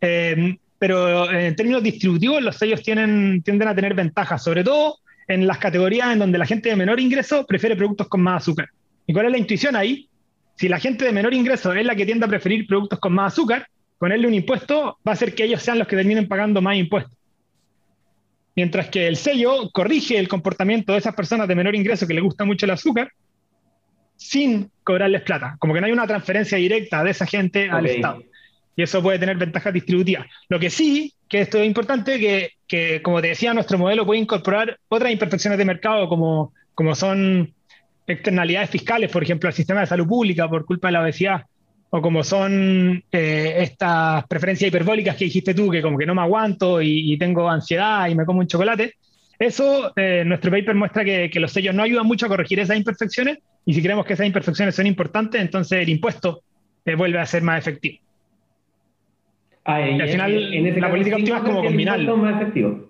Eh, 0.01 0.57
pero 0.79 1.31
en 1.31 1.55
términos 1.55 1.83
distributivos 1.83 2.41
los 2.41 2.55
sellos 2.55 2.81
tienen, 2.81 3.43
tienden 3.43 3.67
a 3.67 3.75
tener 3.75 3.93
ventajas, 3.93 4.43
sobre 4.43 4.63
todo 4.63 4.97
en 5.27 5.45
las 5.45 5.59
categorías 5.59 6.11
en 6.11 6.17
donde 6.17 6.39
la 6.39 6.47
gente 6.47 6.69
de 6.69 6.75
menor 6.75 6.99
ingreso 6.99 7.45
prefiere 7.45 7.75
productos 7.75 8.07
con 8.07 8.21
más 8.21 8.41
azúcar. 8.41 8.69
¿Y 9.05 9.13
cuál 9.13 9.27
es 9.27 9.31
la 9.33 9.37
intuición 9.37 9.75
ahí? 9.75 10.09
Si 10.55 10.67
la 10.67 10.79
gente 10.79 11.05
de 11.05 11.11
menor 11.11 11.35
ingreso 11.35 11.71
es 11.73 11.85
la 11.85 11.95
que 11.95 12.07
tiende 12.07 12.25
a 12.25 12.29
preferir 12.29 12.65
productos 12.65 12.97
con 12.97 13.13
más 13.13 13.33
azúcar, 13.33 13.67
ponerle 13.99 14.27
un 14.27 14.33
impuesto 14.33 14.97
va 15.07 15.11
a 15.11 15.13
hacer 15.13 15.35
que 15.35 15.43
ellos 15.43 15.61
sean 15.61 15.77
los 15.77 15.87
que 15.87 15.95
terminen 15.95 16.27
pagando 16.27 16.63
más 16.63 16.77
impuestos. 16.77 17.15
Mientras 18.59 18.89
que 18.89 19.07
el 19.07 19.15
sello 19.15 19.69
corrige 19.71 20.19
el 20.19 20.27
comportamiento 20.27 20.91
de 20.91 20.99
esas 20.99 21.15
personas 21.15 21.47
de 21.47 21.55
menor 21.55 21.75
ingreso 21.75 22.05
que 22.05 22.13
les 22.13 22.21
gusta 22.21 22.43
mucho 22.43 22.65
el 22.65 22.71
azúcar 22.71 23.09
sin 24.17 24.69
cobrarles 24.83 25.21
plata. 25.21 25.55
Como 25.59 25.73
que 25.73 25.79
no 25.79 25.87
hay 25.87 25.93
una 25.93 26.05
transferencia 26.05 26.57
directa 26.57 27.01
de 27.01 27.11
esa 27.11 27.25
gente 27.25 27.69
al 27.69 27.85
Estado 27.85 28.21
y 28.75 28.83
eso 28.83 29.01
puede 29.01 29.17
tener 29.17 29.37
ventajas 29.37 29.73
distributivas. 29.73 30.27
Lo 30.49 30.59
que 30.59 30.69
sí, 30.69 31.13
que 31.29 31.39
esto 31.39 31.57
es 31.57 31.67
importante, 31.67 32.19
que, 32.19 32.51
que 32.67 33.01
como 33.01 33.21
te 33.21 33.29
decía, 33.29 33.53
nuestro 33.53 33.77
modelo 33.77 34.05
puede 34.05 34.19
incorporar 34.19 34.77
otras 34.89 35.13
imperfecciones 35.13 35.57
de 35.57 35.63
mercado 35.63 36.09
como, 36.09 36.51
como 36.75 36.93
son 36.95 37.53
externalidades 38.07 38.71
fiscales, 38.71 39.09
por 39.09 39.23
ejemplo, 39.23 39.47
al 39.47 39.53
sistema 39.53 39.79
de 39.79 39.87
salud 39.87 40.05
pública 40.05 40.49
por 40.49 40.65
culpa 40.65 40.89
de 40.89 40.91
la 40.91 41.01
obesidad, 41.01 41.43
o 41.91 42.01
como 42.01 42.23
son 42.23 43.03
eh, 43.11 43.55
estas 43.59 44.25
preferencias 44.27 44.67
hiperbólicas 44.67 45.15
que 45.15 45.25
dijiste 45.25 45.53
tú, 45.53 45.69
que 45.71 45.81
como 45.81 45.97
que 45.97 46.05
no 46.05 46.15
me 46.15 46.21
aguanto 46.21 46.81
y, 46.81 47.17
tengo 47.17 47.49
ansiedad 47.49 48.07
y 48.07 48.15
me 48.15 48.25
como 48.25 48.39
un 48.39 48.47
chocolate. 48.47 48.93
Eso, 49.37 49.93
eh, 49.95 50.23
nuestro 50.25 50.51
paper 50.51 50.75
muestra 50.75 51.03
que, 51.03 51.29
que, 51.31 51.39
los 51.39 51.51
sellos 51.51 51.73
no 51.73 51.83
ayudan 51.83 52.05
mucho 52.05 52.25
a 52.25 52.29
corregir 52.29 52.59
esas 52.59 52.77
imperfecciones 52.77 53.39
y 53.65 53.73
si 53.73 53.81
creemos 53.81 54.05
que 54.05 54.13
esas 54.13 54.27
imperfecciones 54.27 54.75
son 54.75 54.85
importantes, 54.85 55.41
entonces 55.41 55.81
el 55.81 55.89
impuesto 55.89 56.41
eh, 56.85 56.95
vuelve 56.95 57.19
a 57.19 57.25
ser 57.25 57.41
más 57.41 57.59
efectivo. 57.59 57.99
Ah, 59.65 59.77
al 59.77 60.09
final, 60.09 60.79
la 60.79 60.89
política 60.89 61.17
óptima 61.17 61.37
es 61.37 61.43
como 61.43 61.63
combinarlo. 61.63 62.89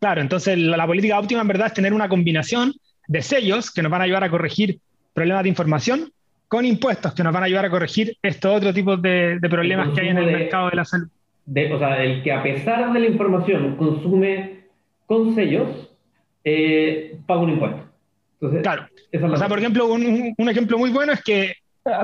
Claro, 0.00 0.20
entonces 0.20 0.58
la, 0.58 0.86
política 0.86 1.18
óptima 1.18 1.40
en 1.40 1.48
verdad 1.48 1.68
es 1.68 1.74
tener 1.74 1.92
una 1.92 2.08
combinación 2.08 2.74
de 3.06 3.22
sellos 3.22 3.70
que 3.72 3.82
nos 3.82 3.90
van 3.90 4.02
a 4.02 4.04
ayudar 4.04 4.24
a 4.24 4.30
corregir 4.30 4.78
problemas 5.14 5.42
de 5.42 5.48
información 5.48 6.12
con 6.48 6.64
impuestos 6.64 7.14
que 7.14 7.22
nos 7.22 7.32
van 7.32 7.42
a 7.42 7.46
ayudar 7.46 7.66
a 7.66 7.70
corregir 7.70 8.16
estos 8.22 8.56
otros 8.56 8.74
tipos 8.74 9.00
de, 9.00 9.38
problemas 9.48 9.90
que 9.94 10.00
hay 10.00 10.08
en 10.08 10.18
el 10.18 10.32
mercado 10.32 10.70
de 10.70 10.76
la 10.76 10.84
salud. 10.84 11.08
o 11.46 11.78
sea, 11.78 12.02
el 12.02 12.22
que 12.22 12.32
a 12.32 12.42
pesar 12.42 12.92
de 12.92 13.00
la 13.00 13.06
información 13.06 13.76
consume 13.76 14.64
con 15.06 15.34
sellos, 15.34 15.90
eh, 16.44 17.18
paga 17.26 17.40
un 17.42 17.50
impuesto. 17.50 17.84
claro. 18.62 18.86
O 19.12 19.36
sea, 19.36 19.48
por 19.48 19.58
ejemplo, 19.58 19.86
un, 19.86 20.34
un, 20.36 20.48
ejemplo 20.48 20.78
muy 20.78 20.90
bueno 20.90 21.12
es 21.12 21.22
que 21.22 21.44
eh, 21.44 21.54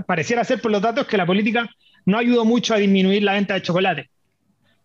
pareciera 0.07 0.45
ser 0.45 0.61
por 0.61 0.71
los 0.71 0.81
datos 0.81 1.07
que 1.07 1.17
la 1.17 1.27
política 1.27 1.69
no 2.07 2.19
ayudó 2.19 2.45
mucho 2.45 2.75
a 2.75 2.79
disminuir 2.79 3.23
la 3.23 3.35
venta 3.35 3.55
de 3.55 3.63
chocolate. 3.63 4.11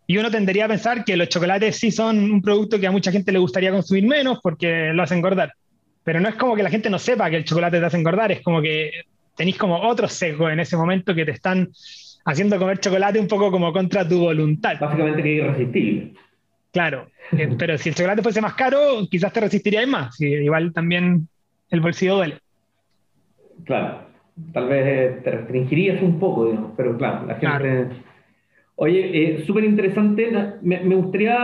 Y 0.08 0.18
uno 0.18 0.32
tendería 0.32 0.66
a 0.66 0.70
pensar 0.70 1.06
que 1.06 1.16
los 1.16 1.30
chocolates 1.30 1.78
sí 1.78 1.92
son 1.92 2.32
un 2.32 2.42
producto 2.42 2.80
que 2.80 2.88
a 2.88 2.92
mucha 2.92 3.12
gente 3.12 3.32
le 3.32 3.40
gustaría 3.40 3.72
consumir 3.72 4.08
menos 4.08 4.40
porque 4.42 4.92
lo 4.94 5.04
hace 5.04 5.16
engordar. 5.16 5.54
Pero 6.04 6.20
no 6.20 6.30
es 6.30 6.36
como 6.36 6.56
que 6.56 6.64
la 6.64 6.70
gente 6.70 6.90
no 6.90 6.98
sepa 6.98 7.30
que 7.30 7.36
el 7.38 7.46
chocolate 7.46 7.80
te 7.80 7.86
hace 7.86 7.98
engordar, 7.98 8.32
es 8.32 8.42
como 8.42 8.62
que 8.62 8.90
tenéis 9.40 9.58
como 9.58 9.80
otro 9.80 10.10
sesgo 10.10 10.50
en 10.50 10.60
ese 10.60 10.76
momento 10.76 11.16
que 11.16 11.24
te 11.24 11.32
están 11.32 11.70
haciendo 12.26 12.60
comer 12.60 12.80
chocolate 12.80 13.22
un 13.22 13.28
poco 13.30 13.50
como 13.50 13.72
contra 13.72 14.06
tu 14.06 14.20
voluntad. 14.20 14.78
Básicamente 14.78 15.24
que 15.24 15.38
es 15.38 15.46
irresistible. 15.46 16.14
Claro, 16.74 17.08
eh, 17.32 17.56
pero 17.58 17.78
si 17.78 17.88
el 17.88 17.96
chocolate 17.96 18.22
fuese 18.22 18.42
más 18.42 18.54
caro, 18.56 19.08
quizás 19.10 19.32
te 19.32 19.40
resistirías 19.40 19.88
más. 19.88 20.20
igual 20.20 20.74
también 20.74 21.30
el 21.70 21.80
bolsillo 21.80 22.18
duele. 22.18 22.40
Claro, 23.64 24.10
tal 24.52 24.68
vez 24.68 25.24
te 25.24 25.32
restringirías 25.32 26.02
un 26.04 26.20
poco, 26.20 26.48
digamos, 26.48 26.74
pero 26.76 26.98
claro, 26.98 27.26
la 27.26 27.36
gente... 27.36 27.96
Oye, 28.76 29.10
eh, 29.14 29.44
súper 29.46 29.64
interesante. 29.64 30.32
Me, 30.62 30.96
gustaría, 30.96 31.38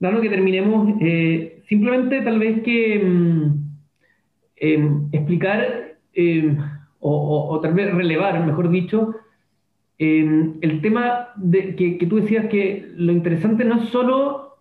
Dano, 0.00 0.20
que 0.22 0.30
terminemos 0.30 0.94
eh, 1.02 1.60
simplemente 1.68 2.22
tal 2.22 2.38
vez 2.38 2.62
que 2.62 2.98
mm, 2.98 3.70
em, 4.56 5.08
explicar 5.12 5.88
em, 7.00 7.08
o, 7.10 7.60
tal 7.62 7.74
vez 7.74 7.94
relevar, 7.94 8.44
mejor 8.46 8.70
dicho, 8.70 9.14
em, 9.98 10.54
el 10.60 10.80
tema 10.80 11.28
de, 11.36 11.74
que, 11.76 12.06
tú 12.06 12.16
decías 12.16 12.46
que 12.46 12.88
lo 12.96 13.12
interesante 13.12 13.64
no 13.64 13.82
es 13.82 13.88
solo 13.88 14.56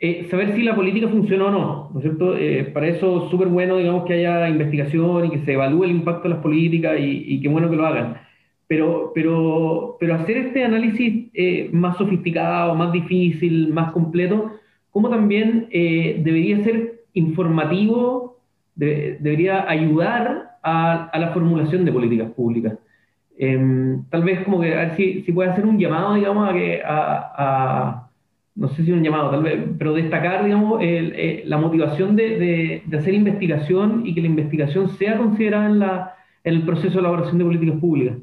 eh, 0.00 0.26
saber 0.30 0.54
si 0.54 0.62
la 0.62 0.76
política 0.76 1.08
funciona 1.08 1.46
o 1.46 1.50
no, 1.50 1.90
¿no 1.92 2.00
es 2.00 2.02
cierto? 2.02 2.34
para 2.72 2.86
eso 2.86 3.24
es 3.24 3.30
súper 3.30 3.48
bueno, 3.48 3.76
digamos, 3.78 4.04
que 4.04 4.14
haya 4.14 4.48
investigación 4.48 5.26
y 5.26 5.30
que 5.30 5.44
se 5.44 5.54
evalúe 5.54 5.84
el 5.84 5.90
impacto 5.90 6.24
de 6.24 6.34
las 6.34 6.42
políticas 6.42 6.98
y, 7.00 7.24
y 7.26 7.40
qué 7.40 7.48
bueno 7.48 7.68
que 7.68 7.76
lo 7.76 7.86
hagan 7.86 8.28
pero, 8.68 9.12
pero, 9.14 9.96
pero 9.98 10.14
hacer 10.14 10.36
este 10.36 10.62
análisis 10.62 11.30
eh, 11.32 11.70
más 11.72 11.96
sofisticado, 11.96 12.74
más 12.74 12.92
difícil, 12.92 13.72
más 13.72 13.92
completo, 13.92 14.52
¿cómo 14.90 15.08
también 15.08 15.68
eh, 15.70 16.20
debería 16.22 16.62
ser 16.62 17.00
informativo, 17.14 18.37
debería 18.78 19.68
ayudar 19.68 20.58
a, 20.62 21.10
la 21.18 21.32
formulación 21.32 21.84
de 21.84 21.92
políticas 21.92 22.30
públicas. 22.30 22.74
Em, 23.36 24.04
tal 24.10 24.24
vez 24.24 24.42
como 24.44 24.60
que 24.60 24.74
a 24.74 24.78
ver 24.78 24.96
si, 24.96 25.22
si 25.22 25.32
puede 25.32 25.50
hacer 25.50 25.64
un 25.64 25.78
llamado, 25.78 26.14
digamos, 26.14 26.48
a 26.48 26.52
que 26.52 26.82
a, 26.84 28.08
no 28.54 28.68
sé 28.74 28.84
si 28.84 28.90
un 28.90 29.04
llamado, 29.04 29.30
tal 29.30 29.42
vez, 29.42 29.64
pero 29.78 29.94
destacar, 29.94 30.44
digamos, 30.44 30.80
eh, 30.82 31.42
la 31.46 31.58
motivación 31.58 32.16
de, 32.16 32.82
de, 32.84 32.98
hacer 32.98 33.14
investigación 33.14 34.02
y 34.04 34.14
que 34.14 34.20
la 34.20 34.26
investigación 34.26 34.96
sea 34.98 35.16
considerada 35.16 35.66
en, 35.66 35.78
la, 35.78 36.16
en 36.42 36.54
el 36.54 36.62
proceso 36.62 36.94
de 36.94 37.00
elaboración 37.00 37.38
de 37.38 37.44
políticas 37.44 37.80
públicas. 37.80 38.16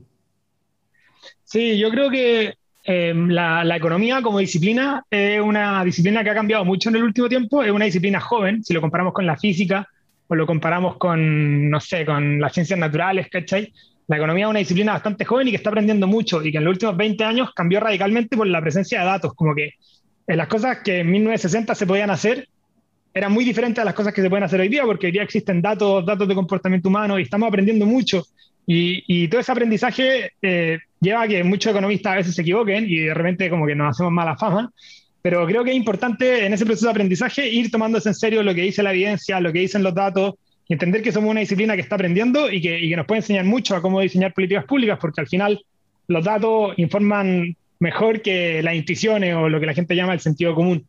Sí, 1.44 1.78
yo 1.78 1.90
creo 1.90 2.10
que 2.10 2.56
em, 2.84 3.30
la, 3.30 3.76
economía 3.78 4.22
como 4.22 4.40
disciplina 4.40 5.06
es 5.10 5.40
una 5.40 5.84
disciplina 5.86 6.22
que 6.24 6.32
ha 6.32 6.36
cambiado 6.36 6.66
mucho 6.66 6.90
en 6.90 6.98
el 6.98 7.04
último 7.04 7.30
tiempo, 7.30 7.64
es 7.64 7.72
una 7.72 7.86
disciplina 7.86 8.20
joven, 8.20 8.62
si 8.62 8.74
lo 8.74 8.82
comparamos 8.82 9.14
con 9.14 9.26
la 9.26 9.38
física 9.38 9.88
o 10.28 10.36
lo 10.36 10.46
comparamos 10.46 10.98
con, 10.98 11.70
no 11.70 11.80
sé, 11.80 12.06
con 12.06 12.40
las 12.40 12.54
ciencias 12.54 12.80
naturales, 12.80 13.28
¿cachai? 13.30 13.72
La 14.08 14.18
economía 14.18 14.46
es 14.46 14.50
una 14.50 14.60
disciplina 14.60 14.94
bastante 14.94 15.26
joven 15.26 15.48
y 15.48 15.52
que 15.52 15.58
está 15.58 15.70
aprendiendo 15.70 16.08
mucho 16.08 16.44
y 16.44 16.52
que 16.52 16.60
en 16.60 16.64
los 16.64 16.74
últimos 16.74 16.96
20 16.96 17.24
años 17.24 17.54
cambió 17.56 17.80
radicalmente 17.80 18.38
por 18.38 18.48
la 18.48 18.62
presencia 18.62 19.00
de 19.00 19.06
datos, 19.06 19.34
como 19.34 19.56
que 19.56 19.74
las 20.28 20.48
cosas 20.48 20.80
que 20.84 21.00
en 21.00 21.12
1960 21.12 21.76
se 21.76 21.88
podían 21.88 22.10
hacer 22.10 22.48
eran 23.14 23.32
muy 23.32 23.46
diferentes 23.46 23.82
a 23.82 23.86
las 23.86 23.94
cosas 23.94 24.14
que 24.14 24.22
se 24.22 24.30
pueden 24.30 24.44
hacer 24.44 24.60
hoy 24.60 24.68
día, 24.68 24.84
porque 24.84 25.08
hoy 25.08 25.14
día 25.14 25.24
existen 25.24 25.62
datos, 25.62 26.06
datos 26.06 26.28
de 26.28 26.36
comportamiento 26.36 26.90
humano 26.90 27.18
y 27.18 27.24
estamos 27.24 27.48
aprendiendo 27.48 27.86
mucho. 27.86 28.24
Y, 28.68 29.28
todo 29.28 29.42
ese 29.42 29.52
aprendizaje 29.52 30.32
eh, 30.42 30.80
lleva 31.00 31.22
a 31.22 31.28
que 31.28 31.44
muchos 31.44 31.72
economistas 31.72 32.14
a 32.14 32.16
veces 32.16 32.36
se 32.36 32.42
equivoquen 32.42 32.86
y 32.90 32.98
de 32.98 33.14
repente 33.14 33.50
como 33.50 33.68
que 33.68 33.76
nos 33.76 33.92
hacemos 33.92 34.12
mala 34.12 34.36
fama, 34.36 34.72
pero 35.26 35.44
creo 35.48 35.64
que 35.64 35.72
es 35.72 35.76
importante 35.76 36.46
en 36.46 36.54
ese 36.54 36.68
proceso 36.68 36.86
de 36.86 36.92
aprendizaje 36.92 37.50
ir 37.50 37.72
tomándose 37.72 38.10
en 38.10 38.14
serio 38.14 38.44
lo 38.44 38.54
que 38.54 38.62
dice 38.62 38.84
la 38.84 38.92
evidencia, 38.92 39.40
lo 39.40 39.52
que 39.52 39.58
dicen 39.58 39.82
los 39.82 39.96
datos, 39.96 40.36
y 40.68 40.74
entender 40.74 41.02
que 41.02 41.12
somos 41.12 41.32
una 41.32 41.40
disciplina 41.40 41.74
que 41.74 41.82
está 41.82 41.96
aprendiendo 41.96 42.52
y 42.52 42.62
que, 42.62 42.80
y 42.80 42.90
que 42.90 42.96
nos 42.96 43.08
puede 43.08 43.22
enseñar 43.22 43.44
mucho 43.44 43.76
a 43.76 43.82
cómo 43.82 44.02
diseñar 44.02 44.36
políticas 44.36 44.66
públicas, 44.66 45.00
porque 45.02 45.22
al 45.22 45.28
final 45.28 45.66
los 46.08 46.24
datos 46.24 46.76
informan 46.78 47.58
mejor 47.80 48.22
que 48.22 48.62
las 48.62 48.76
intuiciones 48.76 49.34
o 49.34 49.50
lo 49.50 49.60
que 49.60 49.66
la 49.66 49.74
gente 49.74 49.96
llama 49.96 50.14
el 50.14 50.20
sentido 50.20 50.54
común. 50.54 50.86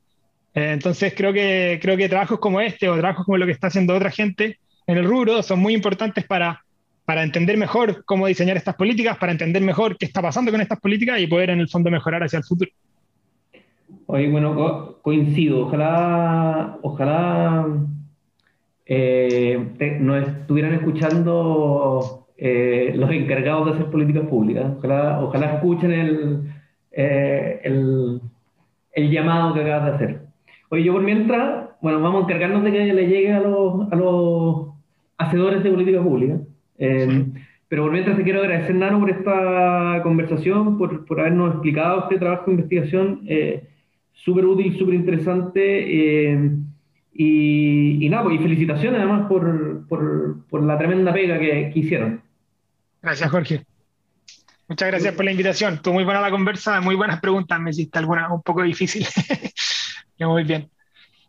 Eh, 0.53 0.72
entonces 0.74 1.14
creo 1.16 1.32
que, 1.32 1.78
creo 1.80 1.97
que 1.97 2.07
trabajos 2.07 2.39
como 2.39 2.61
este 2.61 2.91
o 2.91 2.99
trabajos 2.99 3.24
como 3.24 3.39
lo 3.39 3.47
que 3.47 3.53
está 3.53 3.68
haciendo 3.68 3.95
otra 3.95 4.11
gente 4.11 4.59
en 4.87 4.99
el 4.99 5.07
rubro 5.07 5.43
son 5.43 5.61
muy 5.61 5.72
importantes 5.72 6.26
para 6.26 6.62
para 7.07 7.22
entender 7.22 7.57
mejor 7.57 8.05
cómo 8.05 8.26
diseñar 8.26 8.59
estas 8.59 8.74
políticas, 8.74 9.16
para 9.16 9.32
entender 9.32 9.62
mejor 9.62 9.97
qué 9.97 10.05
está 10.05 10.20
pasando 10.20 10.51
con 10.51 10.61
estas 10.61 10.78
políticas 10.78 11.20
y 11.20 11.26
poder 11.26 11.51
en 11.51 11.61
el 11.61 11.68
fondo 11.68 11.89
mejorar 11.89 12.22
hacia 12.22 12.39
el 12.39 12.45
futuro. 12.45 12.70
Oye, 14.09 14.31
bueno, 14.31 14.99
coincido. 15.03 15.67
Ojalá, 15.67 16.79
ojalá 16.83 17.67
eh, 18.87 19.99
nos 20.01 20.29
estuvieran 20.29 20.75
escuchando 20.75 22.27
eh, 22.37 22.93
los 22.95 23.11
encargados 23.11 23.67
de 23.67 23.73
hacer 23.73 23.87
políticas 23.87 24.29
públicas. 24.29 24.73
Ojalá, 24.79 25.21
ojalá 25.21 25.55
escuchen 25.55 25.93
el, 25.93 26.53
eh, 26.93 27.61
el, 27.65 28.21
el, 28.93 29.11
llamado 29.11 29.55
que 29.55 29.63
acabas 29.63 29.87
de 29.87 29.91
hacer. 29.97 30.21
Oye, 30.69 30.85
yo 30.85 30.93
por 30.93 31.03
mientras, 31.03 31.71
bueno, 31.83 32.01
vamos 32.01 32.23
a 32.23 32.25
encargarnos 32.27 32.63
de 32.63 32.73
que 32.73 32.93
le 32.95 33.09
llegue 33.09 33.33
a 33.33 33.41
los, 33.41 33.91
a 33.93 33.97
los 33.97 34.69
hacedores 35.19 35.65
de 35.65 35.71
políticas 35.71 36.03
públicas. 36.03 36.41
Em, 36.79 37.33
pero 37.69 37.83
por 37.83 37.93
mientras 37.93 38.17
te 38.17 38.23
quiero 38.23 38.39
agradecer, 38.41 38.75
Nano, 38.77 39.01
por 39.01 39.11
esta 39.11 40.01
conversación, 40.05 40.79
por, 40.79 41.05
por 41.07 41.19
habernos 41.19 41.55
explicado 41.55 42.03
este 42.05 42.19
trabajo 42.19 42.45
de 42.47 42.53
investigación 42.53 43.23
eh, 43.27 43.67
súper 44.17 44.45
útil, 44.45 44.77
súper 44.77 44.95
interesante. 44.95 46.31
Em, 46.31 46.64
y, 47.12 48.05
y, 48.05 48.09
nada, 48.09 48.25
pues, 48.25 48.41
y 48.41 48.43
felicitaciones 48.43 49.01
además 49.01 49.27
por, 49.29 49.87
por, 49.89 50.47
por 50.49 50.62
la 50.62 50.77
tremenda 50.77 51.12
pega 51.12 51.39
que, 51.39 51.71
que, 51.73 51.79
hicieron. 51.79 52.21
Gracias, 53.01 53.31
Jorge. 53.31 53.64
Muchas 54.69 54.89
gracias 54.89 55.14
por 55.14 55.25
la 55.25 55.31
invitación. 55.31 55.75
Estuvo 55.75 55.95
muy 55.95 56.05
buena 56.05 56.21
la 56.21 56.31
conversa, 56.31 56.81
muy 56.81 56.97
buenas 56.97 57.21
preguntas. 57.21 57.61
Me 57.61 57.71
hiciste 57.71 57.99
alguna 57.99 58.33
un 58.33 58.43
poco 58.43 58.62
difícil. 58.62 59.07
muy 60.19 60.45
bien. 60.45 60.69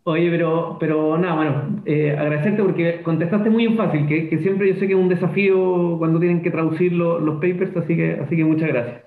Oye, 0.03 0.29
pero, 0.31 0.77
pero 0.79 1.17
nada, 1.17 1.35
bueno, 1.35 1.83
eh, 1.85 2.15
agradecerte 2.17 2.63
porque 2.63 3.01
contestaste 3.03 3.49
muy 3.49 3.65
en 3.65 3.75
fácil, 3.75 4.07
que, 4.07 4.29
que, 4.29 4.37
siempre 4.37 4.69
yo 4.69 4.79
sé 4.79 4.87
que 4.87 4.93
es 4.93 4.99
un 4.99 5.09
desafío 5.09 5.97
cuando 5.97 6.17
tienen 6.17 6.41
que 6.41 6.49
traducir 6.49 6.93
los 6.93 7.35
papers, 7.35 7.75
así 7.75 7.97
que, 7.97 8.13
así 8.13 8.37
que 8.37 8.45
muchas 8.45 8.69
gracias. 8.69 9.01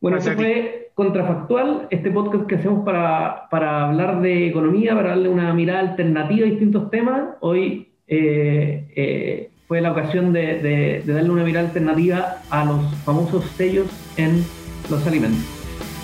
Bueno, 0.00 0.16
este 0.16 0.32
fue 0.32 0.81
Contrafactual, 0.94 1.86
este 1.90 2.10
podcast 2.10 2.46
que 2.46 2.56
hacemos 2.56 2.84
para, 2.84 3.48
para, 3.50 3.88
hablar 3.88 4.20
de 4.20 4.48
economía, 4.48 4.94
para 4.94 5.10
darle 5.10 5.28
una 5.28 5.54
mirada 5.54 5.80
alternativa 5.80 6.46
a 6.46 6.50
distintos 6.50 6.90
temas. 6.90 7.30
Hoy 7.40 7.88
eh, 8.06 8.86
eh, 8.94 9.50
fue 9.66 9.80
la 9.80 9.92
ocasión 9.92 10.32
de, 10.32 10.58
de, 10.60 11.02
de 11.04 11.12
darle 11.12 11.30
una 11.30 11.44
mirada 11.44 11.66
alternativa 11.66 12.36
a 12.50 12.64
los 12.64 12.94
famosos 13.04 13.44
sellos 13.56 13.86
en 14.18 14.44
los 14.90 15.06
alimentos. 15.06 15.44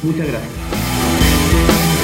Muchas 0.03 0.27
gracias. 0.27 1.98